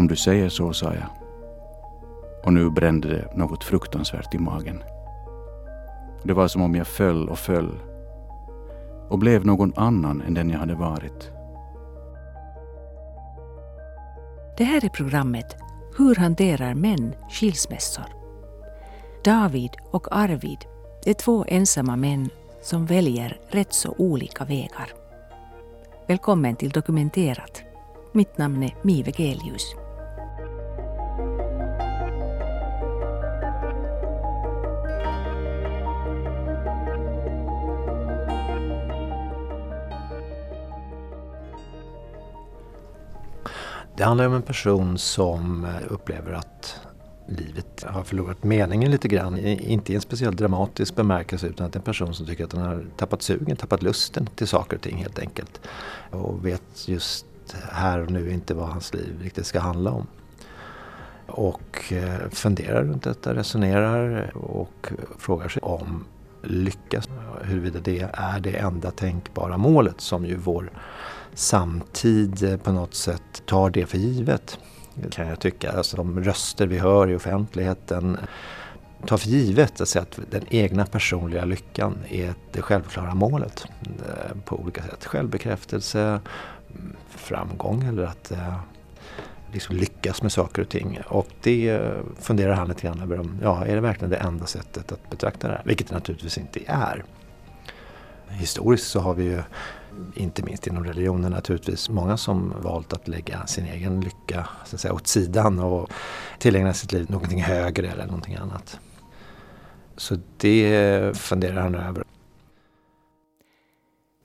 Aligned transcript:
Om 0.00 0.08
du 0.08 0.16
säger 0.16 0.48
så, 0.48 0.72
sa 0.72 0.94
jag. 0.94 1.08
Och 2.44 2.52
nu 2.52 2.70
brände 2.70 3.08
det 3.08 3.36
något 3.36 3.64
fruktansvärt 3.64 4.34
i 4.34 4.38
magen. 4.38 4.82
Det 6.22 6.32
var 6.32 6.48
som 6.48 6.62
om 6.62 6.74
jag 6.74 6.86
föll 6.86 7.28
och 7.28 7.38
föll 7.38 7.78
och 9.08 9.18
blev 9.18 9.46
någon 9.46 9.72
annan 9.76 10.22
än 10.22 10.34
den 10.34 10.50
jag 10.50 10.58
hade 10.58 10.74
varit. 10.74 11.30
Det 14.56 14.64
här 14.64 14.84
är 14.84 14.88
programmet 14.88 15.56
Hur 15.98 16.14
hanterar 16.14 16.74
män 16.74 17.14
skilsmässor? 17.30 18.06
David 19.24 19.70
och 19.90 20.16
Arvid 20.16 20.64
är 21.06 21.14
två 21.14 21.44
ensamma 21.48 21.96
män 21.96 22.30
som 22.62 22.86
väljer 22.86 23.40
rätt 23.48 23.72
så 23.72 23.94
olika 23.98 24.44
vägar. 24.44 24.92
Välkommen 26.06 26.56
till 26.56 26.70
Dokumenterat. 26.70 27.62
Mitt 28.12 28.38
namn 28.38 28.62
är 28.62 28.76
Mive 28.82 29.12
Gelius. 29.12 29.79
Det 44.00 44.04
handlar 44.04 44.26
om 44.26 44.34
en 44.34 44.42
person 44.42 44.98
som 44.98 45.64
eh, 45.64 45.92
upplever 45.92 46.32
att 46.32 46.80
livet 47.28 47.84
har 47.88 48.02
förlorat 48.02 48.44
meningen 48.44 48.90
lite 48.90 49.08
grann. 49.08 49.38
Inte 49.38 49.92
i 49.92 49.94
en 49.94 50.00
speciellt 50.00 50.36
dramatisk 50.36 50.96
bemärkelse 50.96 51.46
utan 51.46 51.66
att 51.66 51.72
det 51.72 51.76
är 51.76 51.80
en 51.80 51.84
person 51.84 52.14
som 52.14 52.26
tycker 52.26 52.44
att 52.44 52.50
den 52.50 52.60
har 52.60 52.84
tappat 52.96 53.22
sugen, 53.22 53.56
tappat 53.56 53.82
lusten 53.82 54.26
till 54.26 54.46
saker 54.46 54.76
och 54.76 54.82
ting 54.82 54.96
helt 54.96 55.18
enkelt. 55.18 55.60
Och 56.10 56.46
vet 56.46 56.88
just 56.88 57.26
här 57.72 57.98
och 57.98 58.10
nu 58.10 58.32
inte 58.32 58.54
vad 58.54 58.68
hans 58.68 58.94
liv 58.94 59.20
riktigt 59.22 59.46
ska 59.46 59.60
handla 59.60 59.90
om. 59.90 60.06
Och 61.26 61.92
eh, 61.92 62.28
funderar 62.30 62.84
runt 62.84 63.02
detta, 63.02 63.34
resonerar 63.34 64.32
och 64.36 64.92
frågar 65.18 65.48
sig 65.48 65.62
om 65.62 66.04
lycka. 66.42 67.02
Huruvida 67.42 67.80
det 67.80 68.08
är 68.12 68.40
det 68.40 68.56
enda 68.56 68.90
tänkbara 68.90 69.56
målet 69.56 70.00
som 70.00 70.24
ju 70.26 70.36
vår 70.36 70.70
samtid 71.34 72.42
eh, 72.42 72.56
på 72.56 72.72
något 72.72 72.94
sätt 72.94 73.42
tar 73.46 73.70
det 73.70 73.86
för 73.86 73.98
givet. 73.98 74.58
Kan 75.10 75.28
jag 75.28 75.40
tycka. 75.40 75.72
Alltså 75.72 75.96
de 75.96 76.24
röster 76.24 76.66
vi 76.66 76.78
hör 76.78 77.10
i 77.10 77.16
offentligheten 77.16 78.18
tar 79.06 79.16
för 79.16 79.28
givet 79.28 79.80
alltså 79.80 79.98
att 79.98 80.18
den 80.30 80.44
egna 80.48 80.86
personliga 80.86 81.44
lyckan 81.44 81.98
är 82.08 82.34
det 82.52 82.62
självklara 82.62 83.14
målet 83.14 83.66
eh, 83.84 84.36
på 84.44 84.60
olika 84.60 84.82
sätt. 84.82 85.06
Självbekräftelse, 85.06 86.00
mm, 86.00 86.96
framgång 87.08 87.84
eller 87.84 88.02
att 88.02 88.30
eh, 88.30 88.56
liksom 89.52 89.76
lyckas 89.76 90.22
med 90.22 90.32
saker 90.32 90.62
och 90.62 90.68
ting. 90.68 90.98
Och 91.08 91.28
det 91.42 91.80
funderar 92.20 92.54
han 92.54 92.68
lite 92.68 92.82
grann 92.82 93.00
över 93.00 93.20
om, 93.20 93.38
ja, 93.42 93.64
är 93.64 93.74
det 93.74 93.80
verkligen 93.80 94.10
det 94.10 94.16
enda 94.16 94.46
sättet 94.46 94.92
att 94.92 95.10
betrakta 95.10 95.48
det 95.48 95.54
här? 95.54 95.62
Vilket 95.64 95.88
det 95.88 95.94
naturligtvis 95.94 96.38
inte 96.38 96.60
är. 96.66 97.04
Historiskt 98.28 98.86
så 98.90 99.00
har 99.00 99.14
vi 99.14 99.24
ju 99.24 99.42
inte 100.14 100.42
minst 100.42 100.66
inom 100.66 100.84
religionen 100.84 101.32
naturligtvis, 101.32 101.88
många 101.88 102.16
som 102.16 102.54
valt 102.62 102.92
att 102.92 103.08
lägga 103.08 103.46
sin 103.46 103.64
egen 103.64 104.00
lycka 104.00 104.48
så 104.64 104.76
att 104.76 104.80
säga, 104.80 104.94
åt 104.94 105.06
sidan 105.06 105.58
och 105.58 105.90
tillägna 106.38 106.74
sitt 106.74 106.92
liv 106.92 107.10
någonting 107.10 107.42
högre 107.42 107.88
eller 107.88 108.06
någonting 108.06 108.34
annat. 108.34 108.80
Så 109.96 110.16
det 110.36 111.16
funderar 111.16 111.62
han 111.62 111.74
över. 111.74 112.04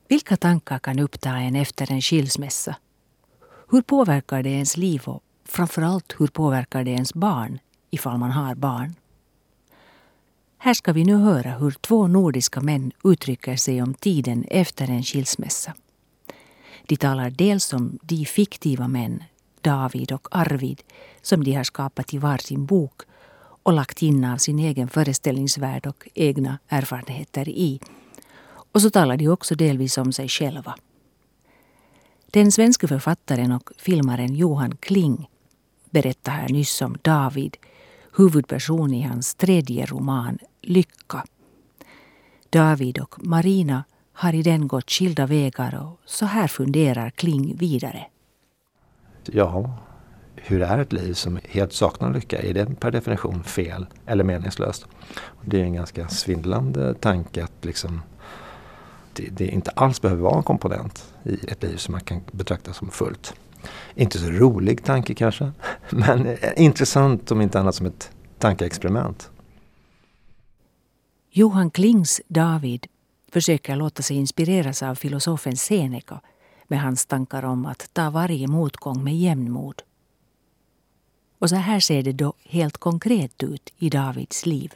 Vilka 0.07 0.37
tankar 0.37 0.79
kan 0.79 0.99
uppta 0.99 1.29
en 1.29 1.55
efter 1.55 1.91
en 1.91 2.01
skilsmässa? 2.01 2.75
Hur 3.71 3.81
påverkar 3.81 4.43
det 4.43 4.49
ens 4.49 4.77
liv 4.77 5.01
och 5.05 5.23
framförallt 5.45 6.15
hur 6.19 6.27
påverkar 6.27 6.83
det 6.83 6.91
ens 6.91 7.13
barn 7.13 7.59
ifall 7.89 8.17
man 8.17 8.31
har 8.31 8.55
barn? 8.55 8.95
Här 10.65 10.73
ska 10.73 10.93
vi 10.93 11.03
nu 11.03 11.15
höra 11.15 11.51
hur 11.51 11.71
två 11.71 12.07
nordiska 12.07 12.61
män 12.61 12.91
uttrycker 13.03 13.55
sig 13.55 13.81
om 13.81 13.93
tiden 13.93 14.45
efter 14.49 14.89
en 14.89 15.03
skilsmässa. 15.03 15.73
De 16.85 16.95
talar 16.95 17.29
dels 17.29 17.73
om 17.73 17.99
de 18.01 18.25
fiktiva 18.25 18.87
män, 18.87 19.23
David 19.61 20.11
och 20.11 20.27
Arvid, 20.31 20.81
som 21.21 21.43
de 21.43 21.53
har 21.53 21.63
skapat 21.63 22.13
i 22.13 22.17
varsin 22.17 22.65
bok 22.65 23.01
och 23.63 23.73
lagt 23.73 24.01
in 24.01 24.23
av 24.23 24.37
sin 24.37 24.59
egen 24.59 24.87
föreställningsvärld 24.87 25.87
och 25.87 26.07
egna 26.13 26.59
erfarenheter 26.67 27.49
i. 27.49 27.79
Och 28.71 28.81
så 28.81 28.89
talar 28.89 29.17
de 29.17 29.29
också 29.29 29.55
delvis 29.55 29.97
om 29.97 30.13
sig 30.13 30.29
själva. 30.29 30.75
Den 32.25 32.51
svenska 32.51 32.87
författaren 32.87 33.51
och 33.51 33.69
filmaren 33.77 34.35
Johan 34.35 34.77
Kling 34.77 35.29
berättar 35.89 36.31
här 36.31 36.49
nyss 36.49 36.81
om 36.81 36.97
David, 37.01 37.57
huvudperson 38.17 38.93
i 38.93 39.01
hans 39.01 39.35
tredje 39.35 39.85
roman 39.85 40.39
Lycka. 40.65 41.23
David 42.49 42.99
och 42.99 43.15
Marina 43.25 43.83
har 44.13 44.33
i 44.33 44.41
den 44.41 44.67
gått 44.67 44.91
skilda 44.91 45.25
vägar 45.25 45.83
och 45.83 45.99
så 46.05 46.25
här 46.25 46.47
funderar 46.47 47.09
Kling 47.09 47.55
vidare. 47.57 48.05
Ja, 49.25 49.77
hur 50.35 50.61
är 50.61 50.77
ett 50.77 50.93
liv 50.93 51.13
som 51.13 51.39
helt 51.49 51.73
saknar 51.73 52.13
lycka? 52.13 52.41
Är 52.41 52.53
det 52.53 52.79
per 52.79 52.91
definition 52.91 53.43
fel 53.43 53.85
eller 54.05 54.23
meningslöst? 54.23 54.85
Det 55.41 55.59
är 55.59 55.63
en 55.63 55.73
ganska 55.73 56.07
svindlande 56.07 56.93
tanke 56.93 57.43
att 57.43 57.65
liksom 57.65 58.01
det, 59.13 59.29
det 59.31 59.47
inte 59.47 59.71
alls 59.71 60.01
behöver 60.01 60.21
vara 60.21 60.37
en 60.37 60.43
komponent 60.43 61.13
i 61.23 61.33
ett 61.47 61.63
liv 61.63 61.77
som 61.77 61.91
man 61.91 62.01
kan 62.01 62.21
betrakta 62.31 62.73
som 62.73 62.91
fullt. 62.91 63.33
Inte 63.95 64.19
så 64.19 64.29
rolig 64.29 64.83
tanke 64.83 65.13
kanske, 65.13 65.51
men 65.89 66.27
eh, 66.27 66.37
intressant 66.55 67.31
om 67.31 67.41
inte 67.41 67.59
annat 67.59 67.75
som 67.75 67.85
ett 67.85 68.11
tankeexperiment. 68.39 69.29
Johan 71.37 71.71
Klings 71.71 72.21
David 72.27 72.87
försöker 73.31 73.75
låta 73.75 74.03
sig 74.03 74.17
inspireras 74.17 74.83
av 74.83 74.95
filosofen 74.95 75.55
Seneca 75.55 76.21
med 76.67 76.81
hans 76.81 77.05
tankar 77.05 77.45
om 77.45 77.65
att 77.65 77.89
ta 77.93 78.09
varje 78.09 78.47
motgång 78.47 79.03
med 79.03 79.17
jämnmod. 79.17 79.81
Och 81.39 81.49
så 81.49 81.55
här 81.55 81.79
ser 81.79 82.03
det 82.03 82.11
då 82.11 82.33
helt 82.43 82.77
konkret 82.77 83.43
ut 83.43 83.73
i 83.77 83.89
Davids 83.89 84.45
liv. 84.45 84.73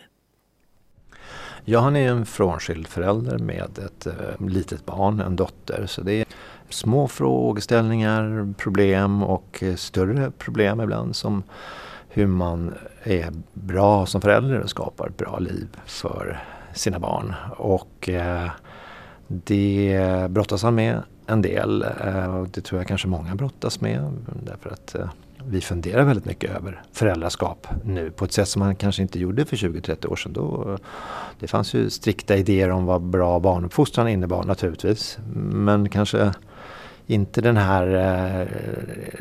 Ja, 1.66 1.80
han 1.80 1.96
är 1.96 2.12
en 2.12 2.26
frånskild 2.26 2.88
förälder 2.88 3.38
med 3.38 3.80
ett 3.80 4.08
äh, 4.08 4.48
litet 4.48 4.86
barn, 4.86 5.20
en 5.20 5.36
dotter. 5.36 5.86
Så 5.86 6.02
det 6.02 6.14
är 6.14 6.26
små 6.70 7.08
frågeställningar, 7.08 8.54
problem 8.58 9.24
och 9.24 9.64
äh, 9.64 9.76
större 9.76 10.32
problem 10.32 10.82
ibland 10.82 11.16
som 11.16 11.44
hur 12.10 12.28
man 12.28 12.74
är 13.04 13.30
bra 13.54 14.06
som 14.06 14.22
förälder 14.22 14.60
och 14.60 14.70
skapar 14.70 15.08
ett 15.08 15.18
bra 15.18 15.40
liv 15.40 15.68
för 15.86 16.44
sina 16.74 17.00
barn. 17.00 17.34
Och 17.58 18.10
eh, 18.10 18.50
det 19.28 20.28
brottas 20.30 20.64
han 20.64 20.76
med 20.76 21.02
en 21.26 21.42
del. 21.42 21.86
Eh, 22.04 22.36
och 22.36 22.48
det 22.50 22.62
tror 22.62 22.80
jag 22.80 22.88
kanske 22.88 23.08
många 23.08 23.36
brottas 23.36 23.82
med. 23.82 24.12
Därför 24.44 24.70
att 24.70 24.96
eh, 24.96 25.10
vi 25.46 25.62
funderar 25.62 26.04
väldigt 26.04 26.26
mycket 26.26 26.56
över 26.56 26.82
föräldraskap 26.92 27.68
nu 27.84 28.12
på 28.12 28.26
ett 28.26 28.32
sätt 28.32 28.48
som 28.48 28.60
man 28.60 28.76
kanske 28.76 29.02
inte 29.02 29.20
gjorde 29.20 29.46
för 29.46 29.56
20-30 29.56 30.08
år 30.08 30.16
sedan. 30.16 30.34
Då, 30.34 30.78
det 31.40 31.48
fanns 31.48 31.74
ju 31.74 31.90
strikta 31.90 32.36
idéer 32.36 32.70
om 32.70 32.86
vad 32.86 33.02
bra 33.02 33.40
barnuppfostran 33.40 34.08
innebar 34.08 34.44
naturligtvis. 34.44 35.18
Men 35.36 35.90
kanske 35.90 36.34
inte 37.10 37.42
den 37.42 37.58
här 37.58 37.88
eh, 38.42 38.48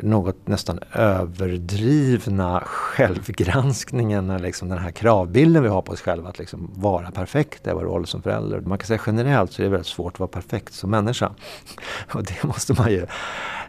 något 0.02 0.48
nästan 0.48 0.80
överdrivna 0.92 2.62
självgranskningen, 2.66 4.36
liksom 4.36 4.68
den 4.68 4.78
här 4.78 4.90
kravbilden 4.90 5.62
vi 5.62 5.68
har 5.68 5.82
på 5.82 5.92
oss 5.92 6.00
själva 6.00 6.28
att 6.28 6.38
liksom 6.38 6.70
vara 6.74 7.10
perfekt 7.10 7.66
i 7.66 7.70
vår 7.70 7.80
roll 7.80 8.06
som 8.06 8.22
förälder. 8.22 8.60
Man 8.60 8.78
kan 8.78 8.86
säga 8.86 9.00
generellt 9.06 9.52
så 9.52 9.62
är 9.62 9.64
det 9.64 9.70
väldigt 9.70 9.86
svårt 9.86 10.12
att 10.12 10.20
vara 10.20 10.28
perfekt 10.28 10.74
som 10.74 10.90
människa. 10.90 11.34
Och 12.12 12.24
det 12.24 12.44
måste 12.44 12.72
man 12.72 12.90
ju 12.90 13.06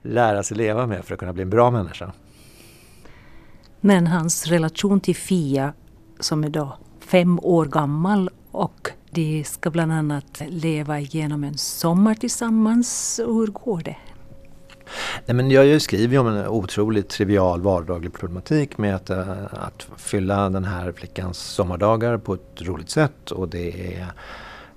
lära 0.01 0.43
sig 0.43 0.57
leva 0.57 0.87
med 0.87 1.05
för 1.05 1.13
att 1.13 1.19
kunna 1.19 1.33
bli 1.33 1.43
en 1.43 1.49
bra 1.49 1.71
människa. 1.71 2.11
Men 3.81 4.07
hans 4.07 4.47
relation 4.47 4.99
till 4.99 5.15
Fia 5.15 5.73
som 6.19 6.43
är 6.43 6.49
då 6.49 6.77
fem 6.99 7.39
år 7.39 7.65
gammal 7.65 8.29
och 8.51 8.91
de 9.11 9.43
ska 9.43 9.69
bland 9.69 9.91
annat 9.91 10.41
leva 10.47 10.99
igenom 10.99 11.43
en 11.43 11.57
sommar 11.57 12.15
tillsammans. 12.15 13.19
Hur 13.25 13.47
går 13.47 13.81
det? 13.81 13.95
Nej, 15.25 15.35
men 15.35 15.51
jag 15.51 15.81
skriver 15.81 16.13
ju 16.13 16.19
om 16.19 16.27
en 16.27 16.47
otroligt 16.47 17.09
trivial 17.09 17.61
vardaglig 17.61 18.13
problematik 18.13 18.77
med 18.77 18.95
att, 18.95 19.09
äh, 19.09 19.45
att 19.51 19.87
fylla 19.97 20.49
den 20.49 20.65
här 20.65 20.91
flickans 20.91 21.37
sommardagar 21.37 22.17
på 22.17 22.33
ett 22.33 22.61
roligt 22.61 22.89
sätt 22.89 23.31
och 23.31 23.49
det 23.49 23.95
är, 23.95 24.13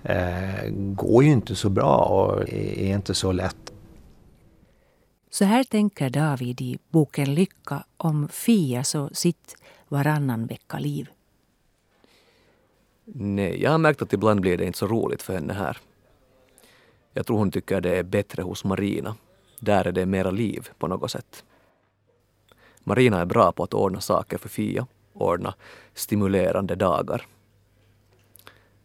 äh, 0.02 0.70
går 0.72 1.24
ju 1.24 1.30
inte 1.30 1.54
så 1.54 1.68
bra 1.68 1.96
och 1.96 2.48
är 2.48 2.94
inte 2.94 3.14
så 3.14 3.32
lätt 3.32 3.72
så 5.34 5.44
här 5.44 5.64
tänker 5.64 6.10
David 6.10 6.60
i 6.60 6.78
boken 6.90 7.34
Lycka 7.34 7.84
om 7.96 8.28
Fias 8.28 8.94
och 8.94 9.16
sitt 9.16 9.56
varannan 9.88 10.46
vecka-liv. 10.46 11.08
Nej, 13.04 13.62
jag 13.62 13.70
har 13.70 13.78
märkt 13.78 14.02
att 14.02 14.12
ibland 14.12 14.40
blir 14.40 14.58
det 14.58 14.64
inte 14.64 14.78
så 14.78 14.86
roligt 14.86 15.22
för 15.22 15.34
henne 15.34 15.52
här. 15.52 15.78
Jag 17.12 17.26
tror 17.26 17.38
hon 17.38 17.50
tycker 17.50 17.80
det 17.80 17.96
är 17.98 18.02
bättre 18.02 18.42
hos 18.42 18.64
Marina. 18.64 19.16
Där 19.64 19.86
är 19.86 19.92
det 19.92 20.06
mera 20.06 20.30
liv 20.30 20.68
på 20.78 20.88
något 20.88 21.10
sätt. 21.10 21.44
Marina 22.84 23.20
är 23.20 23.24
bra 23.24 23.52
på 23.52 23.62
att 23.62 23.74
ordna 23.74 24.00
saker 24.00 24.38
för 24.38 24.48
Fia, 24.48 24.86
ordna 25.12 25.54
stimulerande 25.94 26.74
dagar. 26.74 27.26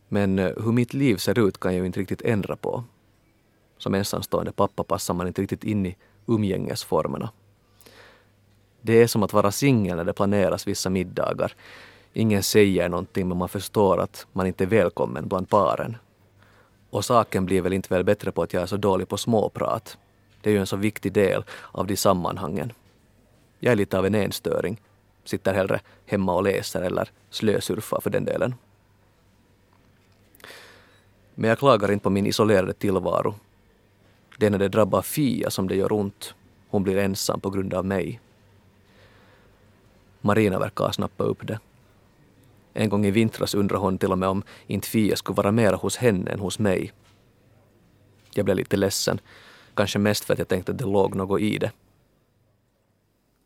Men 0.08 0.40
eh, 0.40 0.52
hur 0.64 0.72
mitt 0.72 0.94
liv 0.94 1.16
ser 1.16 1.40
ut 1.40 1.60
kan 1.60 1.74
jag 1.74 1.80
ju 1.80 1.86
inte 1.86 2.00
riktigt 2.00 2.22
ändra 2.22 2.56
på. 2.56 2.84
Som 3.78 3.94
ensamstående 3.94 4.52
pappa 4.52 4.84
passar 4.84 5.14
man 5.14 5.28
inte 5.28 5.42
riktigt 5.42 5.64
in 5.64 5.86
i 5.86 5.96
umgängesformerna. 6.26 7.30
Det 8.82 8.94
är 9.02 9.08
som 9.08 9.24
att 9.24 9.34
vara 9.34 9.52
singel 9.52 9.98
när 9.98 10.06
det 10.06 10.14
planeras 10.14 10.68
vissa 10.68 10.90
middagar. 10.90 11.54
Ingen 12.14 12.44
säger 12.44 12.90
någonting 12.90 13.28
men 13.28 13.38
man 13.38 13.50
förstår 13.50 14.00
att 14.00 14.28
man 14.34 14.48
inte 14.48 14.64
är 14.64 14.68
välkommen 14.68 15.28
bland 15.28 15.50
paren. 15.50 15.98
Och 16.90 17.06
saken 17.06 17.46
blir 17.46 17.62
väl 17.62 17.74
inte 17.74 17.94
väl 17.94 18.04
bättre 18.04 18.32
på 18.32 18.42
att 18.42 18.54
jag 18.54 18.64
är 18.64 18.68
så 18.68 18.78
dålig 18.78 19.08
på 19.08 19.18
småprat. 19.18 19.98
Det 20.42 20.50
är 20.50 20.54
ju 20.54 20.60
en 20.60 20.68
så 20.68 20.76
viktig 20.76 21.14
del 21.14 21.44
av 21.72 21.88
de 21.88 21.98
sammanhangen. 21.98 22.74
Jag 23.60 23.72
är 23.72 23.76
lite 23.76 24.00
av 24.00 24.06
en 24.06 24.16
enstöring. 24.16 24.82
Sitter 25.24 25.54
hellre 25.54 25.80
hemma 26.06 26.34
och 26.34 26.44
läser 26.44 26.82
eller 26.82 27.10
slösurfar 27.30 28.02
för 28.02 28.10
den 28.10 28.26
delen. 28.26 28.56
Men 31.36 31.50
jag 31.50 31.60
klagar 31.60 31.92
inte 31.92 32.04
på 32.04 32.10
min 32.10 32.26
isolerade 32.26 32.74
tillvaro. 32.74 33.36
Det 34.38 34.46
är 34.46 34.50
när 34.50 34.60
det 34.60 34.68
drabbar 34.68 35.02
Fia 35.02 35.50
som 35.50 35.68
det 35.68 35.76
gör 35.76 35.92
ont. 35.92 36.34
Hon 36.70 36.84
blir 36.84 36.98
ensam 36.98 37.40
på 37.40 37.50
grund 37.50 37.74
av 37.74 37.86
mig. 37.86 38.20
Marina 40.22 40.60
verkar 40.60 40.86
ha 40.86 40.94
snappat 40.94 41.28
upp 41.28 41.48
det. 41.48 41.60
En 42.74 42.90
gång 42.90 43.06
i 43.06 43.12
vintras 43.12 43.56
undrade 43.56 43.82
hon 43.82 43.98
till 43.98 44.12
och 44.12 44.18
med 44.18 44.30
om 44.30 44.44
inte 44.68 44.88
Fia 44.88 45.16
skulle 45.16 45.36
vara 45.36 45.52
mera 45.52 45.76
hos 45.76 45.98
henne 45.98 46.32
än 46.32 46.40
hos 46.40 46.60
mig. 46.60 46.94
Jag 48.34 48.46
blev 48.46 48.58
lite 48.58 48.78
ledsen. 48.78 49.20
Kanske 49.78 50.00
mest 50.00 50.26
för 50.26 50.34
att 50.34 50.40
jag 50.40 50.48
tänkte 50.48 50.72
att 50.72 50.78
det 50.78 50.86
låg 50.86 51.16
något 51.16 51.42
i 51.42 51.58
det. 51.58 51.72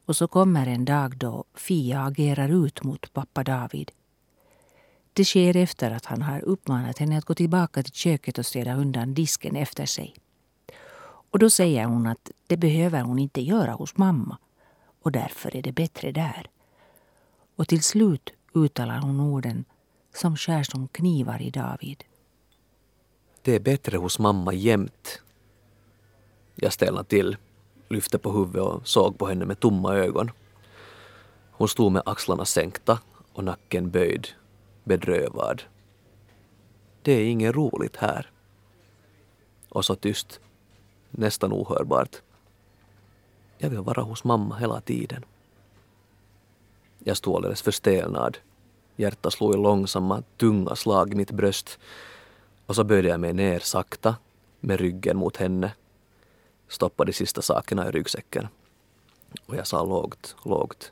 Och 0.05 0.15
så 0.15 0.27
kommer 0.27 0.67
en 0.67 0.85
dag 0.85 1.17
då 1.17 1.43
Fia 1.53 2.01
agerar 2.01 2.65
ut 2.65 2.83
mot 2.83 3.13
pappa 3.13 3.43
David. 3.43 3.91
Det 5.13 5.25
sker 5.25 5.55
efter 5.55 5.91
att 5.91 6.05
han 6.05 6.21
har 6.21 6.41
uppmanat 6.41 6.97
henne 6.97 7.17
att 7.17 7.25
gå 7.25 7.33
tillbaka 7.33 7.83
till 7.83 7.93
köket 7.93 8.37
och 8.37 8.45
städa 8.45 8.75
undan 8.75 9.13
disken 9.13 9.55
efter 9.55 9.85
sig. 9.85 10.15
Och 11.31 11.39
då 11.39 11.49
säger 11.49 11.85
hon 11.85 12.07
att 12.07 12.31
det 12.47 12.57
behöver 12.57 13.01
hon 13.01 13.19
inte 13.19 13.41
göra 13.41 13.71
hos 13.71 13.97
mamma 13.97 14.37
och 15.01 15.11
därför 15.11 15.55
är 15.55 15.61
det 15.61 15.71
bättre 15.71 16.11
där. 16.11 16.49
Och 17.55 17.67
till 17.67 17.83
slut 17.83 18.33
uttalar 18.53 18.99
hon 18.99 19.19
orden 19.19 19.65
som 20.15 20.37
skär 20.37 20.63
som 20.63 20.87
knivar 20.87 21.41
i 21.41 21.49
David. 21.49 22.03
Det 23.41 23.55
är 23.55 23.59
bättre 23.59 23.97
hos 23.97 24.19
mamma 24.19 24.53
jämt. 24.53 25.21
Jag 26.63 26.73
stelnade 26.73 27.09
till, 27.09 27.37
lyfte 27.89 28.17
på 28.17 28.31
huvudet 28.31 28.61
och 28.61 28.87
såg 28.87 29.17
på 29.17 29.27
henne 29.27 29.45
med 29.45 29.59
tomma 29.59 29.95
ögon. 29.95 30.31
Hon 31.51 31.67
stod 31.67 31.91
med 31.91 32.01
axlarna 32.05 32.45
sänkta 32.45 32.99
och 33.33 33.43
nacken 33.43 33.89
böjd, 33.89 34.27
bedrövad. 34.83 35.63
Det 37.01 37.11
är 37.11 37.25
inget 37.25 37.55
roligt 37.55 37.95
här. 37.95 38.31
Och 39.69 39.85
så 39.85 39.95
tyst, 39.95 40.39
nästan 41.09 41.53
ohörbart. 41.53 42.21
Jag 43.57 43.69
vill 43.69 43.79
vara 43.79 44.01
hos 44.01 44.23
mamma 44.23 44.55
hela 44.55 44.81
tiden. 44.81 45.25
Jag 46.99 47.17
stod 47.17 47.35
alldeles 47.35 47.61
förstelnad. 47.61 48.37
Hjärtat 48.95 49.33
slog 49.33 49.53
i 49.53 49.57
långsamma, 49.57 50.23
tunga 50.37 50.75
slag 50.75 51.11
i 51.11 51.15
mitt 51.15 51.31
bröst. 51.31 51.79
Och 52.65 52.75
så 52.75 52.83
böjde 52.83 53.07
jag 53.07 53.19
mig 53.19 53.33
ner 53.33 53.59
sakta, 53.59 54.15
med 54.59 54.79
ryggen 54.79 55.17
mot 55.17 55.37
henne 55.37 55.71
stoppa 56.71 57.05
de 57.05 57.13
sista 57.13 57.41
sakerna 57.41 57.87
i 57.87 57.91
ryggsäcken. 57.91 58.47
Och 59.45 59.55
jag 59.55 59.67
sa 59.67 59.85
lågt, 59.85 60.35
lågt. 60.45 60.91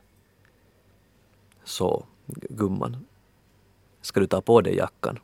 Så, 1.63 2.05
gumman. 2.49 3.05
Ska 4.01 4.19
du 4.19 4.27
ta 4.27 4.41
på 4.41 4.61
dig 4.61 4.75
jackan, 4.75 5.19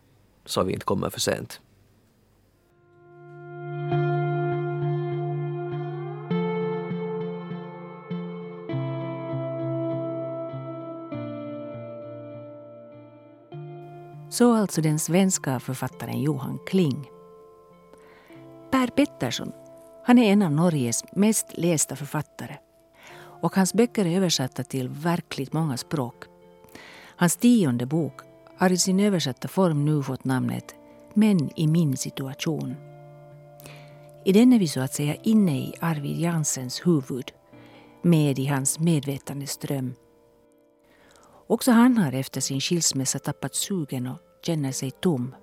så 0.46 0.63
vi 0.63 0.74
inte 0.74 0.86
kommer 0.86 1.10
för 1.10 1.19
sent. 1.19 1.62
Så 14.30 14.54
alltså 14.54 14.81
den 14.81 15.00
svenska 15.00 15.60
författaren 15.60 16.22
Johan 16.22 16.60
Kling. 16.66 17.12
Per 18.72 18.88
Pettersson, 18.88 19.51
han 20.07 20.18
är 20.18 20.31
en 20.31 20.42
av 20.42 20.52
Norges 20.52 21.04
mest 21.12 21.48
lästa 21.54 21.96
författare. 21.96 22.57
Och 23.42 23.56
hans 23.56 23.74
böcker 23.74 24.06
är 24.06 24.18
översatta 24.18 24.63
till 24.63 24.90
verkligt 24.90 25.54
många 25.54 25.78
språk. 25.78 26.24
Hans 27.16 27.36
tionde 27.36 27.86
bok 27.86 28.22
har 28.57 28.72
i 28.72 28.78
sin 28.78 29.00
översatta 29.00 29.48
form 29.48 29.86
nu 29.86 30.04
fått 30.04 30.24
namnet 30.24 30.75
Män 31.13 31.50
i 31.56 31.68
min 31.68 31.98
situation. 31.98 32.75
I 34.25 34.31
den 34.31 34.54
är 34.54 34.60
vi 34.60 34.68
så 34.68 34.81
att 34.81 34.94
säga 34.94 35.16
inne 35.16 35.60
i 35.60 35.74
Arvid 35.80 36.19
Jansens 36.19 36.88
huvud, 36.88 37.31
med 38.01 38.40
i 38.40 38.46
hans 38.46 38.80
medvetandeström. 38.80 39.94
Också 41.48 41.72
han 41.72 41.98
har 41.98 42.13
efter 42.13 42.42
sin 42.42 42.62
skilsmässa 42.62 43.19
tappat 43.19 43.56
sugen 43.56 44.08
och 44.08 44.19
känner 44.46 44.72
sig 44.72 44.92
tom. 44.92 45.36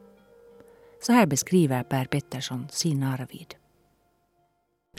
Så 1.03 1.13
här 1.13 1.27
beskriver 1.27 1.83
Per 1.83 2.05
Pettersson 2.05 2.67
sin 2.71 3.03
Arvid. 3.03 3.62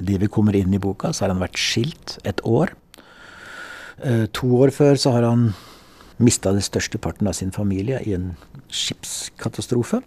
Livet 0.01 0.21
vi 0.21 0.27
kommer 0.27 0.55
in 0.55 0.73
i 0.73 0.79
boka 0.79 1.13
så 1.13 1.23
har 1.23 1.29
han 1.29 1.39
varit 1.39 1.59
skilt 1.59 2.17
ett 2.23 2.45
år. 2.45 2.73
Eh, 4.01 4.25
två 4.25 4.47
år 4.65 4.69
før 4.73 4.95
så 4.95 5.11
har 5.13 5.23
han 5.23 5.53
mistat 6.17 6.53
den 6.53 6.65
största 6.65 6.97
parten 6.97 7.27
av 7.27 7.33
sin 7.37 7.51
familj 7.51 7.93
i 8.01 8.13
en 8.13 8.33
skipskatastrofe. 8.69 10.01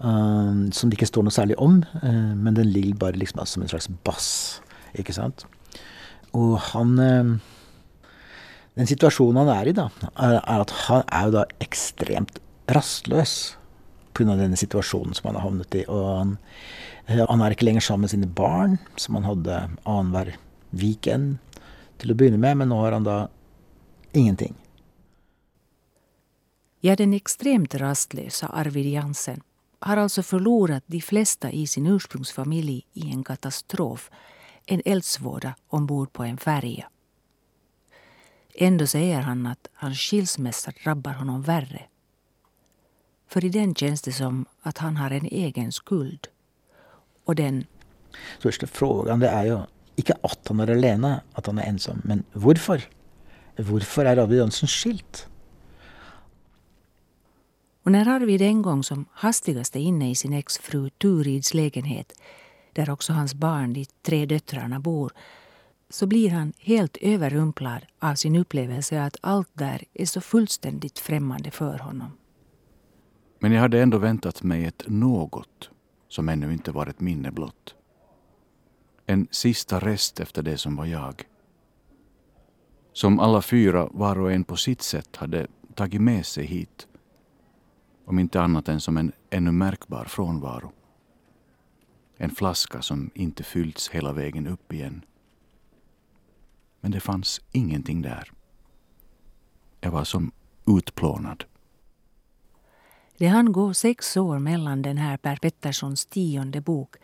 Eh, 0.00 0.52
som 0.72 0.90
det 0.90 0.94
inte 0.94 1.06
står 1.06 1.22
något 1.22 1.34
särskilt 1.34 1.58
om, 1.58 1.84
eh, 2.02 2.34
men 2.36 2.54
den 2.54 2.70
ligger 2.72 2.94
bara 2.94 3.10
liksom 3.10 3.46
som 3.46 3.62
en 3.62 3.68
slags 3.68 3.88
bass. 3.88 4.60
Ikke 4.92 5.12
sant? 5.12 5.46
Och 6.30 6.60
han 6.60 6.98
eh, 6.98 7.24
Den 8.74 8.86
situationen 8.86 9.36
han 9.36 9.56
är 9.56 9.66
i, 9.66 9.72
da, 9.72 9.90
är, 10.16 10.34
är 10.34 10.60
att 10.60 10.70
han 10.70 11.02
är 11.06 11.30
då 11.30 11.46
extremt 11.58 12.38
rastlös 12.66 13.56
pga. 14.16 14.36
denne 14.36 14.56
situasjonen 14.56 15.14
som 15.14 15.28
han 15.28 15.38
har 15.38 15.46
havnet 15.48 15.74
i. 15.74 15.84
Og 15.86 16.06
han, 16.18 16.36
eh, 17.06 17.24
han 17.28 17.42
er 17.42 17.54
ikke 17.54 17.68
lenger 17.68 17.80
sammen 17.80 18.06
med 18.06 18.10
sine 18.10 18.26
barn, 18.26 18.78
som 18.96 19.14
han 19.14 19.24
hadde 19.24 19.62
annenhver 19.84 20.36
weekend 20.70 21.38
til 21.98 22.12
å 22.12 22.16
begynne 22.16 22.40
med, 22.40 22.56
men 22.56 22.68
nu 22.68 22.80
har 22.80 22.92
han 22.92 23.04
da 23.04 23.28
ingenting. 24.12 24.54
Ja, 26.80 26.96
den 26.96 27.14
extremt 27.14 27.74
rastlösa 27.74 28.46
Arvid 28.46 28.86
Jansen 28.86 29.40
har 29.78 29.96
alltså 29.96 30.22
förlorat 30.22 30.84
de 30.86 31.00
flesta 31.00 31.50
i 31.50 31.66
sin 31.66 31.86
ursprungsfamilj 31.86 32.86
i 32.92 33.10
en 33.10 33.24
katastrof, 33.24 34.10
en 34.66 34.82
eldsvåda 34.84 35.54
ombord 35.68 36.12
på 36.12 36.24
en 36.24 36.38
färja. 36.38 36.88
Ändå 38.54 38.86
säger 38.86 39.20
han 39.20 39.46
att 39.46 39.68
hans 39.74 39.98
skilsmässa 39.98 40.72
drabbar 40.84 41.12
honom 41.12 41.42
värre. 41.42 41.82
För 43.28 43.44
i 43.44 43.48
den 43.48 43.74
känns 43.74 44.02
det 44.02 44.12
som 44.12 44.46
att 44.62 44.78
han 44.78 44.96
har 44.96 45.10
en 45.10 45.24
egen 45.26 45.72
skuld. 45.72 46.28
Och 47.24 47.34
den... 47.34 47.64
Första 48.40 48.66
frågan 48.66 49.20
det 49.20 49.28
är 49.28 49.44
ju 49.44 49.58
inte 49.96 50.16
att 50.22 50.48
han 50.48 50.60
är 50.60 50.70
alene, 50.70 51.20
att 51.32 51.46
han 51.46 51.58
är 51.58 51.62
ensam, 51.62 52.00
men 52.04 52.24
varför? 52.32 52.82
Varför 53.56 54.04
är 54.04 54.16
Arvid 54.16 54.38
Jansson 54.38 54.68
skilt? 54.68 55.28
Och 57.82 57.92
när 57.92 58.08
Arvid 58.08 58.42
en 58.42 58.62
gång 58.62 58.82
som 58.84 59.04
hastigast 59.12 59.76
är 59.76 59.80
inne 59.80 60.10
i 60.10 60.14
sin 60.14 60.32
exfru 60.32 60.90
Turids 60.90 61.54
lägenhet, 61.54 62.12
där 62.72 62.90
också 62.90 63.12
hans 63.12 63.34
barn, 63.34 63.72
de 63.72 63.86
tre 64.02 64.26
döttrarna, 64.26 64.80
bor, 64.80 65.12
så 65.90 66.06
blir 66.06 66.30
han 66.30 66.52
helt 66.58 66.96
överrumplad 66.96 67.86
av 67.98 68.14
sin 68.14 68.36
upplevelse 68.36 69.02
att 69.02 69.16
allt 69.20 69.50
där 69.52 69.84
är 69.94 70.06
så 70.06 70.20
fullständigt 70.20 70.98
främmande 70.98 71.50
för 71.50 71.78
honom. 71.78 72.12
Men 73.38 73.52
jag 73.52 73.60
hade 73.60 73.82
ändå 73.82 73.98
väntat 73.98 74.42
mig 74.42 74.64
ett 74.64 74.82
något 74.86 75.70
som 76.08 76.28
ännu 76.28 76.52
inte 76.52 76.72
var 76.72 76.86
ett 76.86 77.00
minne 77.00 77.30
blott. 77.30 77.74
En 79.06 79.28
sista 79.30 79.80
rest 79.80 80.20
efter 80.20 80.42
det 80.42 80.58
som 80.58 80.76
var 80.76 80.86
jag. 80.86 81.24
Som 82.92 83.20
alla 83.20 83.42
fyra, 83.42 83.88
var 83.92 84.18
och 84.18 84.32
en 84.32 84.44
på 84.44 84.56
sitt 84.56 84.82
sätt, 84.82 85.16
hade 85.16 85.46
tagit 85.74 86.00
med 86.00 86.26
sig 86.26 86.44
hit. 86.44 86.86
Om 88.04 88.18
inte 88.18 88.40
annat 88.40 88.68
än 88.68 88.80
som 88.80 88.96
en 88.96 89.12
ännu 89.30 89.52
märkbar 89.52 90.04
frånvaro. 90.04 90.72
En 92.16 92.30
flaska 92.30 92.82
som 92.82 93.10
inte 93.14 93.42
fyllts 93.42 93.88
hela 93.88 94.12
vägen 94.12 94.46
upp 94.46 94.72
igen. 94.72 95.04
Men 96.80 96.90
det 96.90 97.00
fanns 97.00 97.40
ingenting 97.52 98.02
där. 98.02 98.32
Jag 99.80 99.90
var 99.90 100.04
som 100.04 100.32
utplånad. 100.66 101.44
Det 103.18 103.26
hann 103.26 103.52
gå 103.52 103.74
sex 103.74 104.16
år 104.16 104.38
mellan 104.38 104.82
den 104.82 104.96
här 104.98 105.16
Per 105.16 105.36
Petterssons 105.36 106.06
tionde 106.06 106.60
bok 106.60 106.96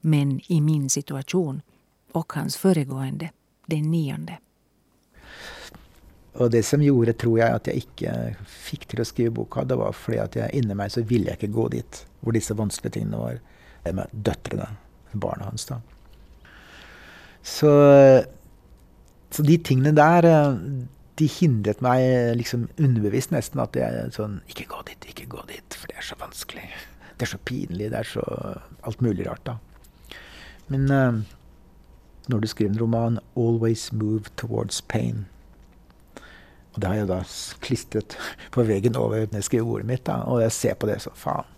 Men 0.00 0.40
i 0.46 0.60
min 0.60 0.90
situation 0.90 1.62
och 2.12 2.32
hans 2.32 2.56
föregående, 2.56 3.30
den 3.66 3.90
nionde. 3.90 4.38
Och 6.32 6.50
det 6.50 6.62
som 6.62 6.82
gjorde, 6.82 7.12
tror 7.12 7.38
jag, 7.38 7.50
att 7.50 7.66
jag 7.66 7.76
inte 7.76 8.36
fick 8.46 8.86
till 8.86 9.00
att 9.00 9.06
skriva 9.06 9.30
boka, 9.30 9.64
det 9.64 9.74
var 9.74 9.92
för 9.92 10.16
att 10.16 10.36
jag 10.36 10.54
inni 10.54 10.74
mig 10.74 10.90
så 10.90 11.02
ville 11.02 11.24
jag 11.24 11.34
inte 11.34 11.46
gå 11.46 11.68
dit 11.68 12.06
där 12.20 12.32
dessa 12.32 12.54
vanskliga 12.54 12.92
ting 12.92 13.10
var. 13.10 13.40
Det 13.82 13.92
med 13.92 14.06
döttrarna, 14.10 14.68
barnen 15.12 15.44
hans, 15.44 15.66
då. 15.66 15.80
Så, 17.42 17.68
så 19.30 19.42
de 19.42 19.58
tingen 19.58 19.94
där 19.94 20.24
eh, 20.24 20.56
de 21.18 21.26
hindret 21.30 21.80
meg 21.84 22.02
eh, 22.04 22.34
liksom 22.38 22.68
underbevisst 22.78 23.32
nesten 23.34 23.62
at 23.62 23.76
jeg 23.76 24.12
sånn 24.14 24.38
Ikke 24.50 24.68
gå 24.70 24.82
dit, 24.88 25.08
ikke 25.10 25.26
gå 25.34 25.42
dit, 25.50 25.78
for 25.78 25.90
det 25.90 25.98
er 25.98 26.06
så 26.06 26.18
vanskelig. 26.20 26.68
Det 27.18 27.26
er 27.26 27.32
så 27.32 27.40
pinlig, 27.48 27.90
det 27.90 27.98
er 27.98 28.06
så 28.06 28.24
alt 28.86 29.02
mulig 29.02 29.26
rart, 29.26 29.42
da. 29.48 29.58
Men 30.70 30.86
eh, 30.92 31.08
uh, 31.08 31.34
når 32.28 32.44
du 32.44 32.46
skriver 32.50 32.74
en 32.74 32.80
roman 32.80 33.18
'Always 33.34 33.88
move 33.92 34.28
towards 34.36 34.82
pain' 34.82 35.26
Og 36.74 36.82
det 36.82 36.88
har 36.88 36.96
jeg 36.96 37.08
da 37.08 37.22
klistret 37.64 38.14
på 38.54 38.62
veggen 38.62 38.96
over 38.96 39.24
når 39.26 39.40
jeg 39.40 39.44
skriver 39.44 39.66
ordet 39.66 39.86
mitt. 39.86 40.06
Da. 40.06 40.20
Og 40.30 40.42
jeg 40.44 40.52
ser 40.52 40.74
på 40.74 40.86
det 40.86 41.00
så 41.02 41.10
faen. 41.10 41.48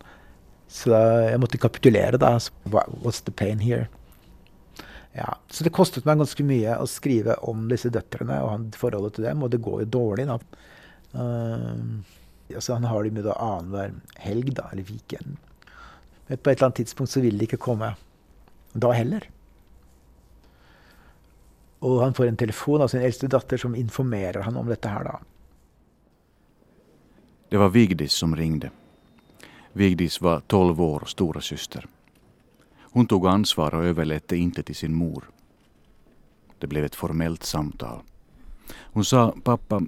Så 0.69 0.95
jag 0.95 1.31
jeg 1.31 1.41
måtte 1.41 1.59
kapitulere, 1.59 2.17
da. 2.17 2.39
What's 2.73 3.21
the 3.25 3.33
pain 3.33 3.61
here? 3.61 3.89
Ja, 5.13 5.35
Så 5.51 5.65
det 5.67 5.73
kostet 5.75 6.07
meg 6.07 6.21
ganske 6.21 6.45
mye 6.47 6.77
å 6.79 6.87
skrive 6.87 7.35
om 7.51 7.67
disse 7.71 7.91
døtrene 7.91 8.37
og 8.47 8.77
forholdet 8.79 9.19
til 9.19 9.27
dem. 9.27 9.43
Og 9.43 9.51
det 9.51 9.63
går 9.65 9.83
jo 9.85 9.93
dårlig, 9.99 10.29
da. 10.31 10.39
Uh, 11.11 11.23
eh, 11.23 12.55
altså 12.55 12.77
han 12.77 12.87
har 12.87 13.05
dem 13.05 13.19
jo 13.19 13.27
da 13.27 13.35
annenhver 13.43 13.97
helg, 14.23 14.53
da, 14.55 14.69
eller 14.71 14.87
weekend. 14.87 15.37
Men 16.29 16.39
på 16.39 16.51
et 16.53 16.57
eller 16.57 16.69
annet 16.69 16.83
tidspunkt 16.85 17.11
så 17.11 17.23
vil 17.25 17.39
de 17.39 17.49
ikke 17.49 17.63
komme 17.63 17.95
da 18.79 18.93
heller. 18.95 19.27
Og 21.81 22.03
han 22.05 22.15
får 22.15 22.29
en 22.29 22.39
telefon 22.39 22.85
av 22.85 22.93
sin 22.93 23.03
eldste 23.03 23.31
datter 23.33 23.59
som 23.59 23.75
informerer 23.75 24.45
han 24.47 24.59
om 24.61 24.69
dette 24.71 24.93
her, 24.93 25.11
da. 25.11 25.19
Det 27.51 27.59
var 27.59 27.73
Vigdis 27.75 28.15
som 28.15 28.37
ringde. 28.37 28.71
Vigdis 29.73 30.21
var 30.21 30.41
tolv 30.41 30.83
år 30.83 31.03
och 31.03 31.11
storasyster. 31.11 31.87
Hon 32.91 33.07
tog 33.07 33.27
ansvar 33.27 33.75
och 33.75 33.85
överlät 33.85 34.29
det 34.29 34.37
inte 34.37 34.63
till 34.63 34.75
sin 34.77 34.95
mor. 34.95 35.31
Det 36.59 36.67
blev 36.67 36.85
ett 36.85 36.95
formellt 36.95 37.45
samtal. 37.45 38.03
Hon 38.73 39.05
sa, 39.05 39.35
pappa, 39.45 39.83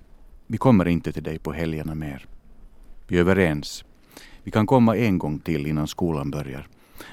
vi 0.46 0.58
kommer 0.58 0.88
inte 0.88 1.12
till 1.12 1.22
dig 1.22 1.38
på 1.38 1.52
helgerna 1.52 1.94
mer. 1.94 2.26
Vi 3.06 3.16
är 3.16 3.20
överens. 3.20 3.84
Vi 4.42 4.50
kan 4.50 4.66
komma 4.66 4.96
en 4.96 5.18
gång 5.18 5.38
till 5.38 5.66
innan 5.66 5.88
skolan 5.88 6.30
börjar. 6.30 6.68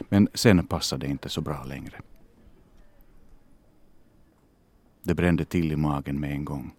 Men 0.10 0.27
sen 0.34 0.67
passar 0.67 0.98
det 0.98 1.08
inte 1.08 1.29
så 1.29 1.41
bra 1.41 1.63
längre. 1.63 2.01
Det 5.03 5.13
brände 5.13 5.46
till 5.46 5.72
i 5.72 5.75
magen 5.75 6.19
med 6.19 6.31
en 6.31 6.46
gång. 6.46 6.72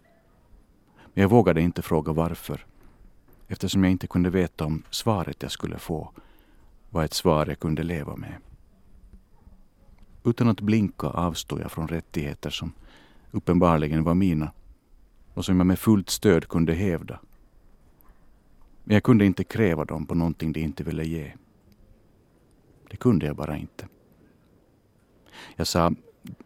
Men 1.14 1.22
jag 1.22 1.28
vågade 1.28 1.60
inte 1.60 1.82
fråga 1.82 2.12
varför 2.12 2.66
eftersom 3.48 3.84
jag 3.84 3.90
inte 3.90 4.06
kunde 4.06 4.30
veta 4.30 4.64
om 4.64 4.82
svaret 4.90 5.42
jag 5.42 5.52
skulle 5.52 5.78
få 5.78 6.12
var 6.90 7.04
ett 7.04 7.14
svar 7.14 7.46
jag 7.46 7.58
kunde 7.58 7.82
leva 7.82 8.16
med. 8.16 8.34
Utan 10.24 10.48
att 10.48 10.60
blinka 10.60 11.06
avstod 11.06 11.60
jag 11.60 11.72
från 11.72 11.88
rättigheter 11.88 12.50
som 12.50 12.72
uppenbarligen 13.30 14.04
var 14.04 14.14
mina 14.14 14.52
och 15.34 15.44
som 15.44 15.56
jag 15.56 15.66
med 15.66 15.78
fullt 15.78 16.10
stöd 16.10 16.48
kunde 16.48 16.74
hävda. 16.74 17.20
Men 18.84 18.94
jag 18.94 19.02
kunde 19.02 19.26
inte 19.26 19.44
kräva 19.44 19.84
dem 19.84 20.06
på 20.06 20.14
någonting 20.14 20.52
de 20.52 20.60
inte 20.60 20.84
ville 20.84 21.04
ge. 21.04 21.32
Det 22.90 22.96
kunde 22.96 23.26
jag 23.26 23.36
bara 23.36 23.56
inte. 23.56 23.88
Jag 25.56 25.66
sa 25.66 25.92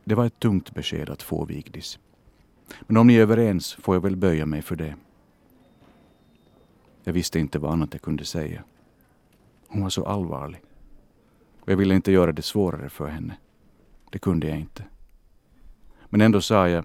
det 0.04 0.14
var 0.14 0.26
ett 0.26 0.38
tungt 0.38 0.74
besked 0.74 1.10
att 1.10 1.22
få 1.22 1.44
Vigdis. 1.44 1.98
Men 2.80 2.96
om 2.96 3.06
ni 3.06 3.14
är 3.16 3.20
överens 3.20 3.74
får 3.74 3.94
jag 3.94 4.00
väl 4.00 4.16
böja 4.16 4.46
mig 4.46 4.62
för 4.62 4.76
det. 4.76 4.96
Jag 7.04 7.12
visste 7.12 7.38
inte 7.38 7.58
vad 7.58 7.72
annat 7.72 7.92
jag 7.92 8.02
kunde 8.02 8.24
säga. 8.24 8.64
Hon 9.68 9.82
var 9.82 9.90
så 9.90 10.06
allvarlig. 10.06 10.60
Och 11.60 11.72
jag 11.72 11.76
ville 11.76 11.94
inte 11.94 12.12
göra 12.12 12.32
det 12.32 12.42
svårare 12.42 12.88
för 12.88 13.08
henne. 13.08 13.36
Det 14.14 14.18
kunde 14.18 14.48
jag 14.48 14.58
inte. 14.58 14.84
Men 16.08 16.20
ändå 16.20 16.40
sa 16.40 16.68
jag, 16.68 16.84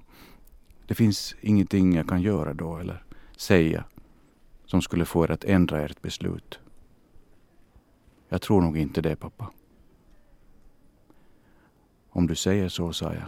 det 0.88 0.96
finns 0.96 1.36
ingenting 1.42 1.96
jag 1.96 2.08
kan 2.10 2.22
göra 2.22 2.54
då 2.54 2.78
eller 2.78 3.04
säga 3.38 3.84
som 4.66 4.82
skulle 4.82 5.06
få 5.06 5.24
er 5.24 5.32
att 5.32 5.44
ändra 5.44 5.82
ert 5.82 6.02
beslut. 6.02 6.60
Jag 8.30 8.42
tror 8.42 8.62
nog 8.62 8.78
inte 8.78 9.02
det, 9.02 9.16
pappa. 9.16 9.52
Om 12.10 12.28
du 12.28 12.36
säger 12.36 12.70
så, 12.70 12.94
sa 12.94 13.14
jag. 13.14 13.28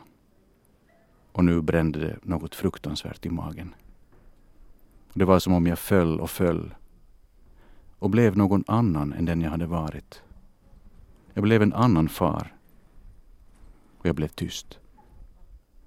Och 1.31 1.45
nu 1.45 1.61
brände 1.61 1.99
det 1.99 2.17
något 2.23 2.55
fruktansvärt 2.55 3.25
i 3.25 3.29
magen. 3.29 3.75
Det 5.13 5.25
var 5.25 5.39
som 5.39 5.53
om 5.53 5.67
jag 5.67 5.79
föll 5.79 6.19
och 6.19 6.29
föll 6.29 6.75
och 7.99 8.09
blev 8.09 8.37
någon 8.37 8.63
annan 8.67 9.13
än 9.13 9.25
den 9.25 9.41
jag 9.41 9.51
hade 9.51 9.65
varit. 9.65 10.21
Jag 11.33 11.43
blev 11.43 11.61
en 11.61 11.73
annan 11.73 12.09
far. 12.09 12.60
Och 14.01 14.07
jag 14.07 14.15
blev 14.15 14.27
tyst. 14.27 14.79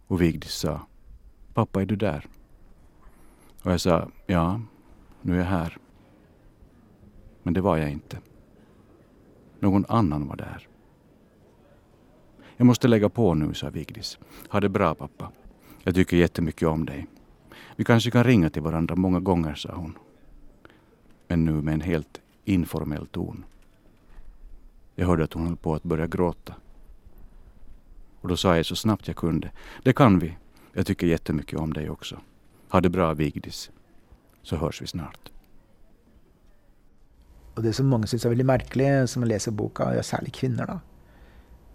Och 0.06 0.22
Vigdis 0.22 0.52
sa, 0.52 0.80
pappa 1.54 1.82
är 1.82 1.86
du 1.86 1.96
där? 1.96 2.26
Och 3.62 3.72
jag 3.72 3.80
sa, 3.80 4.10
ja, 4.26 4.60
nu 5.22 5.34
är 5.34 5.38
jag 5.38 5.44
här. 5.44 5.78
Men 7.42 7.54
det 7.54 7.60
var 7.60 7.76
jag 7.76 7.90
inte. 7.90 8.18
Någon 9.60 9.84
annan 9.88 10.28
var 10.28 10.36
där. 10.36 10.68
Jag 12.56 12.66
måste 12.66 12.88
lägga 12.88 13.08
på 13.08 13.34
nu, 13.34 13.54
sa 13.54 13.70
Vigdis. 13.70 14.18
Ha 14.48 14.60
det 14.60 14.68
bra 14.68 14.94
pappa. 14.94 15.32
Jag 15.82 15.94
tycker 15.94 16.16
jättemycket 16.16 16.68
om 16.68 16.86
dig. 16.86 17.06
Vi 17.76 17.84
kanske 17.84 18.10
kan 18.10 18.24
ringa 18.24 18.50
till 18.50 18.62
varandra 18.62 18.96
många 18.96 19.20
gånger, 19.20 19.54
sa 19.54 19.74
hon. 19.74 19.98
Men 21.28 21.44
nu 21.44 21.52
med 21.52 21.74
en 21.74 21.80
helt 21.80 22.20
informell 22.44 23.06
ton. 23.06 23.44
Jag 24.94 25.06
hörde 25.06 25.24
att 25.24 25.32
hon 25.32 25.46
höll 25.46 25.56
på 25.56 25.74
att 25.74 25.82
börja 25.82 26.06
gråta. 26.06 26.54
Och 28.24 28.30
då 28.30 28.36
sa 28.36 28.56
jag 28.56 28.66
så 28.66 28.76
snabbt 28.76 29.08
jag 29.08 29.16
kunde. 29.16 29.50
Det 29.82 29.92
kan 29.92 30.18
vi. 30.18 30.36
Jag 30.72 30.86
tycker 30.86 31.06
jättemycket 31.06 31.58
om 31.58 31.72
dig 31.72 31.90
också. 31.90 32.20
Ha 32.68 32.80
det 32.80 32.88
bra 32.88 33.14
Vigdis. 33.14 33.70
Så 34.42 34.56
hörs 34.56 34.82
vi 34.82 34.86
snart. 34.86 35.30
Och 37.54 37.62
det 37.62 37.72
som 37.72 37.86
många 37.86 38.06
syns 38.06 38.24
är 38.24 38.28
väldigt 38.28 38.46
märkligt 38.46 39.10
som 39.10 39.24
läser 39.24 39.50
boken, 39.50 39.96
ja, 39.96 40.02
särskilt 40.02 40.34
kvinnor 40.34 40.66
då. 40.66 40.80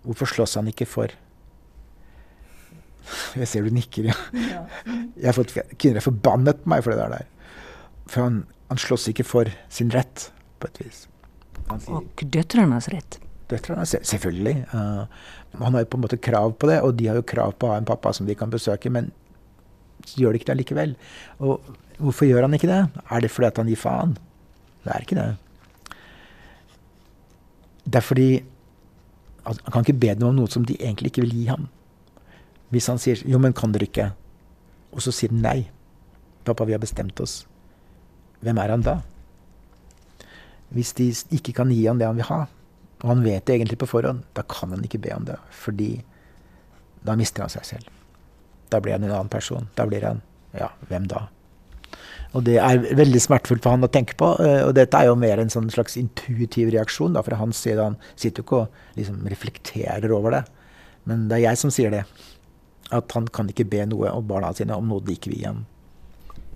Hvorfor 0.03 0.25
slåss 0.25 0.55
han 0.55 0.67
ikke 0.67 0.85
for 0.85 1.07
Jeg 3.35 3.47
ser 3.47 3.61
du 3.61 3.69
nikker, 3.69 4.03
ja. 4.03 4.13
Jeg 5.17 5.27
har 5.27 5.33
fått 5.33 5.53
Kvinner 5.77 6.01
er 6.01 6.01
forbannet 6.01 6.63
på 6.63 6.69
meg 6.69 6.83
for 6.83 6.91
det 6.91 7.09
der. 7.13 7.25
For 8.07 8.21
han, 8.25 8.45
han 8.67 8.77
slåss 8.77 9.07
ikke 9.07 9.23
for 9.23 9.45
sin 9.69 9.91
rett, 9.93 10.31
på 10.59 10.67
et 10.67 10.81
vis. 10.81 11.07
Og 11.69 12.09
døtrenes? 13.49 13.93
Døtrene, 13.95 14.05
selvfølgelig. 14.11 14.55
Uh, 14.73 15.05
han 15.63 15.73
har 15.73 15.83
jo 15.83 15.89
på 15.91 15.99
en 15.99 16.05
måte 16.05 16.21
krav 16.21 16.53
på 16.59 16.69
det, 16.69 16.79
og 16.85 16.95
de 16.99 17.09
har 17.09 17.19
jo 17.19 17.25
krav 17.27 17.55
på 17.57 17.67
å 17.67 17.73
ha 17.73 17.81
en 17.81 17.89
pappa 17.89 18.13
som 18.13 18.27
de 18.29 18.37
kan 18.37 18.51
besøke, 18.53 18.91
men 18.93 19.11
så 20.05 20.21
gjør 20.21 20.33
de 20.33 20.41
ikke 20.41 20.51
det 20.51 20.57
likevel. 20.61 20.95
Og 21.39 21.71
hvorfor 21.97 22.29
gjør 22.29 22.47
han 22.47 22.55
ikke 22.57 22.69
det? 22.69 22.81
Er 23.09 23.23
det 23.23 23.31
fordi 23.33 23.49
at 23.49 23.61
han 23.61 23.71
gir 23.71 23.79
faen? 23.79 24.15
Det 24.85 24.93
er 24.95 25.05
ikke 25.05 25.19
det. 25.19 25.27
Det 27.89 27.99
er 27.99 28.05
fordi 28.05 28.29
han 29.49 29.73
kan 29.73 29.83
ikke 29.83 29.99
be 29.99 30.13
dem 30.13 30.29
om 30.29 30.35
noe 30.37 30.51
som 30.51 30.65
de 30.65 30.77
egentlig 30.77 31.11
ikke 31.11 31.25
vil 31.25 31.35
gi 31.35 31.45
ham. 31.49 31.67
Hvis 32.69 32.87
han 32.87 32.99
sier 33.01 33.17
'jo, 33.25 33.39
men 33.39 33.53
kan 33.53 33.71
dere 33.71 33.87
ikke', 33.87 34.11
og 34.91 35.01
så 35.01 35.11
sier 35.11 35.29
de 35.29 35.41
nei. 35.41 35.69
'Pappa, 36.45 36.65
vi 36.65 36.71
har 36.71 36.79
bestemt 36.79 37.19
oss'. 37.19 37.45
Hvem 38.41 38.57
er 38.57 38.69
han 38.69 38.81
da? 38.81 39.01
Hvis 40.69 40.93
de 40.93 41.09
ikke 41.31 41.53
kan 41.53 41.69
gi 41.69 41.85
han 41.85 41.97
det 41.97 42.07
han 42.07 42.15
vil 42.15 42.29
ha, 42.29 42.45
og 42.99 43.07
han 43.13 43.23
vet 43.23 43.45
det 43.47 43.55
egentlig 43.55 43.79
på 43.79 43.87
forhånd, 43.87 44.25
da 44.35 44.43
kan 44.43 44.73
han 44.75 44.83
ikke 44.83 45.01
be 45.01 45.13
om 45.15 45.25
det. 45.27 45.37
Fordi 45.55 45.93
da 47.05 47.15
mister 47.19 47.45
han 47.45 47.53
seg 47.53 47.67
selv. 47.67 47.91
Da 48.69 48.81
blir 48.83 48.97
han 48.97 49.05
en 49.07 49.13
annen 49.13 49.31
person. 49.31 49.69
Da 49.75 49.87
blir 49.89 50.07
han 50.07 50.25
Ja, 50.49 50.71
hvem 50.89 51.03
da? 51.05 51.27
Og 52.33 52.41
det 52.45 52.55
er 52.57 52.79
veldig 52.97 53.19
smertefullt 53.21 53.61
for 53.61 53.75
han 53.75 53.85
å 53.85 53.89
tenke 53.93 54.15
på. 54.17 54.31
Eh, 54.41 54.63
og 54.65 54.73
dette 54.77 54.97
er 54.97 55.09
jo 55.09 55.17
mer 55.17 55.37
en 55.37 55.51
sånn 55.53 55.69
slags 55.69 55.97
intuitiv 55.97 56.71
reaksjon 56.73 57.13
da, 57.13 57.21
fra 57.25 57.37
hans 57.37 57.61
side. 57.61 57.81
Han 57.81 57.97
sitter 58.15 58.41
jo 58.41 58.47
ikke 58.47 58.61
og 58.63 58.97
liksom 58.97 59.19
reflekterer 59.29 60.13
over 60.13 60.39
det. 60.39 60.43
Men 61.09 61.27
det 61.29 61.37
er 61.37 61.43
jeg 61.51 61.61
som 61.61 61.73
sier 61.73 61.93
det. 61.93 62.03
At 62.93 63.13
han 63.13 63.29
kan 63.29 63.49
ikke 63.53 63.67
be 63.69 63.85
noe 63.89 64.09
om 64.09 64.25
barna 64.29 64.49
sine 64.57 64.77
om 64.77 64.89
noe 64.89 65.05
de 65.05 65.17
ikke 65.17 65.35
vil. 65.35 65.61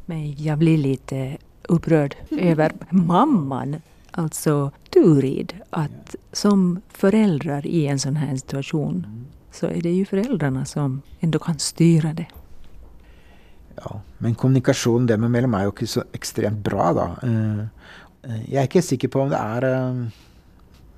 Men 0.10 0.26
jag 0.42 0.58
blir 0.62 0.78
lite 0.82 1.18
eh, 1.18 1.38
upprörd 1.70 2.16
över 2.32 2.74
mamman, 2.90 3.82
alltså 4.14 4.72
Turid, 4.94 5.54
att 5.70 6.16
som 6.32 6.82
föräldrar 6.90 7.68
i 7.68 7.88
en 7.88 8.00
sån 8.00 8.16
här 8.16 8.36
situation 8.36 9.28
så 9.52 9.66
är 9.66 9.82
det 9.82 9.92
ju 9.92 10.06
föräldrarna 10.06 10.66
som 10.66 11.02
ändå 11.20 11.40
kan 11.40 11.60
styra 11.60 12.14
det. 12.14 12.26
Ja, 13.76 14.02
men 14.18 14.36
kommunikasjonen 14.36 15.08
dem 15.08 15.24
imellom 15.24 15.54
er 15.54 15.64
jo 15.64 15.72
ikke 15.74 15.88
så 15.88 16.04
ekstremt 16.14 16.64
bra, 16.64 16.94
da. 16.94 17.06
Eh, 17.24 17.60
eh, 18.24 18.42
jeg 18.54 18.62
er 18.62 18.68
ikke 18.70 18.82
sikker 18.82 19.08
på 19.08 19.22
om 19.22 19.30
det 19.34 19.40
er 19.40 19.64
eh, 19.70 20.04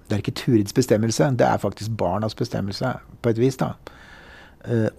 Det 0.05 0.13
er 0.13 0.21
ikke 0.21 0.35
Turids 0.37 0.73
bestemmelse, 0.73 1.31
det 1.33 1.45
er 1.47 1.57
faktisk 1.57 1.91
barnas 1.97 2.35
bestemmelse, 2.35 2.93
på 3.21 3.29
et 3.29 3.39
vis, 3.41 3.57
da. 3.57 3.71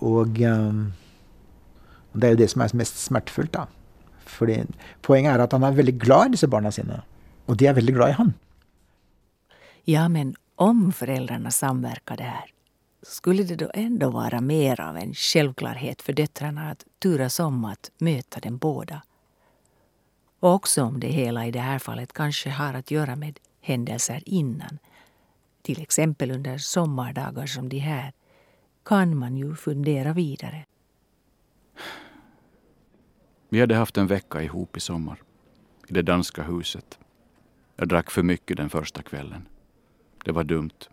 Og 0.00 0.34
det 0.34 2.24
er 2.24 2.30
jo 2.30 2.36
det 2.36 2.50
som 2.50 2.62
er 2.62 2.74
mest. 2.74 3.10
För 4.26 4.66
poängen 5.02 5.32
är 5.32 5.38
att 5.38 5.52
han 5.52 5.62
är 5.62 5.72
väldigt 5.72 5.94
glad 5.94 6.26
i 6.26 6.30
dessa 6.30 6.46
barnen 6.46 6.72
sina. 6.72 7.02
Och 7.46 7.56
de 7.56 7.66
är 7.66 7.74
väldigt 7.74 7.94
glada 7.94 8.10
i 8.10 8.14
honom. 8.14 8.34
Ja, 9.84 10.08
men 10.08 10.34
om 10.54 10.92
föräldrarna 10.92 11.50
samverkade 11.50 12.22
här 12.22 12.50
skulle 13.02 13.42
det 13.42 13.56
då 13.56 13.70
ändå 13.74 14.10
vara 14.10 14.40
mer 14.40 14.80
av 14.80 14.96
en 14.96 15.14
självklarhet 15.14 16.02
för 16.02 16.12
döttrarna 16.12 16.70
att 16.70 16.84
turas 16.98 17.40
om 17.40 17.64
att 17.64 17.90
möta 17.98 18.40
dem 18.40 18.58
båda. 18.58 19.02
Och 20.40 20.54
också 20.54 20.82
om 20.82 21.00
det 21.00 21.06
hela 21.06 21.46
i 21.46 21.50
det 21.50 21.60
här 21.60 21.78
fallet 21.78 22.12
kanske 22.12 22.50
har 22.50 22.74
att 22.74 22.90
göra 22.90 23.16
med 23.16 23.38
händelser 23.60 24.22
innan. 24.26 24.78
Till 25.62 25.82
exempel 25.82 26.30
under 26.30 26.58
sommardagar 26.58 27.46
som 27.46 27.68
de 27.68 27.78
här 27.78 28.12
kan 28.84 29.16
man 29.16 29.36
ju 29.36 29.54
fundera 29.54 30.12
vidare. 30.12 30.64
Vi 33.48 33.60
hade 33.60 33.74
haft 33.74 33.96
en 33.96 34.06
vecka 34.06 34.42
ihop 34.42 34.76
i 34.76 34.80
sommar. 34.80 35.22
I 35.88 35.92
det 35.92 36.02
danska 36.02 36.42
huset. 36.42 36.98
Jag 37.76 37.88
drack 37.88 38.10
för 38.10 38.22
mycket 38.22 38.56
den 38.56 38.70
första 38.70 39.02
kvällen. 39.02 39.48
Det 40.24 40.32
var 40.32 40.44
dumt. 40.44 40.88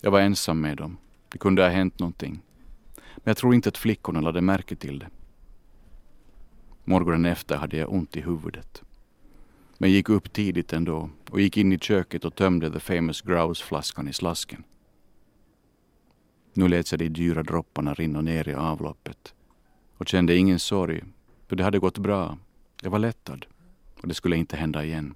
Jag 0.00 0.10
var 0.10 0.20
ensam 0.20 0.60
med 0.60 0.76
dem. 0.76 0.96
Det 1.28 1.38
kunde 1.38 1.62
ha 1.62 1.68
hänt 1.68 1.98
någonting. 1.98 2.42
Men 2.94 3.22
jag 3.24 3.36
tror 3.36 3.54
inte 3.54 3.68
att 3.68 3.78
flickorna 3.78 4.20
lade 4.20 4.40
märke 4.40 4.76
till 4.76 4.98
det. 4.98 5.08
Morgonen 6.84 7.24
efter 7.24 7.56
hade 7.56 7.76
jag 7.76 7.92
ont 7.92 8.16
i 8.16 8.20
huvudet. 8.20 8.82
Men 9.78 9.90
gick 9.90 10.08
upp 10.08 10.32
tidigt 10.32 10.72
ändå 10.72 11.10
och 11.30 11.40
gick 11.40 11.56
in 11.56 11.72
i 11.72 11.78
köket 11.78 12.24
och 12.24 12.34
tömde 12.34 12.70
The 12.70 12.80
Famous 12.80 13.22
Grouse-flaskan 13.22 14.08
i 14.08 14.12
slasken. 14.12 14.64
Nu 16.52 16.68
lät 16.68 16.92
jag 16.92 16.98
de 16.98 17.08
dyra 17.08 17.42
dropparna 17.42 17.94
rinna 17.94 18.20
ner 18.20 18.48
i 18.48 18.54
avloppet 18.54 19.34
och 19.96 20.08
kände 20.08 20.36
ingen 20.36 20.58
sorg, 20.58 21.02
för 21.48 21.56
det 21.56 21.64
hade 21.64 21.78
gått 21.78 21.98
bra. 21.98 22.38
Jag 22.82 22.90
var 22.90 22.98
lättad 22.98 23.46
och 24.02 24.08
det 24.08 24.14
skulle 24.14 24.36
inte 24.36 24.56
hända 24.56 24.84
igen. 24.84 25.14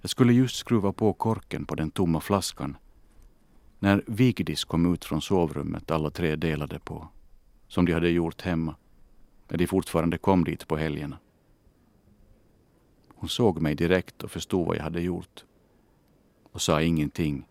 Jag 0.00 0.10
skulle 0.10 0.32
just 0.32 0.56
skruva 0.56 0.92
på 0.92 1.12
korken 1.12 1.64
på 1.64 1.74
den 1.74 1.90
tomma 1.90 2.20
flaskan 2.20 2.76
när 3.78 4.04
Vigdis 4.06 4.64
kom 4.64 4.94
ut 4.94 5.04
från 5.04 5.22
sovrummet 5.22 5.90
alla 5.90 6.10
tre 6.10 6.36
delade 6.36 6.78
på, 6.78 7.08
som 7.68 7.86
de 7.86 7.92
hade 7.92 8.10
gjort 8.10 8.42
hemma, 8.42 8.76
när 9.48 9.58
de 9.58 9.66
fortfarande 9.66 10.18
kom 10.18 10.44
dit 10.44 10.68
på 10.68 10.76
helgerna. 10.76 11.18
Hon 13.14 13.28
såg 13.28 13.60
mig 13.60 13.74
direkt 13.74 14.22
och 14.22 14.30
förstod 14.30 14.66
vad 14.66 14.76
jag 14.76 14.82
hade 14.82 15.00
gjort 15.00 15.44
och 16.52 16.62
sa 16.62 16.82
ingenting 16.82 17.46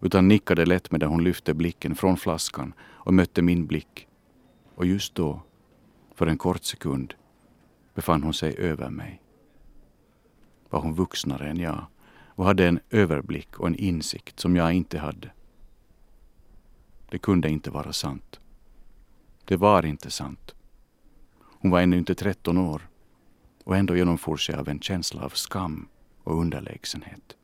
utan 0.00 0.28
nickade 0.28 0.66
lätt 0.66 0.90
medan 0.90 1.10
hon 1.10 1.24
lyfte 1.24 1.54
blicken 1.54 1.94
från 1.94 2.16
flaskan 2.16 2.72
och 2.80 3.14
mötte 3.14 3.42
min 3.42 3.66
blick. 3.66 4.08
Och 4.74 4.86
just 4.86 5.14
då, 5.14 5.42
för 6.14 6.26
en 6.26 6.38
kort 6.38 6.64
sekund, 6.64 7.14
befann 7.94 8.22
hon 8.22 8.34
sig 8.34 8.56
över 8.58 8.90
mig. 8.90 9.22
Var 10.70 10.80
hon 10.80 10.94
vuxnare 10.94 11.48
än 11.48 11.60
jag 11.60 11.86
och 12.26 12.44
hade 12.44 12.66
en 12.68 12.80
överblick 12.90 13.60
och 13.60 13.66
en 13.66 13.74
insikt 13.74 14.40
som 14.40 14.56
jag 14.56 14.72
inte 14.72 14.98
hade. 14.98 15.30
Det 17.08 17.18
kunde 17.18 17.50
inte 17.50 17.70
vara 17.70 17.92
sant. 17.92 18.40
Det 19.44 19.56
var 19.56 19.86
inte 19.86 20.10
sant. 20.10 20.54
Hon 21.40 21.70
var 21.70 21.80
ännu 21.80 21.98
inte 21.98 22.14
13 22.14 22.58
år 22.58 22.88
och 23.64 23.76
ändå 23.76 23.96
genomfors 23.96 24.50
jag 24.50 24.58
av 24.58 24.68
en 24.68 24.80
känsla 24.80 25.22
av 25.22 25.30
skam 25.30 25.88
och 26.22 26.40
underlägsenhet. 26.40 27.36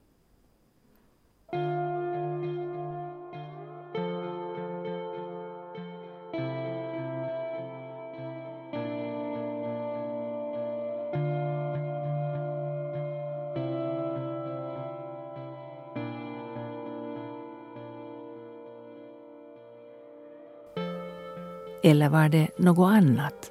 Eller 21.94 22.08
var 22.08 22.28
det 22.28 22.48
något 22.58 22.92
annat? 22.92 23.50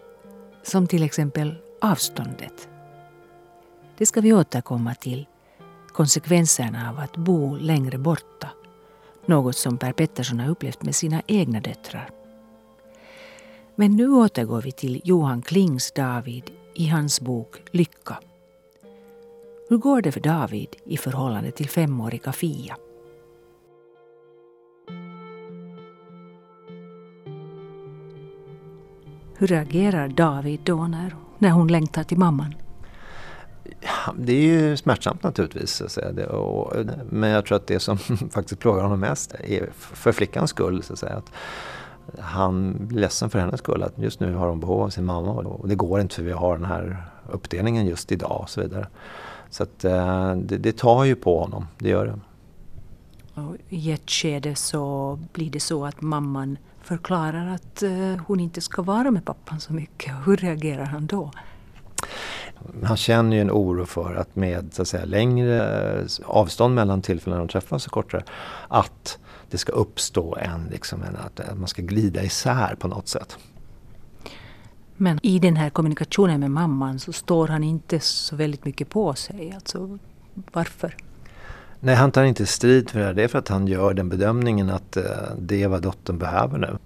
Som 0.64 0.88
till 0.88 1.04
exempel 1.04 1.56
avståndet. 1.82 2.70
Det 3.98 4.06
ska 4.06 4.22
vi 4.22 4.34
återkomma 4.34 4.96
till. 4.96 5.28
Konsekvenserna 5.88 6.90
av 6.90 7.00
att 7.00 7.18
bo 7.18 7.56
längre 7.56 7.98
borta. 7.98 8.50
Något 9.26 9.56
som 9.56 9.78
Per 9.78 9.94
Pettersson 9.94 10.40
har 10.40 10.50
upplevt 10.50 10.84
med 10.84 10.96
sina 10.96 11.22
egna 11.28 11.60
döttrar. 11.60 12.10
Men 13.76 13.96
nu 13.96 14.10
återgår 14.10 14.62
vi 14.62 14.72
till 14.72 15.02
Johan 15.04 15.42
Klings 15.42 15.92
David 15.92 16.52
i 16.74 16.88
hans 16.88 17.22
bok 17.22 17.62
Lycka. 17.72 18.18
Hur 19.70 19.78
går 19.78 20.02
det 20.02 20.12
för 20.12 20.22
David 20.22 20.76
i 20.86 20.98
förhållande 20.98 21.52
till 21.52 21.70
femåriga 21.70 22.32
Fia? 22.32 22.78
Hur 29.44 29.48
reagerar 29.48 30.08
David 30.08 30.60
då 30.64 30.88
när, 30.88 31.16
när 31.38 31.50
hon 31.50 31.68
längtar 31.68 32.04
till 32.04 32.18
mamman? 32.18 32.56
Ja, 33.64 34.14
det 34.18 34.34
är 34.34 34.42
ju 34.42 34.78
smärtsamt 34.78 35.24
naturligtvis. 35.24 35.72
Så 35.72 35.86
att 35.86 35.92
säga. 35.92 36.12
Det, 36.12 36.26
och, 36.26 36.86
men 37.10 37.30
jag 37.30 37.46
tror 37.46 37.56
att 37.56 37.68
det 37.68 37.80
som 37.80 37.98
faktiskt 38.32 38.62
plågar 38.62 38.84
honom 38.84 39.00
mest 39.00 39.34
är 39.34 39.70
för 39.74 40.12
flickans 40.12 40.50
skull. 40.50 40.84
Så 40.84 40.94
att 40.94 41.00
säga, 41.00 41.16
att 41.16 41.32
han 42.20 42.76
blir 42.88 43.00
ledsen 43.00 43.30
för 43.30 43.40
hennes 43.40 43.60
skull. 43.60 43.84
Att 43.84 43.94
just 43.98 44.20
nu 44.20 44.34
har 44.34 44.48
hon 44.48 44.60
behov 44.60 44.82
av 44.82 44.90
sin 44.90 45.06
mamma 45.06 45.32
och 45.32 45.68
det 45.68 45.76
går 45.76 46.02
inte 46.02 46.16
för 46.16 46.24
vi 46.24 46.32
har 46.32 46.58
den 46.58 46.66
här 46.66 47.06
uppdelningen 47.32 47.86
just 47.86 48.12
idag 48.12 48.42
och 48.42 48.50
så 48.50 48.62
vidare. 48.62 48.88
Så 49.50 49.64
att 49.64 49.86
eh, 49.86 50.36
det, 50.36 50.58
det 50.58 50.78
tar 50.78 51.04
ju 51.04 51.16
på 51.16 51.40
honom, 51.40 51.68
det 51.78 51.90
gör 51.90 52.06
det. 52.06 52.20
Och 53.42 53.56
I 53.70 53.92
ett 53.92 54.10
skede 54.10 54.56
så 54.56 55.20
blir 55.34 55.50
det 55.50 55.60
så 55.60 55.86
att 55.86 56.02
mamman 56.02 56.58
förklarar 56.84 57.48
att 57.48 57.84
eh, 57.84 58.16
hon 58.28 58.40
inte 58.40 58.62
ska 58.62 58.82
vara 58.82 59.12
med 59.12 59.26
pappan 59.26 59.60
så 59.60 59.74
mycket. 59.74 60.14
Hur 60.26 60.38
reagerar 60.38 60.86
han 60.86 61.06
då? 61.06 61.32
Han 62.84 62.98
känner 62.98 63.36
ju 63.36 63.42
en 63.42 63.52
oro 63.52 63.86
för 63.86 64.16
att 64.16 64.36
med 64.36 64.74
så 64.74 64.82
att 64.82 64.88
säga, 64.88 65.06
längre 65.06 66.00
eh, 66.00 66.06
avstånd 66.26 66.76
mellan 66.76 67.02
tillfällen 67.02 67.40
de 67.40 67.48
träffas 67.48 67.86
och 67.86 67.92
kortare, 67.92 68.24
att 68.68 69.20
det 69.50 69.58
ska 69.58 69.72
uppstå 69.72 70.36
en, 70.36 70.68
liksom 70.72 71.04
en 71.04 71.16
att 71.16 71.58
man 71.58 71.68
ska 71.68 71.82
glida 71.82 72.24
isär 72.24 72.76
på 72.76 72.88
något 72.88 73.08
sätt. 73.08 73.38
Men 74.98 75.20
i 75.24 75.40
den 75.40 75.56
här 75.56 75.70
kommunikationen 75.70 76.40
med 76.40 76.52
mamman 76.52 77.00
så 77.00 77.14
står 77.14 77.48
han 77.48 77.64
inte 77.64 78.00
så 78.00 78.36
väldigt 78.36 78.66
mycket 78.66 78.90
på 78.90 79.14
sig. 79.14 79.54
Alltså, 79.56 80.00
varför? 80.52 80.96
Nej, 81.86 81.96
han 81.96 82.12
tar 82.12 82.24
inte 82.24 82.46
strid 82.46 82.90
för 82.90 83.00
det 83.00 83.06
här. 83.06 83.14
Det 83.14 83.24
är 83.24 83.28
för 83.28 83.40
att 83.40 83.48
han 83.48 83.68
gör 83.68 83.94
den 83.94 84.10
bedömningen 84.10 84.70
att 84.70 84.98
eh, 84.98 85.04
det 85.40 85.64
är 85.64 85.68
vad 85.68 85.82
dottern 85.82 86.18
behöver 86.18 86.58
nu. 86.58 86.78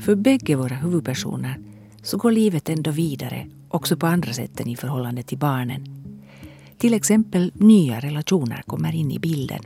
För 0.00 0.14
bägge 0.14 0.56
våra 0.56 0.74
huvudpersoner 0.74 1.58
så 2.02 2.16
går 2.16 2.30
livet 2.30 2.68
ändå 2.68 2.90
vidare 2.90 3.46
också 3.68 3.96
på 3.96 4.06
andra 4.06 4.32
sätt 4.32 4.60
än 4.60 4.68
i 4.68 4.76
förhållande 4.76 5.22
till 5.22 5.38
barnen 5.38 5.95
till 6.78 6.94
exempel 6.94 7.52
nya 7.54 8.00
relationer 8.00 8.62
kommer 8.66 8.94
in 8.94 9.10
i 9.10 9.18
bilden. 9.18 9.60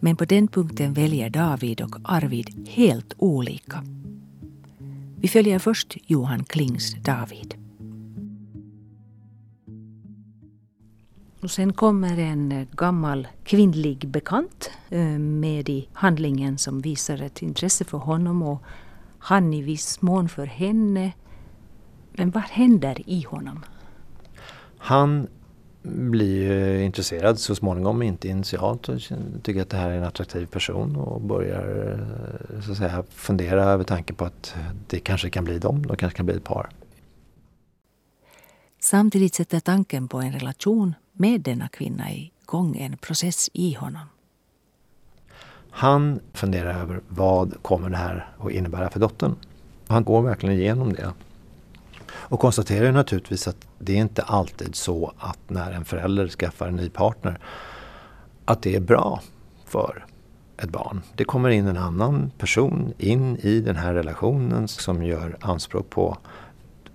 Men 0.00 0.16
på 0.16 0.24
den 0.24 0.48
punkten 0.48 0.92
väljer 0.92 1.30
David 1.30 1.80
och 1.80 1.96
Arvid 2.04 2.68
helt 2.68 3.14
olika. 3.18 3.84
Vi 5.20 5.28
följer 5.28 5.58
först 5.58 5.96
Johan 6.06 6.44
Klings 6.44 6.94
David. 6.94 7.54
Och 11.40 11.50
sen 11.50 11.72
kommer 11.72 12.18
en 12.18 12.66
gammal 12.72 13.28
kvinnlig 13.44 14.08
bekant 14.08 14.70
eh, 14.88 15.18
med 15.18 15.68
i 15.68 15.88
handlingen 15.92 16.58
som 16.58 16.80
visar 16.80 17.22
ett 17.22 17.42
intresse 17.42 17.84
för 17.84 17.98
honom 17.98 18.42
och 18.42 18.62
han 19.18 19.54
i 19.54 19.62
viss 19.62 20.02
mån 20.02 20.28
för 20.28 20.46
henne. 20.46 21.12
Men 22.12 22.30
vad 22.30 22.42
händer 22.42 23.02
i 23.06 23.22
honom? 23.22 23.64
Han 24.78 25.28
blir 25.82 26.78
intresserad 26.80 27.38
så 27.38 27.54
småningom, 27.54 28.02
inte 28.02 28.28
initialt, 28.28 28.88
och 28.88 29.00
tycker 29.42 29.62
att 29.62 29.70
det 29.70 29.76
här 29.76 29.90
är 29.90 29.96
en 29.96 30.04
attraktiv 30.04 30.46
person 30.46 30.96
och 30.96 31.20
börjar 31.20 31.92
eh, 31.92 32.60
så 32.60 32.72
att 32.72 32.78
säga, 32.78 33.04
fundera 33.10 33.64
över 33.64 33.84
tanken 33.84 34.16
på 34.16 34.24
att 34.24 34.54
det 34.86 35.00
kanske 35.00 35.30
kan 35.30 35.44
bli 35.44 35.58
dem, 35.58 35.86
de 35.86 35.96
kanske 35.96 36.16
kan 36.16 36.26
bli 36.26 36.34
ett 36.34 36.44
par. 36.44 36.68
Samtidigt 38.80 39.34
sätter 39.34 39.60
tanken 39.60 40.08
på 40.08 40.18
en 40.18 40.32
relation 40.32 40.94
med 41.12 41.40
denna 41.40 41.68
kvinna 41.68 42.04
igång 42.12 42.76
en 42.76 42.96
process 42.96 43.50
i 43.52 43.74
honom. 43.74 44.06
Han 45.70 46.20
funderar 46.32 46.82
över 46.82 47.00
vad 47.08 47.62
kommer 47.62 47.90
det 47.90 47.96
här 47.96 48.28
att 48.38 48.50
innebära 48.50 48.90
för 48.90 49.00
dottern. 49.00 49.34
Han 49.86 50.04
går 50.04 50.22
verkligen 50.22 50.58
igenom 50.58 50.92
det. 50.92 51.12
Och 52.28 52.40
konstaterar 52.40 52.92
naturligtvis 52.92 53.48
att 53.48 53.66
det 53.78 53.92
är 53.92 54.00
inte 54.00 54.22
alltid 54.22 54.74
så 54.74 55.12
att 55.18 55.38
när 55.46 55.72
en 55.72 55.84
förälder 55.84 56.28
skaffar 56.28 56.68
en 56.68 56.76
ny 56.76 56.88
partner 56.88 57.38
att 58.44 58.62
det 58.62 58.74
är 58.74 58.80
bra 58.80 59.20
för 59.64 60.04
ett 60.56 60.70
barn. 60.70 61.02
Det 61.14 61.24
kommer 61.24 61.48
in 61.48 61.66
en 61.66 61.76
annan 61.76 62.30
person 62.38 62.92
in 62.98 63.36
i 63.36 63.60
den 63.60 63.76
här 63.76 63.94
relationen 63.94 64.68
som 64.68 65.02
gör 65.02 65.36
anspråk 65.40 65.90
på 65.90 66.18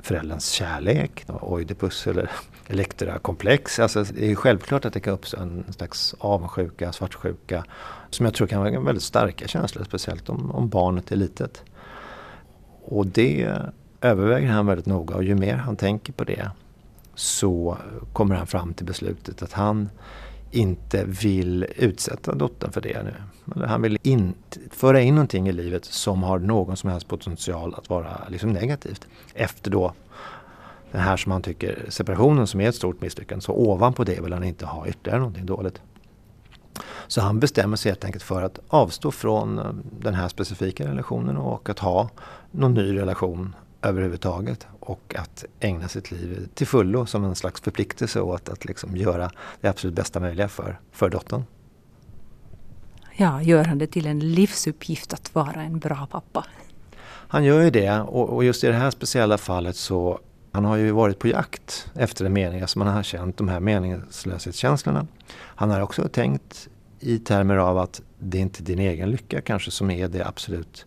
förälderns 0.02 0.50
kärlek, 0.50 1.26
Oidipus 1.42 2.08
eller 2.08 2.30
Elektra-komplex. 2.68 3.80
Alltså, 3.80 4.04
det 4.04 4.32
är 4.32 4.36
självklart 4.36 4.86
att 4.86 4.94
det 4.94 5.00
kan 5.00 5.14
uppstå 5.14 5.38
en 5.38 5.74
slags 5.74 6.16
avundsjuka, 6.20 6.92
svartsjuka 6.92 7.66
som 8.10 8.26
jag 8.26 8.36
tror 8.36 8.48
kan 8.48 8.60
vara 8.60 8.80
väldigt 8.80 9.04
starka 9.04 9.48
känslor, 9.48 9.84
speciellt 9.84 10.30
om, 10.30 10.52
om 10.52 10.70
barnet 10.70 11.12
är 11.12 11.16
litet. 11.16 11.64
Och 12.86 13.08
det 13.08 13.60
överväger 14.04 14.48
han 14.48 14.66
väldigt 14.66 14.86
noga 14.86 15.16
och 15.16 15.24
ju 15.24 15.36
mer 15.36 15.56
han 15.56 15.76
tänker 15.76 16.14
på 16.14 16.24
det 16.24 16.52
så 17.16 17.78
kommer 18.14 18.36
han 18.36 18.48
fram 18.48 18.74
till 18.74 18.86
beslutet 18.86 19.44
att 19.44 19.54
han 19.54 19.90
inte 20.52 21.04
vill 21.06 21.66
utsätta 21.76 22.36
dottern 22.36 22.72
för 22.72 22.82
det 22.82 23.04
nu. 23.04 23.14
Han 23.66 23.82
vill 23.82 23.98
inte 24.04 24.60
föra 24.72 25.02
in 25.02 25.16
någonting 25.16 25.48
i 25.48 25.52
livet 25.52 25.86
som 25.86 26.24
har 26.24 26.40
någon 26.40 26.78
som 26.78 26.90
helst 26.90 27.08
potential 27.08 27.76
att 27.78 27.90
vara 27.90 28.18
liksom 28.30 28.54
negativt. 28.54 29.08
Efter 29.34 29.72
då 29.72 29.94
den 30.92 31.02
här 31.02 31.18
som 31.18 31.32
han 31.32 31.42
tycker, 31.42 31.86
separationen 31.90 32.48
som 32.48 32.62
är 32.62 32.70
ett 32.70 32.76
stort 32.76 33.02
misslyckande. 33.02 33.42
Så 33.42 33.54
ovanpå 33.54 34.04
det 34.04 34.22
vill 34.22 34.34
han 34.34 34.44
inte 34.44 34.66
ha 34.66 34.88
ytterligare 34.88 35.20
någonting 35.20 35.46
dåligt. 35.46 35.82
Så 37.08 37.22
han 37.22 37.40
bestämmer 37.40 37.78
sig 37.78 37.92
helt 37.92 38.06
enkelt 38.06 38.24
för 38.24 38.42
att 38.42 38.60
avstå 38.68 39.12
från 39.12 39.60
eh, 39.60 39.66
den 40.00 40.14
här 40.14 40.28
specifika 40.28 40.88
relationen 40.88 41.38
och 41.38 41.70
att 41.70 41.80
ha 41.80 42.10
någon 42.52 42.74
ny 42.74 42.98
relation 42.98 43.56
överhuvudtaget. 43.84 44.68
Och 44.80 45.16
att 45.18 45.46
ägna 45.60 45.88
sitt 45.88 46.12
liv 46.12 46.48
till 46.54 46.68
fullo 46.68 47.06
som 47.06 47.24
en 47.24 47.36
slags 47.36 47.62
förpliktelse 47.62 48.22
att, 48.22 48.50
att 48.50 48.66
liksom 48.66 48.98
göra 48.98 49.32
det 49.62 49.68
absolut 49.68 49.96
bästa 49.96 50.20
möjliga 50.20 50.48
för, 50.48 50.80
för 50.92 51.10
dottern. 51.10 51.44
Ja, 53.16 53.42
gör 53.42 53.64
han 53.64 53.78
det 53.78 53.88
till 53.88 54.08
en 54.08 54.20
livsuppgift 54.20 55.14
att 55.14 55.36
vara 55.36 55.64
en 55.64 55.80
bra 55.80 56.08
pappa? 56.12 56.46
Han 57.06 57.44
gör 57.44 57.62
ju 57.62 57.70
det 57.70 58.00
och, 58.00 58.30
och 58.30 58.44
just 58.44 58.64
i 58.64 58.68
det 58.68 58.74
här 58.74 58.92
speciella 58.92 59.38
fallet 59.38 59.76
så 59.76 60.20
han 60.52 60.66
har 60.66 60.76
ju 60.76 60.92
varit 60.92 61.20
på 61.20 61.28
jakt 61.28 61.92
efter 61.96 62.26
en 62.26 62.34
mening, 62.34 62.62
alltså 62.62 62.80
man 62.80 62.88
har 62.88 63.04
känt 63.04 63.38
de 63.38 63.48
här 63.48 63.60
meningslöshetskänslorna. 63.60 65.08
Han 65.34 65.70
har 65.70 65.82
också 65.82 66.08
tänkt 66.08 66.68
i 67.00 67.20
termer 67.20 67.58
av 67.58 67.78
att 67.78 68.02
det 68.20 68.38
är 68.38 68.42
inte 68.42 68.64
din 68.64 68.80
egen 68.80 69.12
lycka 69.12 69.42
kanske 69.42 69.72
som 69.72 69.92
är 69.92 70.08
det 70.08 70.28
absolut 70.28 70.86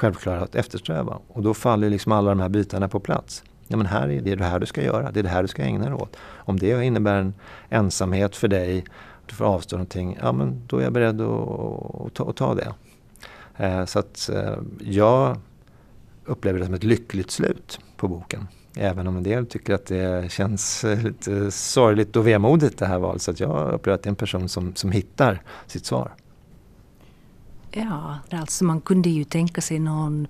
självklara 0.00 0.40
att 0.40 0.54
eftersträva. 0.54 1.18
Och 1.28 1.42
då 1.42 1.54
faller 1.54 1.90
liksom 1.90 2.12
alla 2.12 2.30
de 2.30 2.40
här 2.40 2.48
bitarna 2.48 2.88
på 2.88 3.00
plats. 3.00 3.44
Ja 3.68 3.76
men 3.76 3.86
här 3.86 4.08
är 4.08 4.20
det 4.20 4.34
det 4.34 4.44
här 4.44 4.58
du 4.58 4.66
ska 4.66 4.82
göra, 4.82 5.10
det 5.10 5.20
är 5.20 5.22
det 5.22 5.28
här 5.28 5.42
du 5.42 5.48
ska 5.48 5.62
ägna 5.62 5.84
dig 5.84 5.94
åt. 5.94 6.16
Om 6.22 6.58
det 6.58 6.84
innebär 6.84 7.14
en 7.14 7.34
ensamhet 7.68 8.36
för 8.36 8.48
dig, 8.48 8.84
du 9.26 9.34
får 9.34 9.44
avstå 9.44 9.76
någonting, 9.76 10.18
ja 10.22 10.32
men 10.32 10.62
då 10.66 10.78
är 10.78 10.82
jag 10.82 10.92
beredd 10.92 11.20
att, 11.20 12.06
att, 12.06 12.14
ta, 12.14 12.30
att 12.30 12.36
ta, 12.36 12.54
det. 12.54 12.72
Eh, 13.56 13.84
så 13.84 13.98
att 13.98 14.28
eh, 14.28 14.54
jag 14.80 15.36
upplever 16.24 16.58
det 16.58 16.64
som 16.64 16.74
ett 16.74 16.84
lyckligt 16.84 17.30
slut 17.30 17.80
på 17.96 18.08
boken. 18.08 18.48
Även 18.76 19.06
om 19.06 19.16
en 19.16 19.22
del 19.22 19.46
tycker 19.46 19.74
att 19.74 19.86
det 19.86 20.32
känns 20.32 20.84
eh, 20.84 21.02
lite 21.02 21.50
sorgligt 21.50 22.16
och 22.16 22.26
vemodigt 22.26 22.78
det 22.78 22.86
här 22.86 22.98
valet. 22.98 23.22
Så 23.22 23.32
jag 23.36 23.72
upplever 23.72 23.94
att 23.94 24.02
det 24.02 24.06
är 24.06 24.10
en 24.10 24.16
person 24.16 24.48
som, 24.48 24.74
som 24.74 24.92
hittar 24.92 25.42
sitt 25.66 25.86
svar. 25.86 26.12
Ja, 27.72 28.18
alltså 28.30 28.64
man 28.64 28.80
kunde 28.80 29.10
ju 29.10 29.24
tänka 29.24 29.60
sig 29.60 29.78
någon 29.78 30.26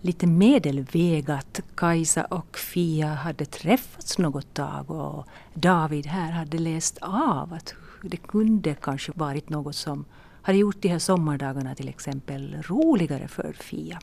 lite 0.00 0.26
medelväg 0.26 1.30
att 1.30 1.60
Kajsa 1.74 2.24
och 2.24 2.58
Fia 2.58 3.06
hade 3.06 3.44
träffats 3.44 4.18
något 4.18 4.54
tag 4.54 4.90
och 4.90 5.26
David 5.54 6.06
här 6.06 6.32
hade 6.32 6.58
läst 6.58 6.98
av 7.00 7.52
att 7.52 7.74
det 8.02 8.16
kunde 8.16 8.74
kanske 8.74 9.12
varit 9.14 9.48
något 9.48 9.76
som 9.76 10.04
hade 10.42 10.58
gjort 10.58 10.82
de 10.82 10.88
här 10.88 10.98
sommardagarna 10.98 11.74
till 11.74 11.88
exempel 11.88 12.56
roligare 12.62 13.28
för 13.28 13.52
Fia. 13.52 13.98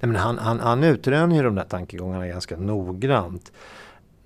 Nej, 0.00 0.08
men 0.10 0.16
han, 0.16 0.38
han, 0.38 0.60
han 0.60 0.84
utröner 0.84 1.36
ju 1.36 1.42
de 1.42 1.54
där 1.54 1.64
tankegångarna 1.64 2.26
ganska 2.26 2.56
noggrant. 2.56 3.52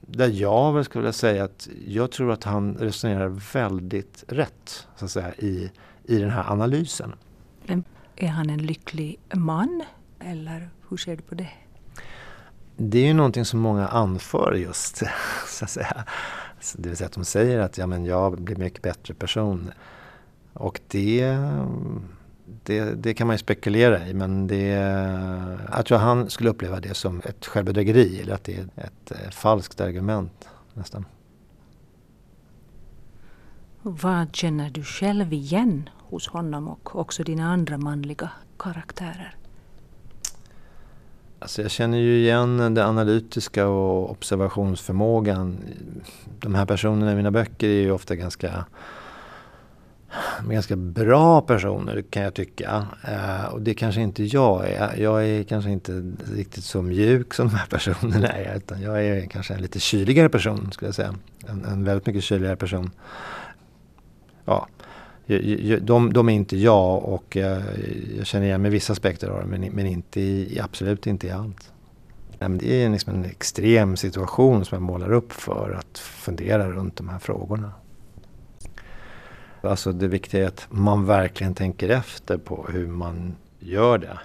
Där 0.01 0.29
jag 0.29 0.73
väl 0.73 0.85
skulle 0.85 1.13
säga 1.13 1.45
att 1.45 1.69
jag 1.87 2.11
tror 2.11 2.33
att 2.33 2.45
han 2.45 2.75
resonerar 2.75 3.41
väldigt 3.53 4.25
rätt 4.29 4.87
så 4.97 5.05
att 5.05 5.11
säga, 5.11 5.35
i, 5.35 5.71
i 6.05 6.19
den 6.19 6.31
här 6.31 6.53
analysen. 6.53 7.15
Är 8.17 8.29
han 8.29 8.51
en 8.51 8.67
lycklig 8.67 9.19
man? 9.35 9.83
Eller 10.21 10.71
hur 10.89 10.97
ser 10.97 11.17
du 11.17 11.23
på 11.23 11.35
det? 11.35 11.51
Det 12.77 12.99
är 12.99 13.07
ju 13.07 13.15
någonting 13.15 13.45
som 13.45 13.61
många 13.61 13.89
anför 13.89 14.53
just, 14.53 14.97
så 15.49 15.65
att 15.65 15.71
säga. 15.71 16.05
Det 16.77 16.89
vill 16.89 16.97
säga 16.97 17.07
att 17.07 17.13
de 17.13 17.25
säger 17.25 17.59
att 17.59 17.79
ja, 17.79 17.87
men 17.87 18.05
jag 18.05 18.41
blir 18.41 18.57
mycket 18.57 18.83
bättre 18.83 19.15
person. 19.15 19.73
Och 20.53 20.81
det 20.89 21.39
det, 22.63 22.85
det, 22.85 23.15
kan 23.15 23.27
man 23.27 23.35
ju 23.35 23.39
spekulera 23.39 24.09
i 24.09 24.15
men 24.15 24.47
det, 24.47 24.67
jag 25.73 25.87
tror 25.87 25.99
han 25.99 26.31
skulle 26.31 26.51
uppleva 26.51 26.81
det 26.81 26.95
som 26.95 27.23
ett 27.25 27.47
självbedrägeri 27.47 28.21
eller 28.21 28.35
att 28.35 28.45
det 28.45 28.57
är 28.57 28.67
ett, 28.77 29.35
falskt 29.35 29.81
argument 29.81 30.49
nästan. 30.75 31.05
Vad 33.87 34.37
känner 34.37 34.71
du 34.71 34.83
själv 34.83 35.33
igen 35.33 35.89
hos 35.99 36.29
honom 36.29 36.69
och 36.69 36.97
också 36.97 37.23
dina 37.23 37.53
andra 37.53 37.79
manliga 37.79 38.31
karaktärer? 38.59 39.37
Alltså 41.39 41.63
jag 41.63 41.71
känner 41.71 41.99
ju 41.99 42.19
igen 42.19 42.75
det 42.75 42.87
analytiska 42.87 43.67
och 43.67 44.11
observationsförmågan. 44.11 45.59
De 46.39 46.55
här 46.55 46.67
personerna 46.67 47.13
i 47.13 47.17
mina 47.17 47.31
böcker 47.31 47.69
är 47.69 47.81
ju 47.83 47.91
ofta 47.91 48.17
ganska 48.17 48.65
ganska 50.49 50.77
bra 50.77 51.41
personer 51.41 52.03
kan 52.11 52.23
jag 52.23 52.35
tycka. 52.35 52.87
Eh, 53.09 53.45
och 53.45 53.63
det 53.63 53.75
kanske 53.75 54.01
inte 54.01 54.25
jag 54.25 54.69
är. 54.69 54.97
Jag 54.97 55.29
är 55.29 55.43
kanske 55.43 55.71
inte 55.71 56.13
riktigt 56.35 56.65
så 56.65 56.83
mjuk 56.83 57.35
som 57.35 57.49
de 57.49 57.55
här 57.55 57.67
personerna 57.67 58.29
är. 58.29 58.57
Utan 58.57 58.83
jag 58.83 59.05
är 59.05 59.27
kanske 59.27 59.55
en 59.55 59.63
lite 59.63 59.81
kyligare 59.81 60.29
person 60.29 60.73
skulle 60.73 60.89
jag 60.89 60.95
säga. 60.95 61.15
En, 61.47 61.65
en 61.65 61.85
väldigt 61.85 62.07
mycket 62.07 62.25
kyligare 62.25 62.57
person. 62.57 62.91
Ja, 64.45 64.69
de, 65.81 66.13
de 66.13 66.29
är 66.29 66.33
inte 66.33 66.57
jag 66.57 67.05
och 67.05 67.37
eh, 67.37 67.63
jag, 68.17 68.27
känner 68.27 68.47
igen 68.47 68.63
mig 68.63 68.71
vissa 68.71 68.93
aspekter 68.93 69.29
av 69.29 69.41
det 69.41 69.47
men, 69.47 69.61
men 69.73 69.87
inte 69.87 70.21
i, 70.21 70.61
absolut 70.63 71.07
inte 71.07 71.27
i 71.27 71.31
allt. 71.31 71.71
Det 72.39 72.85
är 72.85 72.91
liksom 72.91 73.15
en 73.15 73.25
extrem 73.25 73.97
situation 73.97 74.65
som 74.65 74.77
jag 74.77 74.83
målar 74.83 75.13
upp 75.13 75.33
för 75.33 75.79
att 75.79 75.99
fundera 75.99 76.71
runt 76.71 76.97
de 76.97 77.09
här 77.09 77.19
frågorna. 77.19 77.73
Alltså 79.61 79.93
det 79.93 80.09
viktiga 80.09 80.45
är 80.45 80.49
att 80.49 80.67
man 80.71 81.07
verkligen 81.07 81.55
tänker 81.55 81.89
efter 81.89 82.39
på 82.39 82.67
hur 82.73 82.87
man 82.87 83.37
gör 83.59 83.99
det. 83.99 84.19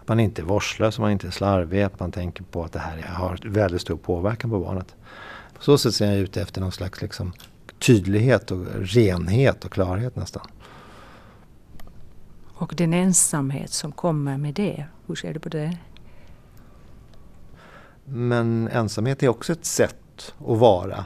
Att 0.00 0.08
man 0.08 0.20
inte 0.20 0.42
är 0.42 0.44
vårdslös, 0.44 0.98
man 0.98 1.10
inte 1.10 1.26
är 1.26 1.30
slarvig, 1.30 1.82
att 1.82 2.00
man 2.00 2.12
tänker 2.12 2.44
på 2.44 2.64
att 2.64 2.72
det 2.72 2.78
här 2.78 3.02
har 3.02 3.38
väldigt 3.44 3.80
stor 3.80 3.96
påverkan 3.96 4.50
på 4.50 4.60
barnet. 4.60 4.94
På 5.56 5.62
så 5.62 5.78
sätt 5.78 5.94
ser 5.94 6.06
jag 6.06 6.18
ute 6.18 6.42
efter 6.42 6.60
någon 6.60 6.72
slags 6.72 7.02
liksom, 7.02 7.32
tydlighet 7.78 8.50
och 8.50 8.66
renhet 8.74 9.64
och 9.64 9.72
klarhet 9.72 10.16
nästan. 10.16 10.46
Och 12.54 12.74
den 12.76 12.94
ensamhet 12.94 13.70
som 13.70 13.92
kommer 13.92 14.38
med 14.38 14.54
det, 14.54 14.86
hur 15.06 15.14
ser 15.14 15.34
du 15.34 15.40
på 15.40 15.48
det? 15.48 15.78
Men 18.04 18.68
ensamhet 18.68 19.22
är 19.22 19.28
också 19.28 19.52
ett 19.52 19.64
sätt 19.64 20.34
att 20.38 20.58
vara 20.58 21.04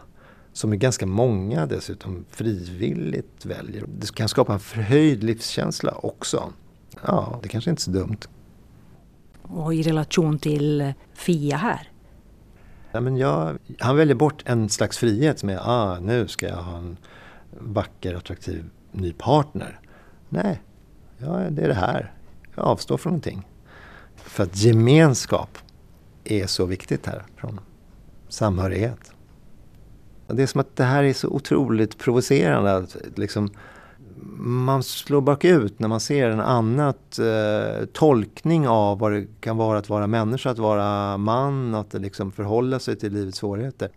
som 0.52 0.72
är 0.72 0.76
ganska 0.76 1.06
många 1.06 1.66
dessutom 1.66 2.24
frivilligt 2.30 3.46
väljer. 3.46 3.84
Det 3.98 4.14
kan 4.14 4.28
skapa 4.28 4.52
en 4.52 4.60
förhöjd 4.60 5.24
livskänsla 5.24 5.92
också. 5.92 6.52
Ja, 7.06 7.40
det 7.42 7.48
kanske 7.48 7.70
inte 7.70 7.80
är 7.80 7.82
så 7.82 7.90
dumt. 7.90 8.18
Och 9.42 9.74
i 9.74 9.82
relation 9.82 10.38
till 10.38 10.92
Fia 11.14 11.56
här? 11.56 11.90
Nej 12.98 13.04
men 13.04 13.16
jag, 13.16 13.58
han 13.78 13.96
väljer 13.96 14.14
bort 14.14 14.42
en 14.46 14.68
slags 14.68 14.98
frihet 14.98 15.38
som 15.38 15.48
är 15.48 15.58
ah, 15.62 15.98
nu 16.00 16.28
ska 16.28 16.48
jag 16.48 16.56
ha 16.56 16.78
en 16.78 16.96
vacker, 17.50 18.14
attraktiv 18.14 18.64
ny 18.92 19.12
partner. 19.12 19.80
Nej, 20.28 20.62
ja, 21.18 21.28
det 21.50 21.62
är 21.62 21.68
det 21.68 21.74
här. 21.74 22.12
Jag 22.54 22.64
avstår 22.64 22.96
från 22.96 23.10
någonting. 23.10 23.48
För 24.16 24.42
att 24.42 24.56
gemenskap 24.56 25.58
är 26.24 26.46
så 26.46 26.64
viktigt 26.64 27.06
här. 27.06 27.22
Från 27.36 27.60
samhörighet. 28.28 29.12
Det 30.26 30.42
är 30.42 30.46
som 30.46 30.60
att 30.60 30.76
det 30.76 30.84
här 30.84 31.04
är 31.04 31.12
så 31.12 31.28
otroligt 31.28 31.98
provocerande. 31.98 32.76
Att 32.76 32.96
liksom, 33.16 33.50
man 34.36 34.82
slår 34.82 35.20
bakut 35.20 35.78
när 35.78 35.88
man 35.88 36.00
ser 36.00 36.30
en 36.30 36.40
annan 36.40 36.94
eh, 37.18 37.86
tolkning 37.92 38.68
av 38.68 38.98
vad 38.98 39.12
det 39.12 39.26
kan 39.40 39.56
vara 39.56 39.78
att 39.78 39.88
vara 39.88 40.06
människa, 40.06 40.50
att 40.50 40.58
vara 40.58 41.16
man, 41.16 41.74
att 41.74 41.94
liksom 41.94 42.32
förhålla 42.32 42.78
sig 42.78 42.96
till 42.96 43.12
livets 43.12 43.38
svårigheter. 43.38 43.88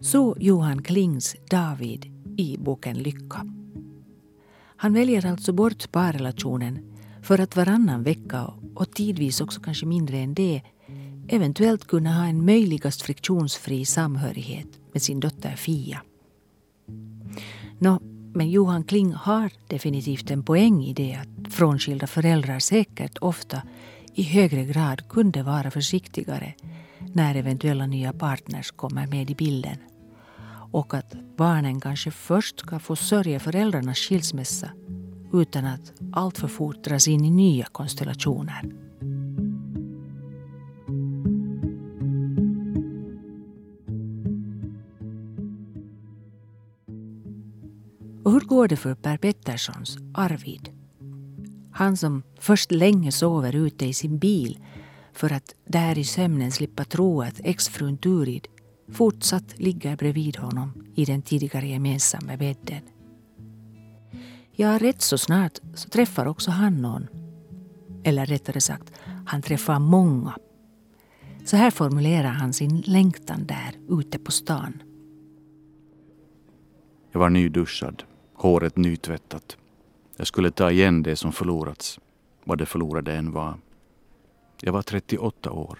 Så 0.00 0.36
Johan 0.40 0.82
Klings 0.82 1.36
David 1.50 2.09
i 2.40 2.58
boken 2.58 2.98
Lycka. 2.98 3.46
Han 4.76 4.92
väljer 4.92 5.26
alltså 5.26 5.52
bort 5.52 5.92
parrelationen 5.92 6.78
för 7.22 7.38
att 7.38 7.56
varannan 7.56 8.02
vecka 8.02 8.52
och 8.74 8.90
tidvis 8.90 9.40
också 9.40 9.60
kanske 9.60 9.86
mindre 9.86 10.18
än 10.18 10.34
det 10.34 10.62
eventuellt 11.28 11.86
kunna 11.86 12.12
ha 12.14 12.26
en 12.26 12.44
möjligast 12.44 13.02
friktionsfri 13.02 13.84
samhörighet 13.84 14.66
med 14.92 15.02
sin 15.02 15.20
dotter 15.20 15.56
Fia. 15.56 16.02
Nå, 17.78 18.00
men 18.34 18.50
Johan 18.50 18.84
Kling 18.84 19.12
har 19.12 19.52
definitivt 19.66 20.30
en 20.30 20.42
poäng 20.42 20.84
i 20.84 20.92
det 20.92 21.14
att 21.14 21.52
frånskilda 21.52 22.06
föräldrar 22.06 22.58
säkert 22.58 23.18
ofta 23.20 23.62
i 24.14 24.22
högre 24.22 24.64
grad 24.64 25.08
kunde 25.08 25.42
vara 25.42 25.70
försiktigare 25.70 26.54
när 27.14 27.34
eventuella 27.34 27.86
nya 27.86 28.12
partners 28.12 28.70
kommer 28.70 29.06
med 29.06 29.30
i 29.30 29.34
bilden. 29.34 29.76
Och 30.72 30.94
att 30.94 31.14
barnen 31.36 31.80
kanske 31.80 32.10
först 32.10 32.60
ska 32.60 32.78
få 32.78 32.96
sörja 32.96 33.40
föräldrarnas 33.40 33.98
skilsmässa 33.98 34.70
utan 35.32 35.64
att 35.64 35.92
alltför 36.12 36.48
fort 36.48 36.84
dras 36.84 37.08
in 37.08 37.24
i 37.24 37.30
nya 37.30 37.64
konstellationer. 37.64 38.64
Och 48.24 48.32
hur 48.32 48.40
går 48.40 48.68
det 48.68 48.76
för 48.76 48.94
Per 48.94 49.16
Petterssons 49.16 49.98
Arvid? 50.14 50.68
Han 51.72 51.96
som 51.96 52.22
först 52.38 52.72
länge 52.72 53.12
sover 53.12 53.56
ute 53.56 53.86
i 53.86 53.92
sin 53.92 54.18
bil 54.18 54.58
för 55.12 55.32
att 55.32 55.54
där 55.64 55.98
i 55.98 56.04
sömnen 56.04 56.52
slippa 56.52 56.84
tro 56.84 57.22
att 57.22 57.40
exfrun 57.44 57.98
Turid 57.98 58.46
fortsatt 58.92 59.58
ligger 59.58 59.96
bredvid 59.96 60.36
honom 60.36 60.72
i 60.94 61.04
den 61.04 61.22
tidigare 61.22 61.66
gemensamma 61.66 62.36
bädden. 62.36 62.82
Ja, 64.52 64.78
rätt 64.78 65.02
så 65.02 65.18
snart 65.18 65.58
så 65.74 65.88
träffar 65.88 66.26
också 66.26 66.50
han 66.50 66.82
någon. 66.82 67.06
Eller 68.04 68.26
rättare 68.26 68.60
sagt, 68.60 68.92
han 69.26 69.42
träffar 69.42 69.78
många. 69.78 70.38
Så 71.44 71.56
här 71.56 71.70
formulerar 71.70 72.30
han 72.30 72.52
sin 72.52 72.80
längtan 72.80 73.46
där 73.46 73.98
ute 74.00 74.18
på 74.18 74.32
stan. 74.32 74.82
Jag 77.12 77.20
var 77.20 77.30
nyduschad, 77.30 78.02
håret 78.34 78.76
nytvättat. 78.76 79.56
Jag 80.16 80.26
skulle 80.26 80.50
ta 80.50 80.70
igen 80.70 81.02
det 81.02 81.16
som 81.16 81.32
förlorats, 81.32 82.00
vad 82.44 82.58
det 82.58 82.66
förlorade 82.66 83.14
än 83.14 83.32
var. 83.32 83.54
Jag 84.60 84.72
var 84.72 84.82
38 84.82 85.52
år. 85.52 85.78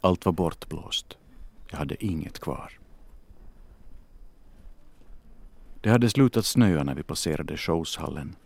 Allt 0.00 0.24
var 0.24 0.32
bortblåst. 0.32 1.16
Jag 1.72 1.78
hade 1.78 2.04
inget 2.04 2.38
kvar. 2.38 2.78
Det 5.80 5.90
hade 5.90 6.10
slutat 6.10 6.46
snöa 6.46 6.84
när 6.84 6.94
vi 6.94 7.02
passerade 7.02 7.56
showshallen. 7.56 8.36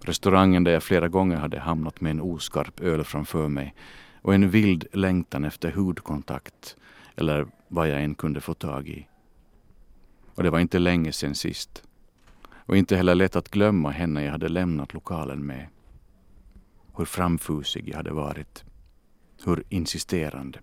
Restaurangen 0.00 0.64
där 0.64 0.72
jag 0.72 0.82
flera 0.82 1.08
gånger 1.08 1.36
hade 1.36 1.58
hamnat 1.58 2.00
med 2.00 2.10
en 2.10 2.20
oskarp 2.20 2.80
öl 2.80 3.04
framför 3.04 3.48
mig 3.48 3.74
och 4.22 4.34
en 4.34 4.50
vild 4.50 4.86
längtan 4.92 5.44
efter 5.44 5.72
hudkontakt 5.72 6.76
eller 7.16 7.46
vad 7.68 7.88
jag 7.88 8.02
än 8.02 8.14
kunde 8.14 8.40
få 8.40 8.54
tag 8.54 8.88
i. 8.88 9.06
Och 10.34 10.42
det 10.42 10.50
var 10.50 10.60
inte 10.60 10.78
länge 10.78 11.12
sen 11.12 11.34
sist. 11.34 11.82
Och 12.66 12.76
inte 12.76 12.96
heller 12.96 13.14
lätt 13.14 13.36
att 13.36 13.50
glömma 13.50 13.90
henne 13.90 14.24
jag 14.24 14.32
hade 14.32 14.48
lämnat 14.48 14.94
lokalen 14.94 15.46
med. 15.46 15.66
Hur 16.96 17.04
framfusig 17.04 17.88
jag 17.88 17.96
hade 17.96 18.12
varit. 18.12 18.64
Hur 19.44 19.64
insisterande. 19.68 20.58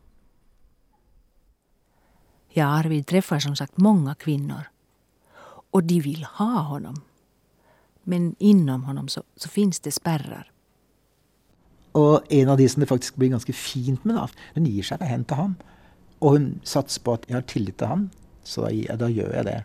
Ja, 2.50 2.66
Arvid 2.66 3.08
träffar 3.08 3.40
som 3.40 3.56
sagt 3.56 3.78
många 3.78 4.16
kvinnor. 4.16 4.62
Och 5.72 5.84
de 5.84 6.02
vill 6.02 6.24
ha 6.24 6.60
honom. 6.60 7.02
Men 8.04 8.36
inom 8.40 8.84
honom 8.84 9.08
så, 9.08 9.24
så 9.36 9.50
finns 9.50 9.80
det 9.80 9.92
spärrar. 9.92 10.52
Och 11.92 12.22
en 12.30 12.50
av 12.50 12.58
de 12.58 12.70
som 12.70 12.80
det 12.80 12.86
faktiskt 12.86 13.16
blir 13.16 13.30
ganska 13.30 13.54
fint 13.54 14.04
med, 14.04 14.16
da, 14.16 14.30
den 14.54 14.66
ger 14.66 14.84
sig 14.84 14.98
hen 15.02 15.24
till 15.24 15.36
honom. 15.36 15.56
Och 16.20 16.30
hon 16.30 16.60
satsar 16.64 17.04
på 17.04 17.14
att 17.14 17.24
jag 17.28 17.38
har 17.38 17.42
tillit 17.42 17.78
till 17.78 17.88
honom, 17.88 18.10
så 18.44 18.70
då, 18.70 18.96
då 18.96 19.10
gör 19.10 19.36
jag 19.36 19.46
det. 19.46 19.64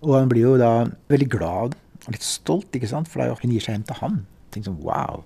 Och 0.00 0.14
han 0.14 0.28
blir 0.28 0.40
ju 0.40 0.58
då 0.58 0.88
väldigt 1.08 1.28
glad 1.28 1.74
och 2.04 2.12
lite 2.12 2.24
stolt, 2.24 2.74
inte 2.74 2.86
sant? 2.86 3.08
för 3.08 3.36
hon 3.42 3.50
ger 3.50 3.60
sig 3.60 3.72
hem 3.72 3.82
till 3.82 3.94
honom. 3.94 4.26
Tänk 4.50 4.64
som 4.64 4.76
wow. 4.76 5.24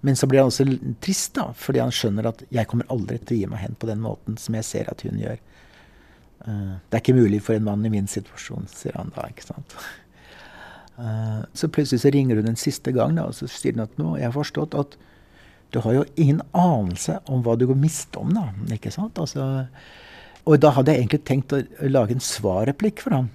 Men 0.00 0.16
så 0.16 0.26
blir 0.26 0.38
han 0.38 0.46
också 0.46 0.64
trist, 1.00 1.34
då, 1.34 1.54
för 1.56 1.80
han 1.80 1.92
skönjer 1.92 2.24
att 2.24 2.42
jag 2.48 2.68
kommer 2.68 2.86
aldrig 2.88 3.22
att 3.22 3.30
ge 3.30 3.46
mig 3.46 3.58
hän 3.58 3.74
på 3.74 3.86
den 3.86 4.00
måten 4.00 4.36
som 4.36 4.54
jag 4.54 4.64
ser 4.64 4.90
att 4.90 5.02
hon 5.02 5.18
gör. 5.18 5.38
Eh, 6.48 6.76
det 6.88 6.96
är 6.96 7.00
inte 7.00 7.14
möjligt 7.14 7.44
för 7.44 7.54
en 7.54 7.64
man 7.64 7.86
i 7.86 7.90
min 7.90 8.06
situation, 8.06 8.66
säger 8.68 8.96
han 8.96 9.12
da. 9.16 9.28
ikke 9.28 9.42
sant? 9.42 9.76
Eh, 10.98 11.40
så 11.52 11.68
plötsligt 11.68 12.02
så 12.02 12.10
ringer 12.10 12.36
hon 12.36 12.48
en 12.48 12.56
sista 12.56 12.90
gång 12.90 13.14
da, 13.14 13.24
och 13.24 13.34
så 13.34 13.48
säger 13.48 13.82
at 13.82 13.90
att 13.90 13.98
nu 13.98 14.04
har 14.04 14.18
jag 14.18 14.34
förstått 14.34 14.74
att 14.74 14.98
du 15.70 15.78
har 15.78 15.92
ju 15.92 16.04
ingen 16.14 16.42
anelse 16.50 17.20
om 17.24 17.42
vad 17.42 17.58
du 17.58 17.66
går 17.66 17.74
miste 17.74 18.18
om. 18.18 18.34
da. 18.34 18.74
ikke 18.74 18.90
sant? 18.90 19.18
Altså, 19.18 19.66
och 20.44 20.58
då 20.58 20.68
hade 20.68 20.90
jag 20.90 20.98
egentligen 20.98 21.24
tänkt 21.24 21.52
att 21.52 21.64
lage 21.80 22.12
en 22.12 22.20
svarreplikk 22.20 23.00
för 23.00 23.10
honom. 23.10 23.30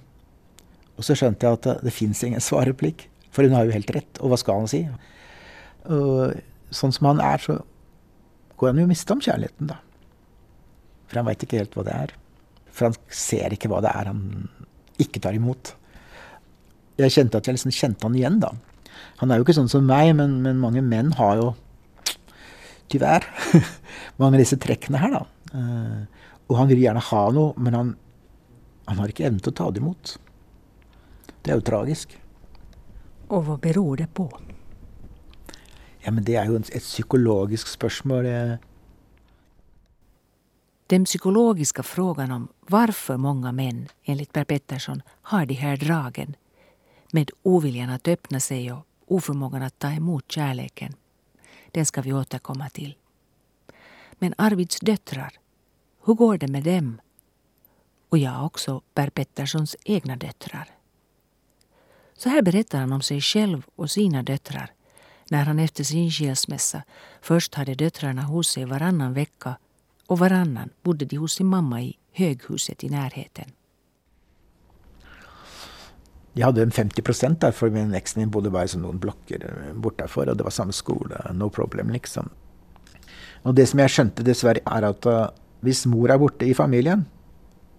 Och 0.96 1.04
så 1.04 1.14
skjønte 1.14 1.46
jag 1.46 1.52
att 1.52 1.62
det, 1.62 1.78
det 1.82 1.90
finns 1.90 2.24
ingen 2.24 2.40
svarreplikk, 2.40 3.10
För 3.30 3.42
hon 3.42 3.52
har 3.52 3.64
ju 3.64 3.72
helt 3.72 3.90
rätt. 3.90 4.18
Och 4.18 4.30
vad 4.30 4.38
ska 4.38 4.54
han 4.54 4.68
säga? 4.68 4.98
Og 5.84 6.34
sånn 6.70 6.92
som 6.92 7.06
han 7.06 7.20
är 7.20 7.38
så 7.38 7.64
går 8.56 8.68
han 8.68 8.78
ju 8.78 8.86
miste 8.86 9.12
om 9.12 9.20
kärleken 9.20 9.66
da. 9.66 9.76
För 11.06 11.16
han 11.16 11.26
vet 11.26 11.42
inte 11.42 11.56
helt 11.56 11.76
vad 11.76 11.84
det 11.84 11.90
är. 11.90 12.14
För 12.74 12.84
han 12.84 12.94
ser 13.08 13.50
inte 13.50 13.68
vad 13.68 13.82
det 13.82 13.88
är 13.88 14.04
han 14.04 14.48
inte 14.96 15.20
tar 15.20 15.32
emot. 15.32 15.76
Jag 16.96 17.10
kände 17.10 17.38
att 17.38 17.46
jag 17.46 17.54
liksom 17.54 17.70
kände 17.70 17.96
honom 18.02 18.16
igen 18.16 18.40
då. 18.40 18.54
Han 19.16 19.30
är 19.30 19.34
ju 19.34 19.40
inte 19.40 19.54
sån 19.54 19.68
som 19.68 19.86
mig, 19.86 20.12
men, 20.12 20.42
men 20.42 20.58
många 20.58 20.82
män 20.82 21.12
har 21.12 21.36
ju 21.36 21.52
tyvärr 22.88 23.24
många 24.16 24.38
av 24.38 24.44
träcken 24.44 24.94
här 24.94 25.10
då. 25.12 25.26
Uh, 25.58 26.02
och 26.46 26.56
han 26.56 26.68
vill 26.68 26.82
gärna 26.82 27.00
ha 27.00 27.30
något, 27.30 27.56
men 27.56 27.74
han, 27.74 27.96
han 28.84 28.98
har 28.98 29.06
inte 29.06 29.24
evne 29.24 29.40
att 29.46 29.56
ta 29.56 29.70
det 29.70 29.80
emot. 29.80 30.18
Det 31.42 31.50
är 31.50 31.54
ju 31.54 31.60
tragiskt. 31.60 32.08
Och 33.28 33.46
vad 33.46 33.60
beror 33.60 33.96
det 33.96 34.06
på? 34.06 34.38
Ja, 36.00 36.10
men 36.10 36.24
det 36.24 36.36
är 36.36 36.44
ju 36.44 36.56
ett 36.56 36.82
psykologiskt 36.82 37.68
spörsmål. 37.68 38.26
Den 40.86 41.04
psykologiska 41.04 41.82
frågan 41.82 42.30
om 42.30 42.48
varför 42.60 43.16
många 43.16 43.52
män, 43.52 43.88
enligt 44.02 44.32
Per 44.32 44.44
Pettersson, 44.44 45.02
har 45.22 45.46
de 45.46 45.54
här 45.54 45.76
dragen 45.76 46.36
med 47.12 47.30
oviljan 47.42 47.90
att 47.90 48.08
öppna 48.08 48.40
sig 48.40 48.72
och 48.72 48.86
oförmågan 49.06 49.62
att 49.62 49.78
ta 49.78 49.90
emot 49.90 50.32
kärleken, 50.32 50.94
den 51.70 51.86
ska 51.86 52.02
vi 52.02 52.12
återkomma 52.12 52.68
till. 52.68 52.96
Men 54.12 54.34
Arvids 54.38 54.80
döttrar, 54.80 55.32
hur 56.04 56.14
går 56.14 56.38
det 56.38 56.48
med 56.48 56.64
dem? 56.64 57.00
Och 58.08 58.18
jag 58.18 58.46
också 58.46 58.82
Per 58.94 59.10
Petterssons 59.10 59.76
egna 59.84 60.16
döttrar. 60.16 60.70
Så 62.14 62.28
här 62.28 62.42
berättar 62.42 62.78
han 62.78 62.92
om 62.92 63.02
sig 63.02 63.20
själv 63.20 63.66
och 63.76 63.90
sina 63.90 64.22
döttrar 64.22 64.70
när 65.30 65.44
han 65.44 65.58
efter 65.58 65.84
sin 65.84 66.10
skilsmässa 66.10 66.82
först 67.22 67.54
hade 67.54 67.74
döttrarna 67.74 68.22
hos 68.22 68.48
sig 68.48 68.64
varannan 68.64 69.14
vecka 69.14 69.56
och 70.06 70.18
varannan 70.18 70.70
bodde 70.82 71.04
de 71.04 71.16
hos 71.16 71.32
sin 71.32 71.46
mamma 71.46 71.82
i 71.82 71.98
höghuset 72.12 72.84
i 72.84 72.88
närheten. 72.88 73.44
Jag 76.32 76.46
hade 76.46 76.62
en 76.62 76.70
50 76.70 77.02
procent 77.02 77.40
där 77.40 77.52
för 77.52 77.70
min 77.70 77.94
exen 77.94 78.30
bodde 78.30 78.50
bara 78.50 78.68
som 78.68 78.82
någon 78.82 78.98
blocker 78.98 79.72
bortanför 79.74 80.28
och 80.28 80.36
det 80.36 80.44
var 80.44 80.50
samma 80.50 80.72
skola, 80.72 81.30
no 81.34 81.50
problem 81.50 81.90
liksom. 81.90 82.28
Och 83.42 83.54
det 83.54 83.66
som 83.66 83.78
jag 83.78 83.90
skönte 83.90 84.22
dessvärre 84.22 84.60
är 84.64 84.82
att 84.82 85.06
uh, 85.06 85.28
mor 85.86 86.10
är 86.10 86.18
borta 86.18 86.44
i 86.44 86.54
familjen 86.54 87.04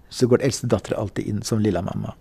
så 0.10 0.28
går 0.28 0.42
äldste 0.42 0.68
dottern 0.68 1.00
alltid 1.00 1.28
in 1.28 1.42
som 1.42 1.60
lilla 1.60 1.82
mamma. 1.82 2.14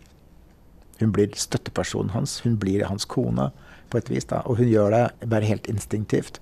Hon 0.99 1.13
blir 1.13 1.31
stöttepersonen 1.35 2.11
hans, 2.11 2.41
hon 2.43 2.57
blir 2.57 2.85
hans 2.85 3.05
kona 3.05 3.53
på 3.89 3.99
ett 3.99 4.11
vis. 4.11 4.25
Då. 4.25 4.37
Och 4.37 4.57
hon 4.57 4.69
gör 4.69 4.91
det 4.91 5.27
bara 5.27 5.41
helt 5.41 5.67
instinktivt. 5.67 6.41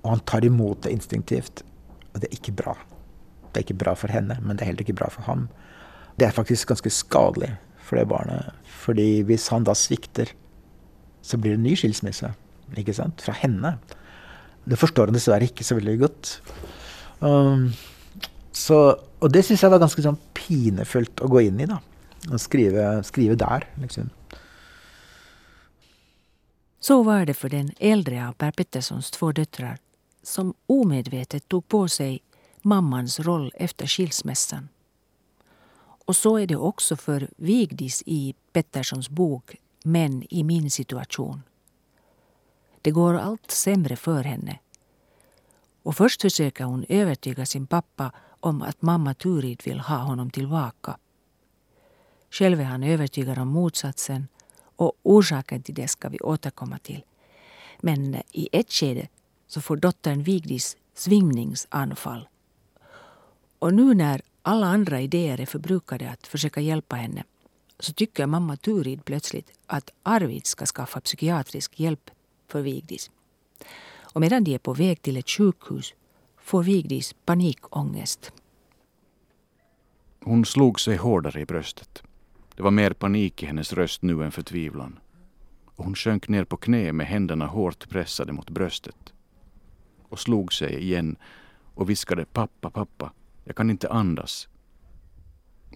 Och 0.00 0.10
han 0.10 0.18
tar 0.18 0.44
emot 0.44 0.82
det 0.82 0.90
instinktivt. 0.90 1.64
Och 2.12 2.20
det 2.20 2.26
är 2.26 2.32
inte 2.32 2.52
bra. 2.52 2.76
Det 3.56 3.60
är 3.60 3.62
inte 3.62 3.74
bra 3.74 3.94
för 3.96 4.08
henne, 4.08 4.38
men 4.42 4.56
det 4.56 4.64
är 4.64 4.66
heller 4.66 4.80
inte 4.80 4.92
bra 4.92 5.10
för 5.10 5.22
honom. 5.22 5.48
Det 6.16 6.24
är 6.24 6.30
faktiskt 6.30 6.64
ganska 6.64 6.90
skadligt 6.90 7.50
för 7.78 7.96
det 7.96 8.04
barnet. 8.04 8.44
För 8.64 8.92
om 8.92 9.38
han 9.50 9.64
då 9.64 9.74
sviktar 9.74 10.28
så 11.22 11.36
blir 11.36 11.50
det 11.50 11.56
en 11.56 11.62
ny 11.62 11.76
skilsmässa. 11.76 12.34
Ikke 12.76 12.94
sant? 12.94 13.22
Fra 13.22 13.32
henne. 13.32 13.78
Det 14.64 14.76
förstår 14.76 15.06
han 15.06 15.14
dessvärre 15.14 15.42
inte 15.42 15.64
så 15.64 15.74
väldigt 15.74 16.00
gott. 16.00 16.42
Um, 17.20 17.72
så, 18.52 19.00
och 19.18 19.32
det 19.32 19.42
syns 19.42 19.62
jag 19.62 19.70
var 19.70 19.78
ganska 19.78 20.02
sånn 20.02 20.16
pinefullt 20.34 21.20
att 21.20 21.30
gå 21.30 21.40
in 21.40 21.60
i. 21.60 21.66
da 21.66 21.80
och 22.32 22.40
skriva, 22.40 23.02
skriva 23.02 23.34
där. 23.34 23.68
Liksom. 23.74 24.10
Så 26.80 27.02
var 27.02 27.26
det 27.26 27.34
för 27.34 27.48
den 27.48 27.70
äldre 27.78 28.28
av 28.28 28.32
Per 28.32 28.50
Petterssons 28.50 29.10
två 29.10 29.32
döttrar 29.32 29.78
som 30.22 30.54
omedvetet 30.66 31.48
tog 31.48 31.68
på 31.68 31.88
sig 31.88 32.20
mammans 32.66 33.20
roll 33.20 33.52
efter 33.54 33.86
skilsmässan. 33.86 34.68
Och 36.06 36.16
så 36.16 36.36
är 36.36 36.46
det 36.46 36.56
också 36.56 36.96
för 36.96 37.30
Vigdis 37.36 38.02
i 38.06 38.34
Petterssons 38.52 39.08
bok 39.08 39.56
Män 39.84 40.24
i 40.30 40.44
min 40.44 40.70
situation. 40.70 41.42
Det 42.82 42.90
går 42.90 43.14
allt 43.14 43.50
sämre 43.50 43.96
för 43.96 44.22
henne. 44.22 44.58
Och 45.82 45.96
först 45.96 46.22
försöker 46.22 46.64
hon 46.64 46.84
övertyga 46.88 47.46
sin 47.46 47.66
pappa 47.66 48.12
om 48.40 48.62
att 48.62 48.82
mamma 48.82 49.14
Turid 49.14 49.62
vill 49.64 49.80
ha 49.80 49.96
honom 49.96 50.30
tillbaka. 50.30 50.98
Själv 52.30 52.60
är 52.60 52.64
han 52.64 52.82
övertygad 52.82 53.38
om 53.38 53.48
motsatsen 53.48 54.28
och 54.76 54.92
orsaken 55.02 55.62
till 55.62 55.74
det 55.74 55.88
ska 55.88 56.08
vi 56.08 56.18
återkomma 56.20 56.78
till. 56.78 57.04
Men 57.80 58.22
i 58.32 58.48
ett 58.52 58.72
skede 58.72 59.08
så 59.46 59.60
får 59.60 59.76
dottern 59.76 60.22
Vigdis 60.22 60.76
svimningsanfall. 60.94 62.28
Och 63.58 63.74
nu 63.74 63.94
när 63.94 64.20
alla 64.42 64.66
andra 64.66 65.00
idéer 65.00 65.40
är 65.40 65.46
förbrukade 65.46 66.10
att 66.10 66.26
försöka 66.26 66.60
hjälpa 66.60 66.96
henne 66.96 67.24
så 67.78 67.92
tycker 67.92 68.26
mamma 68.26 68.56
Turid 68.56 69.04
plötsligt 69.04 69.52
att 69.66 69.90
Arvid 70.02 70.46
ska 70.46 70.66
skaffa 70.66 71.00
psykiatrisk 71.00 71.80
hjälp 71.80 72.10
för 72.48 72.60
Vigdis. 72.60 73.10
Och 74.14 74.20
medan 74.20 74.44
de 74.44 74.54
är 74.54 74.58
på 74.58 74.74
väg 74.74 75.02
till 75.02 75.16
ett 75.16 75.30
sjukhus 75.30 75.94
får 76.36 76.62
Vigdis 76.62 77.14
panikångest. 77.24 78.32
Hon 80.24 80.44
slog 80.44 80.80
sig 80.80 80.96
hårdare 80.96 81.40
i 81.40 81.46
bröstet. 81.46 82.02
Det 82.56 82.62
var 82.62 82.70
mer 82.70 82.90
panik 82.90 83.42
i 83.42 83.46
hennes 83.46 83.72
röst 83.72 84.02
nu 84.02 84.24
än 84.24 84.32
förtvivlan. 84.32 84.98
Och 85.64 85.84
hon 85.84 85.94
sjönk 85.94 86.28
ner 86.28 86.44
på 86.44 86.56
knä 86.56 86.92
med 86.92 87.06
händerna 87.06 87.46
hårt 87.46 87.88
pressade 87.88 88.32
mot 88.32 88.50
bröstet. 88.50 89.12
Och 90.08 90.18
slog 90.18 90.52
sig 90.52 90.82
igen 90.82 91.16
och 91.74 91.90
viskade 91.90 92.24
pappa, 92.24 92.70
pappa, 92.70 93.12
jag 93.46 93.56
kan 93.56 93.70
inte 93.70 93.90
andas. 93.90 94.48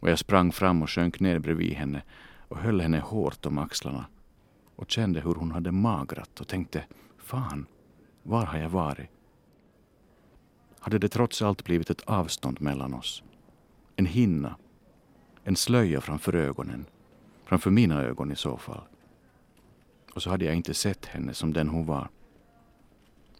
Och 0.00 0.10
jag 0.10 0.18
sprang 0.18 0.52
fram 0.52 0.82
och 0.82 0.90
sjönk 0.90 1.20
ner 1.20 1.38
bredvid 1.38 1.72
henne 1.72 2.02
och 2.48 2.58
höll 2.58 2.80
henne 2.80 3.00
hårt 3.00 3.46
om 3.46 3.58
axlarna 3.58 4.06
och 4.76 4.90
kände 4.90 5.20
hur 5.20 5.34
hon 5.34 5.50
hade 5.50 5.72
magrat 5.72 6.40
och 6.40 6.48
tänkte, 6.48 6.84
fan, 7.18 7.66
var 8.22 8.44
har 8.44 8.58
jag 8.58 8.70
varit? 8.70 9.10
Hade 10.80 10.98
det 10.98 11.08
trots 11.08 11.42
allt 11.42 11.64
blivit 11.64 11.90
ett 11.90 12.00
avstånd 12.00 12.60
mellan 12.60 12.94
oss? 12.94 13.22
En 13.96 14.06
hinna? 14.06 14.56
En 15.44 15.56
slöja 15.56 16.00
framför 16.00 16.34
ögonen? 16.34 16.86
Framför 17.44 17.70
mina 17.70 18.02
ögon 18.02 18.32
i 18.32 18.36
så 18.36 18.56
fall. 18.56 18.82
Och 20.14 20.22
så 20.22 20.30
hade 20.30 20.44
jag 20.44 20.54
inte 20.54 20.74
sett 20.74 21.06
henne 21.06 21.34
som 21.34 21.52
den 21.52 21.68
hon 21.68 21.86
var. 21.86 22.08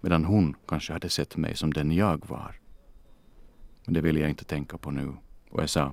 Medan 0.01 0.25
hon 0.25 0.57
kanske 0.67 0.93
hade 0.93 1.09
sett 1.09 1.37
mig 1.37 1.57
som 1.57 1.73
den 1.73 1.93
jag 1.93 2.27
var. 2.27 2.61
Men 3.91 3.95
det 3.95 4.01
ville 4.01 4.21
jag 4.21 4.31
inte 4.31 4.45
tänka 4.45 4.79
på 4.79 4.91
nu. 4.91 5.13
Och 5.51 5.63
jag 5.63 5.71
sa, 5.71 5.93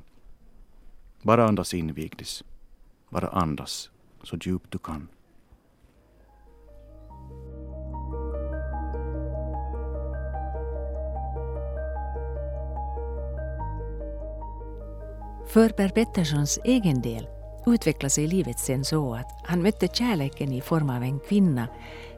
bara 1.21 1.47
andas 1.47 1.73
in 1.73 1.93
Vigdis. 1.93 2.43
Bara 3.09 3.27
andas 3.27 3.89
så 4.23 4.37
djupt 4.41 4.71
du 4.71 4.77
kan. 4.77 5.07
För 15.47 15.69
Per 15.69 15.89
Petterssons 15.89 16.59
egen 16.65 17.01
del 17.01 17.27
utvecklade 17.67 18.09
sig 18.09 18.27
livet 18.27 18.59
sen 18.59 18.85
så 18.85 19.15
att 19.15 19.41
han 19.45 19.61
mötte 19.61 19.87
kärleken 19.87 20.53
i 20.53 20.61
form 20.61 20.89
av 20.89 21.03
en 21.03 21.19
kvinna 21.19 21.67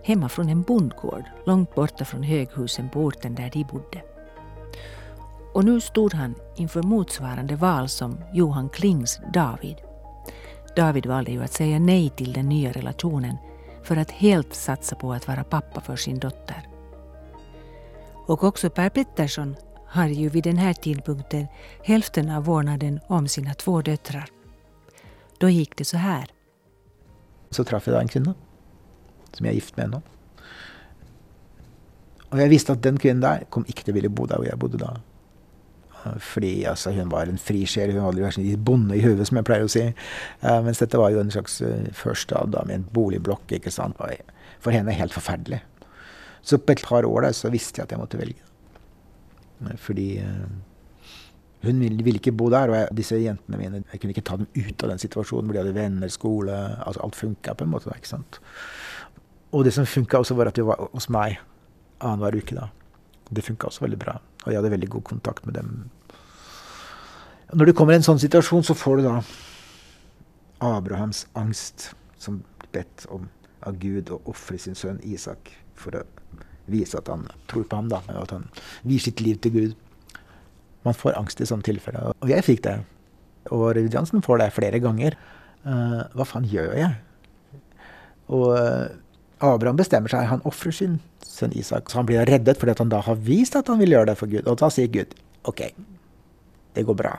hemma 0.03 0.29
från 0.29 0.49
en 0.49 0.61
bondgård 0.61 1.23
långt 1.45 1.75
borta 1.75 2.05
från 2.05 2.23
höghusen 2.23 2.89
på 2.89 2.99
orten 2.99 3.35
där 3.35 3.49
de 3.53 3.63
bodde. 3.63 4.08
Och 5.53 5.65
nu 5.65 5.81
stod 5.81 6.13
han 6.13 6.35
inför 6.55 6.83
motsvarande 6.83 7.55
val 7.55 7.89
som 7.89 8.17
Johan 8.33 8.69
Klings 8.69 9.19
David. 9.33 9.75
David 10.75 11.05
valde 11.05 11.31
ju 11.31 11.43
att 11.43 11.53
säga 11.53 11.79
nej 11.79 12.09
till 12.09 12.33
den 12.33 12.49
nya 12.49 12.71
relationen 12.71 13.37
för 13.83 13.97
att 13.97 14.11
helt 14.11 14.53
satsa 14.53 14.95
på 14.95 15.13
att 15.13 15.27
vara 15.27 15.43
pappa 15.43 15.81
för 15.81 15.95
sin 15.95 16.19
dotter. 16.19 16.67
Och 18.27 18.43
också 18.43 18.69
Per 18.69 18.89
Pettersson 18.89 19.55
har 19.85 20.07
ju 20.07 20.29
vid 20.29 20.43
den 20.43 20.57
här 20.57 20.73
tidpunkten 20.73 21.47
hälften 21.83 22.29
av 22.29 22.43
vårdnaden 22.43 22.99
om 23.07 23.27
sina 23.27 23.53
två 23.53 23.81
döttrar. 23.81 24.29
Då 25.37 25.49
gick 25.49 25.77
det 25.77 25.85
så 25.85 25.97
här. 25.97 26.25
Så 27.49 27.63
träffade 27.63 27.97
jag 27.97 28.01
en 28.01 28.07
kvinna 28.07 28.33
som 29.33 29.45
jag 29.45 29.51
är 29.51 29.55
gift 29.55 29.77
med 29.77 29.85
ännu. 29.85 30.01
Och 32.29 32.41
jag 32.41 32.49
visste 32.49 32.73
att 32.73 32.83
den 32.83 32.97
kvinnan 32.97 33.21
där 33.21 33.43
kom 33.49 33.65
inte 33.67 33.91
vilja 33.91 34.09
bo 34.09 34.25
där 34.25 34.37
och 34.37 34.45
jag 34.45 34.57
bodde 34.57 34.77
där. 34.77 35.01
Fordi 36.19 36.63
altså, 36.69 36.91
hun 36.95 37.11
var 37.11 37.29
en 37.29 37.41
frisjel. 37.41 37.93
Hun 37.95 38.05
hadde 38.05 38.23
vært 38.23 38.39
en 38.41 38.65
bonde 38.65 38.97
i 38.97 39.03
hodet, 39.03 39.27
som 39.29 39.39
jeg 39.39 39.47
pleier 39.47 39.67
å 39.67 39.71
si. 39.71 39.85
Uh, 40.43 40.59
mens 40.65 40.81
dette 40.81 40.99
var 40.99 41.13
jo 41.13 41.23
en 41.23 41.33
slags 41.33 41.59
eh, 41.65 41.89
uh, 41.89 41.95
førstad 41.97 42.55
med 42.65 42.75
en 42.75 42.87
boligblokk. 42.93 43.57
ikke 43.57 43.73
sant? 43.73 43.99
For 44.63 44.75
henne 44.75 44.95
helt 44.95 45.15
forferdelig. 45.15 45.61
Så 46.41 46.57
på 46.57 46.71
et 46.71 46.85
par 46.85 47.05
år 47.05 47.27
der 47.27 47.35
så 47.35 47.51
visste 47.51 47.81
jeg 47.81 47.89
at 47.89 47.93
jeg 47.93 48.01
måtte 48.01 48.19
velge. 48.19 48.41
Eh, 49.67 49.77
fordi 49.77 50.09
uh, 50.23 50.47
hun 51.67 51.79
ville, 51.83 52.03
ville 52.03 52.21
ikke 52.21 52.31
bo 52.31 52.49
der. 52.49 52.71
Og 52.71 52.77
jeg, 52.79 52.87
disse 52.97 53.19
jentene 53.19 53.59
mine 53.59 53.83
Jeg 53.91 53.99
kunne 53.99 54.15
ikke 54.15 54.25
ta 54.25 54.39
dem 54.39 54.47
ut 54.55 54.83
av 54.83 54.93
den 54.93 55.03
situasjonen 55.03 55.49
hvor 55.49 55.57
de 55.57 55.63
hadde 55.63 55.75
venner, 55.75 56.11
skole 56.13 56.55
altså 56.79 57.03
Alt 57.03 57.19
funka 57.19 57.53
på 57.53 57.67
en 57.67 57.73
måte. 57.73 57.91
Ikke 57.95 58.15
sant? 58.15 58.41
Og 59.51 59.65
det 59.65 59.73
som 59.73 59.85
funka 59.85 60.21
også, 60.21 60.37
var 60.37 60.51
at 60.51 60.55
de 60.55 60.65
var 60.65 60.89
hos 60.93 61.09
meg 61.09 61.39
annenhver 61.99 62.39
uke. 62.39 62.55
da. 62.55 62.69
Det 63.29 63.43
funka 63.45 63.67
også 63.67 63.85
veldig 63.85 63.99
bra. 63.99 64.19
Og 64.49 64.55
jeg 64.55 64.63
hadde 64.63 64.71
veldig 64.73 64.87
god 64.89 65.03
kontakt 65.05 65.45
med 65.45 65.53
dem. 65.59 65.73
Når 67.53 67.69
du 67.69 67.73
kommer 67.77 67.93
i 67.93 67.99
en 67.99 68.05
sånn 68.05 68.21
situasjon, 68.21 68.63
så 68.65 68.73
får 68.73 68.97
du 68.97 69.03
da 69.05 69.19
Abrahams 70.65 71.27
angst, 71.37 71.91
som 72.17 72.39
bedt 72.73 73.05
om 73.13 73.27
av 73.61 73.77
Gud 73.77 74.09
å 74.09 74.17
ofre 74.29 74.57
sin 74.57 74.77
sønn 74.77 74.97
Isak 75.05 75.51
for 75.77 75.99
å 75.99 76.01
vise 76.69 76.97
at 76.97 77.11
han 77.13 77.27
tror 77.51 77.67
på 77.69 77.77
ham, 77.77 77.91
da, 77.93 78.01
og 78.09 78.23
at 78.23 78.33
han 78.39 78.47
viser 78.81 79.11
sitt 79.11 79.21
liv 79.21 79.37
til 79.43 79.53
Gud. 79.53 79.75
Man 80.87 80.97
får 80.97 81.17
angst 81.19 81.45
i 81.45 81.47
sånne 81.49 81.67
tilfeller. 81.69 82.09
Og 82.17 82.33
jeg 82.33 82.45
fikk 82.47 82.63
det. 82.65 82.79
Og 83.53 83.67
Revid 83.77 83.93
Jansen 83.93 84.25
får 84.25 84.41
det 84.41 84.49
flere 84.57 84.81
ganger. 84.81 85.17
Uh, 85.61 86.09
hva 86.17 86.25
faen 86.25 86.49
gjør 86.49 86.73
jeg? 86.79 86.97
Og 88.33 88.49
uh, 88.57 88.89
Abraham 89.39 89.79
bestemmer 89.79 90.11
seg. 90.11 90.27
Han 90.29 90.43
ofrer 90.47 90.75
sin 90.75 90.99
sønn 91.23 91.55
Isak. 91.55 91.89
Så 91.89 92.01
han 92.01 92.09
blir 92.09 92.27
reddet 92.27 92.59
fordi 92.59 92.75
han 92.79 92.91
da 92.91 93.01
har 93.05 93.21
vist 93.23 93.55
at 93.59 93.71
han 93.71 93.79
vil 93.81 93.95
gjøre 93.95 94.11
det 94.11 94.17
for 94.19 94.31
Gud. 94.31 94.45
Og 94.47 94.59
da 94.59 94.71
sier 94.73 94.91
Gud 94.91 95.15
OK, 95.47 95.63
det 96.75 96.83
går 96.87 96.97
bra. 96.99 97.13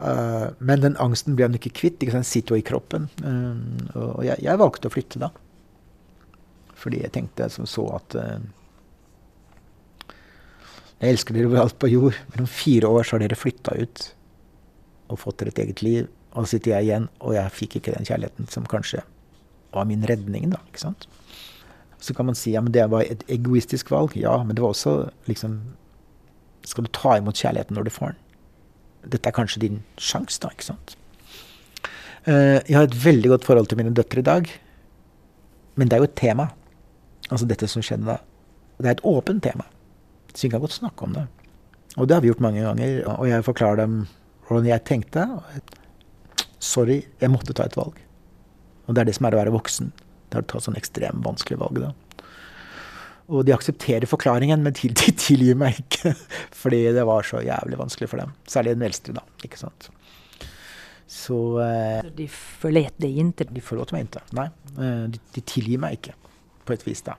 Uh, 0.00 0.48
men 0.64 0.80
den 0.80 0.96
angsten 0.96 1.36
ble 1.36 1.44
han 1.44 1.58
ikke 1.58 1.74
kvitt. 1.76 2.00
Ikke 2.00 2.16
Den 2.16 2.24
sitter 2.24 2.56
jo 2.56 2.62
i 2.62 2.66
kroppen. 2.66 3.10
Eh, 3.20 3.50
uh, 3.96 4.06
og 4.16 4.24
jeg, 4.24 4.40
jeg, 4.40 4.60
valgte 4.62 4.88
å 4.88 4.94
flytte 4.94 5.20
da. 5.20 5.28
Fordi 6.80 7.02
jeg 7.02 7.12
tenkte 7.12 7.50
som 7.52 7.68
så 7.68 7.84
at 7.98 8.16
uh, 8.16 8.38
eh, 10.08 10.16
Jeg 11.02 11.14
elsker 11.14 11.36
dere 11.36 11.48
overalt 11.48 11.76
på 11.80 11.88
jord, 11.88 12.16
men 12.32 12.42
om 12.44 12.48
fire 12.48 12.88
år 12.88 13.04
så 13.04 13.16
har 13.16 13.22
dere 13.24 13.38
flytta 13.38 13.76
ut 13.76 14.02
og 15.10 15.20
fått 15.20 15.40
dere 15.40 15.52
et 15.52 15.62
eget 15.64 15.84
liv. 15.84 16.10
Og 16.32 16.44
så 16.44 16.54
sitter 16.54 16.74
jeg 16.74 16.88
igjen, 16.88 17.06
og 17.24 17.34
jeg 17.34 17.56
fikk 17.56 17.78
ikke 17.78 17.94
den 17.96 18.08
kjærligheten 18.08 18.50
som 18.52 18.68
kanskje 18.68 19.00
var 19.74 19.86
min 19.88 20.04
redning, 20.08 20.50
da. 20.52 20.60
ikke 20.70 20.82
sant? 20.82 21.06
Så 22.00 22.14
kan 22.16 22.26
man 22.26 22.38
si 22.38 22.54
ja, 22.54 22.62
men 22.64 22.72
det 22.72 22.86
var 22.90 23.04
et 23.04 23.24
egoistisk 23.28 23.90
valg. 23.92 24.16
Ja, 24.16 24.38
men 24.42 24.56
det 24.56 24.64
var 24.64 24.72
også 24.72 25.10
liksom 25.28 25.60
Skal 26.64 26.84
du 26.84 26.90
ta 26.92 27.16
imot 27.16 27.38
kjærligheten 27.40 27.76
når 27.76 27.86
du 27.88 27.90
får 27.90 28.12
den? 28.12 28.18
Dette 29.14 29.30
er 29.30 29.32
kanskje 29.32 29.62
din 29.62 29.78
sjanse, 29.96 30.36
da, 30.42 30.50
ikke 30.52 30.66
sant? 30.66 30.96
Eh, 32.28 32.60
jeg 32.68 32.76
har 32.76 32.84
et 32.84 32.98
veldig 33.04 33.30
godt 33.32 33.46
forhold 33.48 33.70
til 33.70 33.80
mine 33.80 33.94
døtre 33.96 34.20
i 34.20 34.26
dag. 34.28 34.50
Men 35.80 35.88
det 35.88 35.96
er 35.96 36.02
jo 36.02 36.08
et 36.10 36.18
tema. 36.20 36.50
Altså 37.30 37.48
dette 37.48 37.68
som 37.70 37.84
skjedde 37.84 38.10
da. 38.10 38.18
Det 38.76 38.90
er 38.90 38.98
et 38.98 39.04
åpent 39.08 39.42
tema. 39.42 39.64
Så 40.34 40.46
vi 40.46 40.52
kan 40.52 40.60
godt 40.60 40.76
snakke 40.76 41.08
om 41.08 41.16
det. 41.16 41.26
Og 41.96 42.08
det 42.08 42.14
har 42.14 42.20
vi 42.20 42.28
gjort 42.28 42.44
mange 42.44 42.62
ganger. 42.62 43.00
Og 43.16 43.28
jeg 43.28 43.46
forklarer 43.46 43.80
dem 43.82 43.96
hvordan 44.46 44.68
jeg 44.68 44.84
tenkte. 44.84 45.26
Sorry, 46.60 47.00
jeg 47.20 47.32
måtte 47.32 47.56
ta 47.56 47.64
et 47.64 47.76
valg. 47.80 47.96
Og 48.90 48.96
det 48.96 49.04
er 49.04 49.10
det 49.12 49.14
som 49.14 49.28
er 49.28 49.36
å 49.36 49.38
være 49.38 49.54
voksen. 49.54 49.92
Det 50.26 50.38
er 50.38 50.42
å 50.42 50.50
ta 50.50 50.60
sånn 50.62 50.78
ekstremt 50.78 51.22
vanskelig 51.22 51.60
valg. 51.60 51.78
da. 51.84 51.92
Og 53.30 53.46
de 53.46 53.54
aksepterer 53.54 54.10
forklaringen, 54.10 54.64
men 54.66 54.74
de, 54.74 54.90
de 55.00 55.14
tilgir 55.14 55.58
meg 55.58 55.78
ikke. 55.84 56.16
Fordi 56.62 56.82
det 56.96 57.06
var 57.06 57.26
så 57.26 57.44
jævlig 57.46 57.78
vanskelig 57.78 58.10
for 58.10 58.24
dem. 58.24 58.34
Særlig 58.50 58.74
den 58.74 58.86
eldste, 58.90 59.14
da. 59.14 59.22
ikke 59.46 59.60
sant. 59.62 59.92
Så 61.10 61.38
eh, 61.62 62.10
De 62.14 62.26
forlot 62.30 62.98
deg 63.02 63.16
ikke? 63.18 63.48
De 63.50 63.62
forlot 63.62 63.94
meg 63.94 64.08
ikke, 64.08 64.22
nei. 64.38 64.46
Eh, 64.74 65.06
de, 65.14 65.22
de 65.34 65.42
tilgir 65.46 65.80
meg 65.82 65.98
ikke, 65.98 66.14
på 66.66 66.74
et 66.74 66.86
vis, 66.86 67.02
da. 67.06 67.16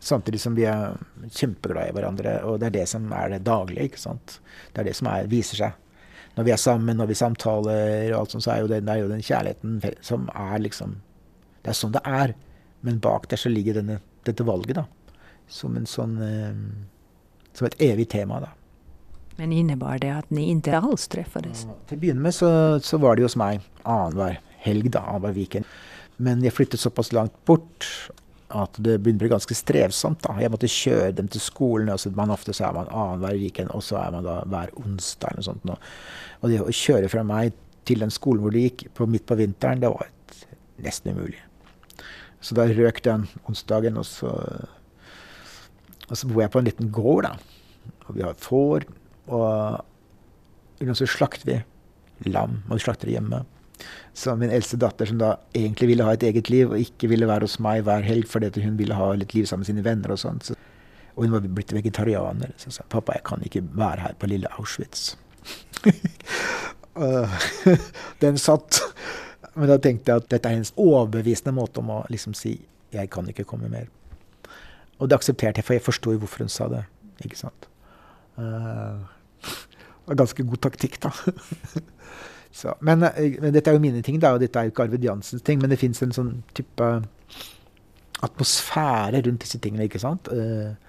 Samtidig 0.00 0.40
som 0.40 0.56
vi 0.56 0.64
er 0.68 0.96
kjempeglade 1.36 1.92
i 1.92 1.94
hverandre, 1.96 2.34
og 2.48 2.60
det 2.60 2.70
er 2.70 2.76
det 2.78 2.86
som 2.88 3.04
er 3.12 3.34
det 3.34 3.42
daglige. 3.44 3.90
ikke 3.90 4.00
sant? 4.00 4.38
Det 4.72 4.80
er 4.80 4.88
det 4.88 4.96
som 4.96 5.08
er, 5.12 5.28
viser 5.28 5.60
seg. 5.60 5.89
Når 6.36 6.46
vi 6.46 6.52
er 6.54 6.60
sammen, 6.60 6.96
når 6.96 7.10
vi 7.10 7.18
samtaler, 7.18 8.12
og 8.12 8.20
alt 8.20 8.34
sånt, 8.34 8.44
så 8.44 8.52
er 8.54 8.62
jo 8.62 8.70
det, 8.70 8.84
det 8.86 8.94
er 8.94 9.02
jo 9.02 9.10
den 9.10 9.24
kjærligheten 9.24 9.80
som 10.06 10.28
er 10.34 10.62
liksom 10.62 11.00
Det 11.60 11.72
er 11.72 11.76
sånn 11.76 11.92
det 11.92 12.00
er. 12.06 12.32
Men 12.80 13.00
bak 13.04 13.26
der 13.28 13.36
så 13.36 13.50
ligger 13.52 13.76
denne, 13.76 13.98
dette 14.24 14.46
valget, 14.46 14.78
da. 14.78 14.86
Som 15.50 15.76
en 15.76 15.86
sånn 15.90 16.16
eh, 16.24 16.54
Som 17.52 17.66
et 17.66 17.76
evig 17.82 18.08
tema, 18.08 18.40
da. 18.40 18.54
Men 19.36 19.52
innebar 19.52 19.98
det 19.98 20.10
att 20.10 20.30
ni 20.30 20.42
inte 20.50 20.78
alls 20.78 21.08
träffades? 21.08 21.66
Till 21.88 21.96
att 21.96 22.00
börja 22.00 22.14
med 22.14 22.34
så, 22.34 22.80
så 22.80 22.98
var 22.98 23.16
det 23.16 23.22
hos 23.22 23.36
mig 23.36 23.60
annanhver 23.82 24.40
helg, 24.58 24.88
då, 24.88 24.98
annanhver 24.98 25.32
weekend. 25.32 25.64
Men 26.16 26.44
jag 26.44 26.52
flyttade 26.52 26.76
så 26.76 26.90
pass 26.90 27.12
långt 27.12 27.44
bort 27.44 27.86
att 28.50 28.74
det 28.74 28.98
började 28.98 29.12
bli 29.12 29.28
ganska 29.28 29.54
strävsamt. 29.54 30.22
Då. 30.22 30.38
Jag 30.40 30.50
måste 30.50 30.68
köra 30.68 31.12
dem 31.12 31.28
till 31.28 31.40
skolan. 31.40 31.88
Och 31.88 32.00
så 32.00 32.10
man 32.10 32.30
ofta 32.30 32.52
så 32.52 32.64
är 32.64 32.72
man 32.72 32.86
ah, 32.90 33.04
annanhver 33.04 33.38
vecka 33.38 33.68
och 33.68 33.84
så 33.84 33.96
är 33.96 34.10
man 34.10 34.24
då 34.24 34.42
varje 34.46 34.70
onsdag. 34.72 35.28
Eller 35.28 35.42
sånt. 35.42 35.64
Och 36.40 36.48
det 36.48 36.58
att 36.58 36.74
köra 36.74 37.08
från 37.08 37.26
mig 37.26 37.52
till 37.84 37.98
den 37.98 38.10
skolan 38.10 38.44
där 38.44 38.50
det 38.50 38.60
gick 38.60 38.94
på, 38.94 39.06
mitt 39.06 39.26
på 39.26 39.34
vintern, 39.34 39.80
det 39.80 39.88
var 39.88 40.06
ett, 40.08 40.46
nästan 40.76 41.12
omöjligt. 41.12 41.40
Så 42.40 42.54
där 42.54 42.68
rök 42.68 43.02
den 43.02 43.26
onsdagen 43.44 43.96
och 43.96 44.06
så, 44.06 44.42
och 46.08 46.18
så 46.18 46.26
bor 46.26 46.42
jag 46.42 46.52
på 46.52 46.58
en 46.58 46.64
liten 46.64 46.92
gård. 46.92 47.24
Då. 47.24 47.30
Och 48.06 48.16
vi 48.16 48.22
har 48.22 48.34
får. 48.34 48.84
Och 49.26 49.80
och 50.88 50.96
så 50.96 51.06
slaktar 51.06 51.62
vi 52.18 52.30
lamm, 52.30 52.62
och 52.68 52.76
vi 52.76 52.80
slaktar 52.80 53.08
hemma. 53.08 53.44
Så 54.20 54.36
min 54.36 54.50
äldsta 54.50 54.76
dotter 54.76 55.06
som 55.06 55.18
då 55.18 55.40
egentligen 55.52 55.88
ville 55.88 56.02
ha 56.02 56.12
ett 56.12 56.22
eget 56.22 56.50
liv 56.50 56.70
och 56.70 56.78
inte 56.78 57.06
ville 57.06 57.26
vara 57.26 57.40
hos 57.40 57.58
mig 57.58 57.80
varje 57.80 58.04
helg 58.04 58.26
för 58.26 58.46
att 58.46 58.56
hon 58.56 58.76
ville 58.76 58.94
ha 58.94 59.14
ett 59.14 59.34
liv 59.34 59.44
sammen 59.44 59.60
med 59.60 59.66
sina 59.66 59.82
vänner 59.82 60.10
och 60.10 60.20
sånt. 60.20 60.44
Så, 60.44 60.54
och 61.14 61.24
hon 61.24 61.32
var 61.32 61.40
blivit 61.40 61.72
vegetarianer. 61.72 62.52
Så 62.56 62.70
sa 62.70 62.82
pappa 62.88 63.14
jag 63.14 63.24
kan 63.24 63.42
inte 63.42 63.60
vara 63.60 64.00
här 64.00 64.14
på 64.18 64.26
lilla 64.26 64.48
Auschwitz. 64.48 65.16
Den 68.18 68.38
satt. 68.38 68.80
Men 69.54 69.68
då 69.68 69.78
tänkte 69.78 70.10
jag 70.10 70.16
att 70.16 70.28
detta 70.28 70.48
är 70.48 70.52
hennes 70.52 70.72
överbevisande 70.76 71.60
måte 71.60 71.80
om 71.80 71.90
att 71.90 72.10
liksom 72.10 72.34
säga 72.34 72.56
jag 72.90 73.10
kan 73.10 73.28
inte 73.28 73.44
komma 73.44 73.68
mer. 73.68 73.88
Och 74.96 75.08
det 75.08 75.14
accepterade 75.14 75.58
jag 75.58 75.64
för 75.64 75.74
jag 75.74 75.82
förstår 75.82 76.12
ju 76.12 76.18
varför 76.18 76.38
hon 76.38 76.48
sa 76.48 76.68
det. 76.68 76.84
Inte 77.18 77.36
sant? 77.36 77.68
Uh, 80.06 80.14
ganska 80.14 80.42
god 80.42 80.60
taktik 80.60 81.00
då. 81.00 81.12
Så, 82.52 82.74
men, 82.80 83.02
eh, 83.02 83.36
men, 83.40 83.54
dette 83.54 83.70
er 83.70 83.78
jo 83.78 83.82
mine 83.82 84.02
ting, 84.02 84.18
da, 84.22 84.34
og 84.34 84.42
dette 84.42 84.58
er 84.58 84.68
jo 84.68 84.74
ikke 84.74 84.88
Arvid 84.88 85.06
Jansens 85.06 85.44
ting. 85.46 85.60
Men 85.62 85.70
det 85.72 85.80
fins 85.80 86.02
en 86.02 86.14
sånn 86.14 86.32
type 86.56 86.86
eh, 86.86 87.42
atmosfære 88.26 89.22
rundt 89.26 89.44
disse 89.44 89.60
tingene, 89.62 89.86
ikke 89.88 90.02
sant? 90.02 90.28
Eh, 90.34 90.70
uh, 90.70 90.88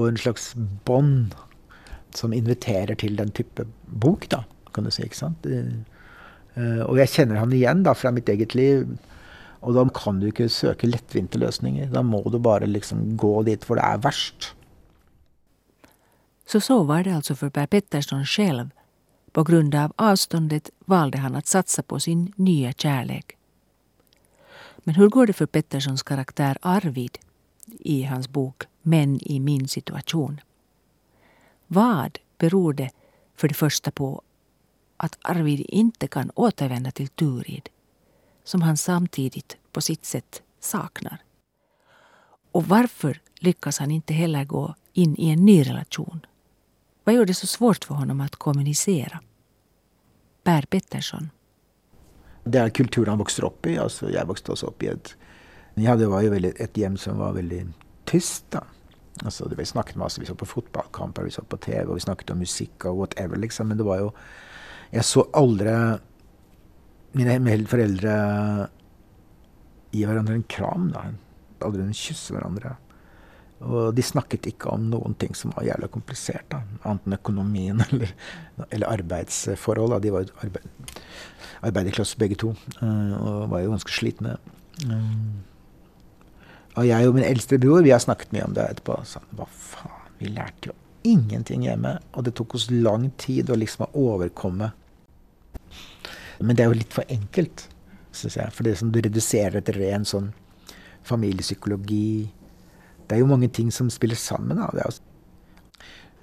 og 0.00 0.06
en 0.08 0.16
slags 0.16 0.54
bånd 0.86 1.34
som 2.16 2.32
inviterer 2.32 2.96
til 2.96 3.18
den 3.18 3.32
type 3.36 3.66
bok, 3.84 4.24
da, 4.32 4.40
kan 4.72 4.86
du 4.86 4.92
si. 4.94 5.04
ikke 5.04 5.18
sant? 5.18 5.44
Uh, 5.44 6.80
og 6.86 6.96
jeg 7.00 7.12
kjenner 7.12 7.42
han 7.42 7.52
igjen 7.52 7.84
da, 7.84 7.92
fra 7.96 8.12
mitt 8.14 8.30
eget 8.32 8.56
liv. 8.56 8.86
Og 9.62 9.76
da 9.76 9.84
kan 9.94 10.18
du 10.20 10.26
ikke 10.30 10.48
søke 10.50 10.88
lettvinte 10.88 11.38
løsninger. 11.38 11.92
Da 11.92 12.02
må 12.02 12.22
du 12.32 12.40
bare 12.42 12.66
liksom 12.66 13.12
gå 13.20 13.34
dit 13.46 13.62
hvor 13.66 13.78
det 13.78 13.84
er 13.86 14.00
verst. 14.02 14.52
Så 16.46 16.60
så 16.60 16.82
var 16.82 17.04
det 17.04 17.14
alltså 17.14 17.34
för 17.34 17.50
Per 17.50 17.66
Pettersson 17.66 18.26
själv 18.26 18.70
på 19.32 19.44
grund 19.44 19.74
av 19.74 19.92
avståndet 19.96 20.70
valde 20.84 21.18
han 21.18 21.34
att 21.34 21.46
satsa 21.46 21.82
på 21.82 22.00
sin 22.00 22.32
nya 22.36 22.72
kärlek. 22.72 23.36
Men 24.76 24.94
hur 24.94 25.08
går 25.08 25.26
det 25.26 25.32
för 25.32 25.46
Petterssons 25.46 26.02
karaktär 26.02 26.58
Arvid 26.60 27.18
i 27.66 28.02
hans 28.02 28.28
bok 28.28 28.62
Män 28.82 29.20
i 29.22 29.40
min 29.40 29.68
situation? 29.68 30.40
Vad 31.66 32.18
beror 32.38 32.72
det 32.72 32.90
för 33.34 33.48
det 33.48 33.54
första 33.54 33.90
på 33.90 34.22
att 34.96 35.18
Arvid 35.22 35.60
inte 35.68 36.08
kan 36.08 36.30
återvända 36.34 36.90
till 36.90 37.08
Turid 37.08 37.68
som 38.44 38.62
han 38.62 38.76
samtidigt 38.76 39.56
på 39.72 39.80
sitt 39.80 40.04
sätt 40.04 40.42
saknar? 40.60 41.22
Och 42.52 42.68
varför 42.68 43.20
lyckas 43.34 43.78
han 43.78 43.90
inte 43.90 44.14
heller 44.14 44.44
gå 44.44 44.74
in 44.92 45.16
i 45.18 45.30
en 45.30 45.44
ny 45.44 45.62
relation 45.62 46.26
vad 47.04 47.14
gör 47.14 47.24
det 47.24 47.34
så 47.34 47.46
svårt 47.46 47.84
för 47.84 47.94
honom 47.94 48.20
att 48.20 48.36
kommunicera? 48.36 49.20
Per 50.42 50.62
Pettersson. 50.62 51.30
Den 52.44 52.70
kulturen 52.70 53.08
han 53.08 53.18
växte 53.18 53.42
upp 53.42 53.66
i. 53.66 53.78
Alltså 53.78 54.10
jag 54.10 54.26
växte 54.26 54.52
också 54.52 54.66
upp 54.66 54.82
i 54.82 54.86
ett... 54.86 55.16
Ja, 55.74 55.90
hade 55.90 56.06
var 56.06 56.20
ju 56.20 56.30
väldigt, 56.30 56.60
ett 56.60 56.76
hem 56.76 56.96
som 56.96 57.18
var 57.18 57.32
väldigt 57.32 57.66
tyst. 58.04 58.44
Då. 58.50 58.60
Alltså, 59.24 59.50
vi 59.56 59.64
snackade 59.64 59.98
massor. 59.98 60.22
Vi 60.22 60.26
såg 60.26 60.38
på 60.38 60.46
fotbollskamper, 60.46 61.22
vi 61.22 61.30
såg 61.30 61.48
på 61.48 61.56
TV 61.56 61.84
och 61.84 61.96
vi 61.96 62.00
snackade 62.00 62.32
om 62.32 62.38
musik 62.38 62.84
och 62.84 62.96
whatever. 62.96 63.36
Liksom. 63.36 63.68
Men 63.68 63.76
det 63.76 63.84
var 63.84 63.98
ju... 63.98 64.10
Jag 64.90 65.04
såg 65.04 65.28
aldrig 65.32 65.76
mina 67.12 67.66
föräldrar 67.66 68.68
ge 69.90 70.06
varandra 70.06 70.34
en 70.34 70.42
kram. 70.42 70.94
Då. 71.58 71.66
Aldrig 71.66 71.94
kyssa 71.94 72.34
varandra. 72.34 72.76
Og 73.62 73.92
de 73.94 74.02
snakket 74.02 74.48
ikke 74.50 74.72
om 74.72 74.88
noen 74.90 75.14
ting 75.20 75.36
som 75.38 75.52
var 75.56 75.66
jævla 75.66 75.88
komplisert, 75.92 76.48
da. 76.50 76.62
annet 76.82 77.06
enn 77.06 77.18
økonomien 77.18 77.82
eller, 77.88 78.14
eller 78.68 78.94
arbeidsforhold. 78.98 79.94
Da. 79.94 80.00
De 80.02 80.12
var 80.14 80.26
jo 80.26 80.34
arbeid, 80.42 80.98
arbeiderklasse 81.62 82.18
begge 82.18 82.38
to, 82.42 82.54
eh, 82.80 83.14
og 83.18 83.50
var 83.52 83.64
jo 83.64 83.74
ganske 83.76 83.94
slitne. 83.94 84.38
och 86.74 86.80
og 86.80 86.86
jeg 86.86 87.08
og 87.08 87.14
min 87.14 87.24
eldste 87.24 87.58
bror 87.58 87.82
vi 87.82 87.90
har 87.90 87.98
snakket 88.00 88.32
mye 88.32 88.44
om 88.44 88.54
det 88.56 88.64
etterpå. 88.64 88.96
Sånn, 89.04 89.26
hva 89.36 89.46
faen, 89.46 90.06
vi 90.18 90.30
lærte 90.32 90.70
jo 90.70 90.76
ingenting 91.04 91.66
hjemme. 91.66 91.98
Og 92.16 92.24
det 92.24 92.34
tok 92.38 92.54
oss 92.56 92.70
lang 92.70 93.10
tid 93.20 93.50
å 93.50 93.58
liksom 93.58 93.90
overkomme. 93.92 94.72
Men 96.40 96.56
det 96.56 96.64
er 96.64 96.72
jo 96.72 96.78
litt 96.78 96.94
for 96.94 97.04
enkelt, 97.12 97.66
syns 98.10 98.38
jeg. 98.40 98.54
For 98.56 98.66
det 98.66 98.78
som 98.80 98.90
du 98.90 99.00
reduserer 99.02 99.60
til 99.60 99.78
ren 99.78 100.06
sånn 100.08 100.32
familiepsykologi 101.06 102.30
det 103.12 103.18
er 103.18 103.26
jo 103.26 103.30
mange 103.30 103.50
ting 103.52 103.68
som 103.74 103.90
spiller 103.92 104.16
sammen. 104.16 104.56
Da. 104.56 104.88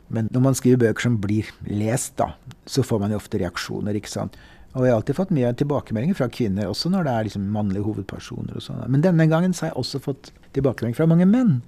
Men 0.09 0.29
når 0.33 0.41
man 0.41 0.55
skriver 0.57 0.81
bøker 0.87 1.05
som 1.05 1.19
blir 1.21 1.49
lest, 1.69 2.15
da, 2.17 2.31
så 2.65 2.81
får 2.85 3.03
man 3.03 3.13
jo 3.13 3.19
ofte 3.21 3.41
reaksjoner. 3.41 3.97
ikke 3.97 4.09
sant? 4.09 4.37
Og 4.73 4.85
jeg 4.85 4.93
har 4.93 4.99
alltid 4.99 5.17
fått 5.17 5.33
mye 5.33 5.51
tilbakemeldinger 5.57 6.17
fra 6.17 6.29
kvinner, 6.33 6.69
også 6.69 6.89
når 6.93 7.05
det 7.05 7.13
er 7.13 7.27
liksom 7.27 7.45
mannlige 7.53 7.85
hovedpersoner. 7.85 8.55
og 8.57 8.65
sånn. 8.65 8.81
Men 8.89 9.05
denne 9.05 9.29
gangen 9.29 9.53
så 9.53 9.65
har 9.65 9.71
jeg 9.71 9.81
også 9.83 10.01
fått 10.01 10.31
tilbakemeldinger 10.57 10.97
fra 10.97 11.09
mange 11.09 11.29
menn. 11.29 11.61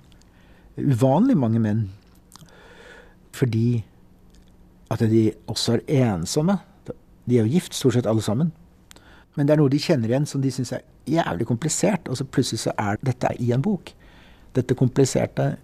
Uvanlig 0.77 1.37
mange 1.37 1.61
menn. 1.61 1.87
Fordi 3.37 3.83
at 4.91 5.05
de 5.05 5.31
også 5.47 5.79
er 5.87 6.11
ensomme. 6.15 6.57
De 7.29 7.37
er 7.37 7.45
jo 7.45 7.53
gift, 7.53 7.77
stort 7.77 7.93
sett 7.93 8.09
alle 8.09 8.25
sammen. 8.25 8.51
Men 9.37 9.47
det 9.47 9.53
er 9.53 9.61
noe 9.61 9.71
de 9.71 9.79
kjenner 9.79 10.11
igjen 10.11 10.27
som 10.27 10.41
de 10.43 10.51
syns 10.51 10.73
er 10.75 10.85
jævlig 11.07 11.47
komplisert, 11.47 12.09
og 12.09 12.17
så 12.17 12.25
plutselig 12.25 12.65
så 12.65 12.73
er 12.77 12.99
dette 13.05 13.31
i 13.39 13.53
en 13.55 13.63
bok 13.63 13.93
detta 14.53 14.75
komplicerade. 14.75 15.57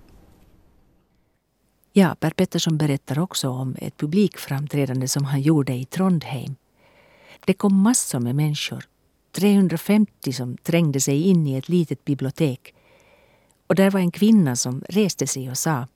Ja, 1.93 2.15
Per 2.19 2.31
Pettersson 2.31 2.77
berättar 2.77 3.19
också 3.19 3.49
om 3.49 3.75
ett 3.79 3.97
publikframträdande 3.97 5.07
som 5.07 5.25
han 5.25 5.41
gjorde 5.41 5.73
i 5.73 5.85
Trondheim. 5.85 6.55
Det 7.45 7.53
kom 7.53 7.81
massor 7.81 8.19
med 8.19 8.35
människor. 8.35 8.83
350 9.31 10.33
som 10.33 10.57
trängde 10.57 11.01
sig 11.01 11.21
in 11.21 11.47
i 11.47 11.55
ett 11.55 11.69
litet 11.69 12.05
bibliotek. 12.05 12.73
Och 13.67 13.75
där 13.75 13.91
var 13.91 13.99
en 13.99 14.11
kvinna 14.11 14.55
som 14.55 14.83
reste 14.89 15.27
sig 15.27 15.49
och 15.49 15.57
sa 15.57 15.87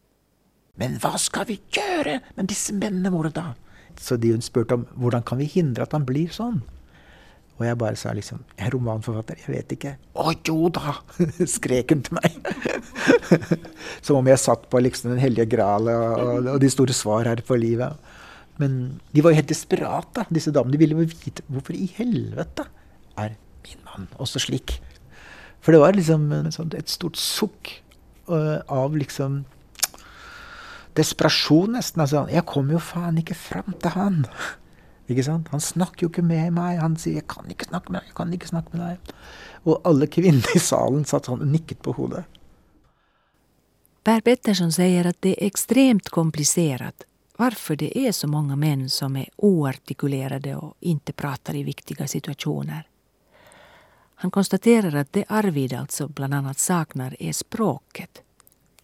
Men 0.75 0.99
vad 1.03 1.21
ska 1.21 1.43
vi 1.43 1.59
göra 1.69 2.19
med 2.35 2.45
dessa 2.45 2.73
männen 2.73 3.13
våra 3.13 3.29
då? 3.29 3.43
Så 3.97 4.17
de 4.17 4.41
spurte 4.41 4.73
om 4.73 4.85
hur 4.95 5.21
kan 5.21 5.37
vi 5.37 5.45
hindra 5.45 5.83
att 5.83 5.91
han 5.91 6.05
blir 6.05 6.29
sån? 6.29 6.61
Och 7.61 7.67
jag 7.67 7.77
bara 7.77 7.95
sa 7.95 8.13
liksom, 8.13 8.43
jag 8.55 8.67
är 8.67 8.71
romanförfattare, 8.71 9.37
jag 9.45 9.53
vet 9.53 9.71
inte. 9.71 9.95
Åh 10.13 10.33
jo 10.43 10.69
då, 10.69 10.81
skrek 11.47 11.89
hon 11.89 12.01
till 12.01 12.13
mig. 12.13 12.39
Som 14.01 14.15
om 14.15 14.27
jag 14.27 14.39
satt 14.39 14.69
på 14.69 14.79
liksom 14.79 15.09
den 15.09 15.19
heliga 15.19 15.45
graal 15.45 15.87
och, 15.87 16.49
och, 16.53 16.59
de 16.59 16.69
stora 16.69 16.93
svar 16.93 17.25
här 17.25 17.35
på 17.35 17.55
livet. 17.55 17.93
Men 18.55 18.99
de 19.11 19.21
var 19.21 19.29
ju 19.29 19.35
helt 19.35 19.47
desperata, 19.47 20.25
dessa 20.29 20.51
damer. 20.51 20.71
De 20.71 20.77
ville 20.77 20.95
veta 20.95 21.43
varför 21.47 21.73
i 21.73 21.91
helvete 21.95 22.63
är 23.15 23.35
min 23.63 23.77
man 23.85 24.07
också 24.17 24.39
slik. 24.39 24.81
För 25.61 25.71
det 25.71 25.77
var 25.77 25.93
liksom 25.93 26.31
ett 26.77 26.89
stort 26.89 27.15
suck 27.15 27.83
uh, 28.29 28.57
av 28.65 28.97
liksom 28.97 29.45
desperation 30.93 31.71
nästan. 31.71 32.01
Alltså, 32.01 32.27
jag 32.31 32.45
kommer 32.45 32.73
ju 32.73 32.79
fan 32.79 33.17
inte 33.17 33.33
fram 33.33 33.73
till 33.79 33.89
han. 33.89 34.27
Ikke 35.11 35.25
sant? 35.27 35.49
Han 35.51 35.63
snakker 35.63 36.05
jo 36.05 36.11
ikke 36.11 36.23
med 36.25 36.53
meg. 36.55 36.79
Han 36.79 36.95
sier 36.97 37.19
'jeg 37.19 37.27
kan 37.27 37.45
ikke 37.49 37.67
snakke 37.67 37.91
med 37.91 38.01
deg', 38.01 38.07
jeg 38.07 38.15
kan 38.15 38.33
ikke 38.33 38.47
snakke 38.47 38.77
med 38.77 38.81
deg. 38.87 39.15
Og 39.65 39.81
alle 39.85 40.07
kvinnene 40.07 40.55
i 40.55 40.59
salen 40.59 41.05
satt 41.05 41.25
sånn 41.25 41.41
og 41.41 41.47
nikket 41.47 41.81
på 41.81 41.93
hodet. 41.93 42.23
Per 44.03 44.21
Pettersson 44.21 44.71
säger 44.71 45.05
att 45.05 45.21
det 45.21 45.43
är 45.43 45.47
extremt 45.47 46.09
komplicerat 46.09 47.05
varför 47.37 47.75
det 47.75 47.97
är 47.97 48.11
så 48.11 48.27
många 48.27 48.55
män 48.55 48.89
som 48.89 49.15
är 49.15 49.29
oartikulerade 49.35 50.55
och 50.55 50.77
inte 50.79 51.13
pratar 51.13 51.55
i 51.55 51.63
viktiga 51.63 52.07
situationer. 52.07 52.87
Han 54.15 54.31
konstaterar 54.31 54.95
att 54.95 55.13
det 55.13 55.25
Arvid 55.27 55.73
alltså 55.73 56.07
bland 56.07 56.33
annat 56.33 56.59
saknar 56.59 57.15
är 57.19 57.33
språket. 57.33 58.21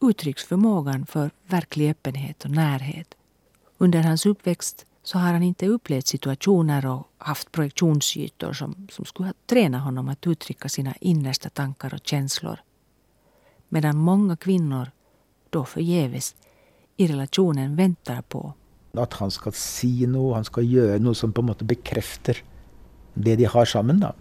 Uttrycksförmågan 0.02 1.06
för 1.06 1.32
verklig 1.48 1.90
öppenhet 1.90 2.46
och 2.46 2.52
närhet. 2.52 3.16
Under 3.78 4.04
hans 4.04 4.26
uppväxt 4.26 4.86
så 5.08 5.18
har 5.18 5.34
han 5.34 5.44
inte 5.44 5.68
upplevt 5.68 6.08
situationer 6.08 6.86
och 6.86 7.08
haft 7.18 7.52
projektionsytor 7.52 8.54
som, 8.54 8.88
som 8.92 9.06
skulle 9.06 9.30
ha 9.30 9.34
tränat 9.46 9.84
honom 9.84 10.10
att 10.10 10.28
uttrycka 10.28 10.70
sina 10.70 10.94
innersta 11.02 11.50
tankar 11.50 11.94
och 11.94 12.00
känslor. 12.04 12.60
Medan 13.70 13.98
många 13.98 14.36
kvinnor, 14.36 14.92
då 15.50 15.66
förgäves, 15.66 16.36
i 16.98 17.08
relationen 17.08 17.76
väntar 17.76 18.22
på 18.22 18.54
Att 18.94 19.14
han 19.14 19.32
ska 19.32 19.52
säga 19.52 20.08
något, 20.08 20.36
han 20.36 20.46
ska 20.46 20.62
göra 20.62 20.98
något 20.98 21.18
som 21.18 21.34
på 21.34 21.42
något 21.42 21.60
sätt 21.60 21.68
bekräftar 21.68 22.38
det 23.14 23.36
de 23.36 23.46
har 23.46 23.66
samman. 23.66 24.00
Då. 24.00 24.14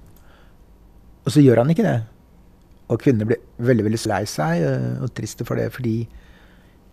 Och 1.25 1.33
så 1.33 1.41
gör 1.41 1.57
han 1.57 1.71
inte 1.71 1.83
det. 1.83 2.03
Och 2.87 3.03
kvinnor 3.03 3.25
blir 3.25 3.39
väldigt, 3.57 3.87
väldigt 3.87 4.07
lei 4.07 4.27
seg 4.27 4.63
øh, 4.63 5.03
og 5.03 5.11
det, 5.15 5.73
för 5.73 6.07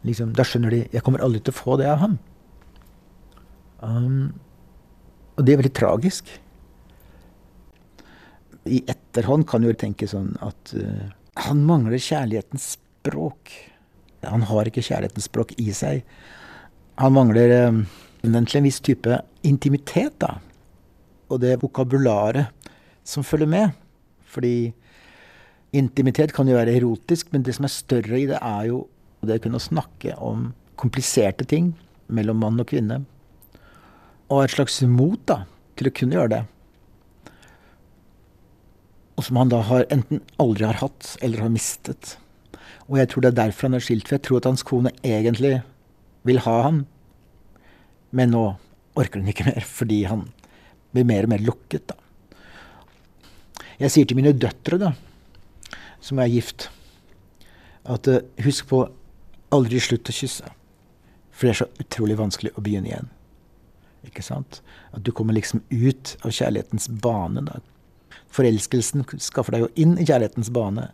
liksom, 0.02 0.34
da 0.34 0.44
skjønner 0.44 0.70
de 0.70 0.88
jag 0.92 1.04
kommer 1.04 1.20
aldrig 1.20 1.50
att 1.50 1.56
få 1.56 1.78
det 1.78 1.92
av 1.92 1.98
honom. 1.98 2.18
Um, 3.84 4.34
och 5.36 5.46
det 5.46 5.54
är 5.54 5.58
väldigt 5.58 5.76
tragiskt. 5.76 6.26
I 8.64 8.84
efterhand 8.88 9.50
kan 9.50 9.62
du 9.62 9.74
tänka 9.74 10.08
tenke 10.08 10.38
att 10.40 10.74
uh, 10.78 11.10
han 11.34 11.66
manglar 11.66 11.98
kärlekens 11.98 12.72
språk. 12.72 13.72
Han 14.22 14.42
har 14.42 14.66
inte 14.66 14.82
kärlekens 14.82 15.26
språk 15.26 15.54
i 15.58 15.74
sig. 15.74 16.06
Han 16.96 17.14
mangler 17.14 17.68
um, 17.68 17.86
eh, 18.22 18.30
en 18.56 18.64
viss 18.64 18.80
typ 18.80 19.06
av 19.06 19.18
intimitet, 19.42 20.14
då. 20.18 20.30
och 21.28 21.40
det 21.40 21.56
vokabularet 21.56 22.46
som 23.04 23.24
följer 23.24 23.48
med. 23.48 23.70
För 24.26 24.42
intimitet 25.72 26.34
kan 26.34 26.48
ju 26.48 26.54
vara 26.54 26.72
erotisk, 26.72 27.28
men 27.30 27.44
det 27.44 27.54
som 27.54 27.66
är 27.66 27.70
större 27.70 28.20
i 28.20 28.26
det, 28.26 28.40
är 28.42 28.64
ju 28.64 28.84
det 29.22 29.40
kunna 29.40 29.60
kunne 29.60 30.16
om 30.16 30.54
komplicerade 30.76 31.46
ting 31.46 31.80
mellan 32.08 32.36
man 32.36 32.60
och 32.60 32.68
kvinna. 32.68 33.04
Og 34.34 34.42
et 34.42 34.56
slags 34.56 34.80
mot 34.90 35.22
da, 35.30 35.44
til 35.78 35.90
å 35.90 35.94
kunne 35.94 36.18
gjøre 36.18 36.34
det. 36.34 36.42
Og 39.14 39.28
som 39.28 39.38
han 39.38 39.52
da 39.52 39.62
har 39.68 39.86
enten 39.94 40.24
aldri 40.42 40.66
har 40.66 40.82
hatt 40.82 41.14
eller 41.22 41.46
har 41.46 41.54
mistet. 41.54 42.16
Og 42.90 42.98
jeg 42.98 43.12
tror 43.12 43.24
det 43.24 43.34
er 43.34 43.42
derfor 43.44 43.70
han 43.70 43.78
er 43.78 43.86
skilt. 43.86 44.08
For 44.08 44.18
jeg 44.18 44.26
tror 44.26 44.42
at 44.42 44.50
hans 44.50 44.66
kone 44.66 44.94
egentlig 45.06 45.60
vil 46.26 46.42
ha 46.48 46.56
han. 46.66 46.84
Men 48.14 48.34
nå 48.34 48.46
orker 49.00 49.22
hun 49.22 49.30
ikke 49.30 49.48
mer, 49.50 49.66
fordi 49.80 50.04
han 50.10 50.28
blir 50.94 51.08
mer 51.10 51.26
og 51.28 51.34
mer 51.34 51.46
lukket, 51.46 51.90
da. 51.90 51.98
Jeg 53.82 53.90
sier 53.94 54.06
til 54.08 54.20
mine 54.20 54.36
døtre, 54.38 54.78
da, 54.78 54.92
som 56.04 56.22
er 56.22 56.30
gift, 56.30 56.68
at 57.90 58.08
uh, 58.08 58.20
eh, 58.20 58.44
husk 58.46 58.70
på 58.70 58.84
aldri 59.54 59.82
slutt 59.82 60.12
å 60.12 60.16
kysse. 60.16 60.52
For 61.34 61.48
det 61.50 61.56
er 61.56 61.60
så 61.64 61.70
utrolig 61.82 62.20
vanskelig 62.20 62.54
å 62.54 62.64
begynne 62.64 62.92
igjen. 62.92 63.10
Ikke 64.08 64.24
sant? 64.26 64.62
At 64.92 65.04
du 65.06 65.12
kommer 65.16 65.36
liksom 65.36 65.64
ut 65.72 66.16
av 66.24 66.34
kjærlighetens 66.36 66.90
bane. 67.04 67.46
da. 67.48 67.62
Forelskelsen 68.34 69.06
skaffer 69.22 69.56
deg 69.56 69.66
jo 69.66 69.72
inn 69.80 69.96
i 69.98 70.06
kjærlighetens 70.08 70.52
bane. 70.54 70.90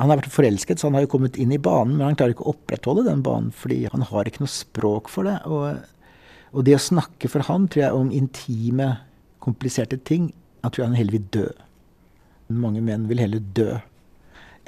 Han 0.00 0.08
har 0.08 0.20
vært 0.22 0.32
forelsket, 0.32 0.80
så 0.80 0.88
han 0.88 0.96
har 0.96 1.04
jo 1.04 1.12
kommet 1.12 1.36
inn 1.40 1.52
i 1.52 1.60
banen, 1.60 1.98
men 1.98 2.06
han 2.06 2.16
klarer 2.16 2.32
ikke 2.32 2.46
å 2.46 2.54
opprettholde 2.54 3.04
den 3.04 3.24
banen 3.26 3.50
fordi 3.52 3.82
han 3.92 4.04
har 4.08 4.28
ikke 4.28 4.44
noe 4.44 4.52
språk 4.52 5.10
for 5.12 5.28
det. 5.28 5.36
Og, 5.44 5.82
og 6.54 6.64
det 6.64 6.78
å 6.78 6.82
snakke 6.82 7.28
for 7.28 7.44
han, 7.50 7.66
tror 7.68 7.84
jeg, 7.84 7.98
om 7.98 8.12
intime, 8.14 8.94
kompliserte 9.44 9.98
ting, 10.08 10.30
han 10.64 10.72
tror 10.72 10.88
han 10.88 10.96
heller 10.96 11.18
vil 11.18 11.28
dø. 11.36 11.46
Mange 12.50 12.80
menn 12.84 13.06
vil 13.10 13.20
heller 13.22 13.44
dø 13.56 13.74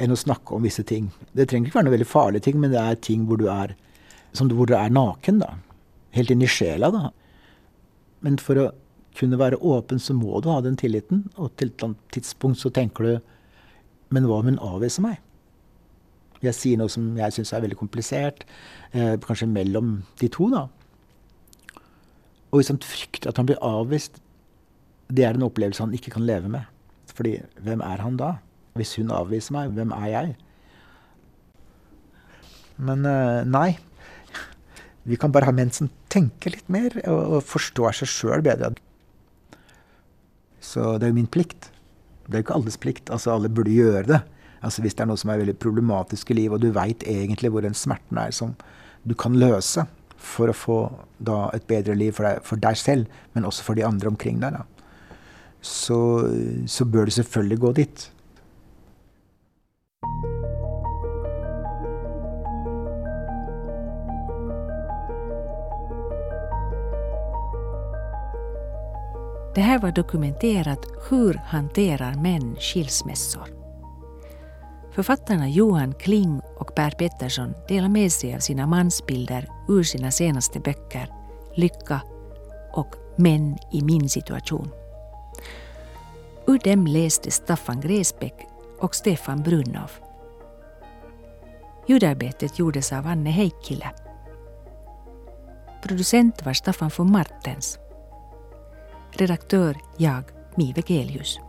enn 0.02 0.12
å 0.12 0.18
snakke 0.18 0.56
om 0.56 0.64
visse 0.66 0.84
ting. 0.88 1.10
Det 1.36 1.46
trenger 1.48 1.68
ikke 1.68 1.78
være 1.78 1.88
noe 1.88 1.96
veldig 1.96 2.10
farlige 2.10 2.46
ting, 2.48 2.60
men 2.60 2.72
det 2.72 2.80
er 2.80 3.00
ting 3.00 3.24
hvor 3.28 3.40
du 3.40 3.46
er, 3.52 3.74
hvor 4.40 4.68
du 4.68 4.76
er 4.76 4.92
naken. 4.92 5.40
da. 5.42 5.54
Helt 6.16 6.32
inn 6.32 6.44
i 6.44 6.50
sjela. 6.50 6.90
da. 6.92 7.10
Men 8.22 8.38
for 8.40 8.58
å 8.60 8.70
kunne 9.18 9.38
være 9.40 9.60
åpen, 9.60 10.00
så 10.00 10.14
må 10.16 10.40
du 10.40 10.48
ha 10.52 10.60
den 10.64 10.78
tilliten. 10.80 11.26
Og 11.36 11.52
til 11.60 11.72
et 11.72 11.84
tidspunkt 12.14 12.62
så 12.62 12.72
tenker 12.72 13.08
du 13.08 13.14
Men 14.12 14.26
hva 14.28 14.42
om 14.42 14.48
hun 14.50 14.58
avviser 14.60 15.00
meg? 15.00 15.20
Jeg 16.42 16.52
sier 16.52 16.76
noe 16.76 16.90
som 16.92 17.14
jeg 17.16 17.32
syns 17.32 17.52
er 17.54 17.62
veldig 17.64 17.78
komplisert. 17.80 18.42
Eh, 18.92 19.14
kanskje 19.22 19.48
mellom 19.48 20.02
de 20.20 20.28
to, 20.28 20.50
da. 20.52 20.66
Og 22.52 22.60
hvis 22.60 22.68
han 22.68 22.80
frykter 22.84 23.30
at 23.30 23.40
han 23.40 23.48
blir 23.48 23.62
avvist, 23.64 24.18
det 25.08 25.24
er 25.24 25.38
en 25.38 25.46
opplevelse 25.46 25.80
han 25.80 25.94
ikke 25.96 26.12
kan 26.12 26.26
leve 26.28 26.50
med. 26.52 26.68
Fordi 27.08 27.38
hvem 27.64 27.80
er 27.86 28.04
han 28.04 28.18
da? 28.20 28.34
Hvis 28.76 28.98
hun 28.98 29.14
avviser 29.14 29.56
meg, 29.56 29.72
hvem 29.72 29.94
er 29.96 30.10
jeg? 30.12 30.34
Men 32.82 33.08
eh, 33.08 33.48
nei. 33.48 33.70
Vi 35.08 35.16
kan 35.16 35.32
bare 35.32 35.48
ha 35.48 35.56
mensen 35.56 35.88
tenker 36.12 36.54
litt 36.54 36.68
mer 36.72 36.94
og, 37.06 37.38
og 37.38 37.46
forstår 37.48 38.02
seg 38.02 38.10
sjøl 38.10 38.44
bedre. 38.44 38.74
Så 40.62 40.96
det 40.98 41.08
er 41.08 41.12
jo 41.12 41.18
min 41.18 41.30
plikt. 41.32 41.70
Det 42.26 42.36
er 42.36 42.42
jo 42.42 42.46
ikke 42.46 42.58
alles 42.60 42.78
plikt. 42.80 43.10
Altså, 43.10 43.34
alle 43.34 43.50
burde 43.52 43.74
gjøre 43.74 44.04
det. 44.10 44.20
Altså, 44.62 44.84
hvis 44.84 44.94
det 44.94 45.04
er 45.04 45.10
noe 45.10 45.18
som 45.18 45.32
er 45.32 45.40
veldig 45.42 45.58
problematisk 45.58 46.30
i 46.30 46.38
livet, 46.38 46.54
og 46.54 46.62
du 46.62 46.76
veit 46.76 47.02
egentlig 47.08 47.50
hvor 47.50 47.64
den 47.64 47.74
smerten 47.74 48.20
er 48.22 48.34
som 48.34 48.54
du 49.02 49.16
kan 49.18 49.34
løse 49.34 49.82
for 50.22 50.52
å 50.52 50.54
få 50.54 50.76
da, 51.18 51.48
et 51.56 51.66
bedre 51.66 51.96
liv 51.98 52.14
for 52.14 52.28
deg, 52.28 52.44
for 52.46 52.62
deg, 52.62 52.78
selv, 52.78 53.22
men 53.34 53.48
også 53.48 53.66
for 53.66 53.78
de 53.78 53.82
andre 53.86 54.12
omkring 54.12 54.38
deg, 54.42 54.54
da. 54.54 54.62
Så, 55.62 55.98
så 56.70 56.86
bør 56.86 57.06
du 57.06 57.14
selvfølgelig 57.14 57.58
gå 57.62 57.72
dit. 57.78 58.04
Det 69.54 69.60
här 69.60 69.78
var 69.78 69.92
dokumenterat 69.92 70.86
Hur 71.10 71.34
hanterar 71.34 72.14
män 72.14 72.56
skilsmässor? 72.60 73.48
Författarna 74.92 75.48
Johan 75.48 75.94
Kling 75.94 76.40
och 76.58 76.74
Per 76.74 76.90
Pettersson 76.90 77.54
delar 77.68 77.88
med 77.88 78.12
sig 78.12 78.34
av 78.34 78.38
sina 78.38 78.66
mansbilder 78.66 79.48
ur 79.68 79.82
sina 79.82 80.10
senaste 80.10 80.60
böcker 80.60 81.08
Lycka 81.54 82.00
och 82.72 82.94
Män 83.16 83.58
i 83.72 83.82
min 83.82 84.08
situation. 84.08 84.70
Ur 86.46 86.58
dem 86.58 86.86
läste 86.86 87.30
Staffan 87.30 87.80
Gräsbäck 87.80 88.46
och 88.78 88.94
Stefan 88.94 89.42
Brunnow. 89.42 89.90
Ljudarbetet 91.86 92.58
gjordes 92.58 92.92
av 92.92 93.06
Anne 93.06 93.30
Heikkilä. 93.30 93.90
Producent 95.82 96.44
var 96.44 96.52
Staffan 96.52 96.90
von 96.96 97.12
Martens. 97.12 97.78
redaktör 99.12 99.76
jag, 99.96 100.24
Mive 100.56 100.82
Gelius. 100.82 101.40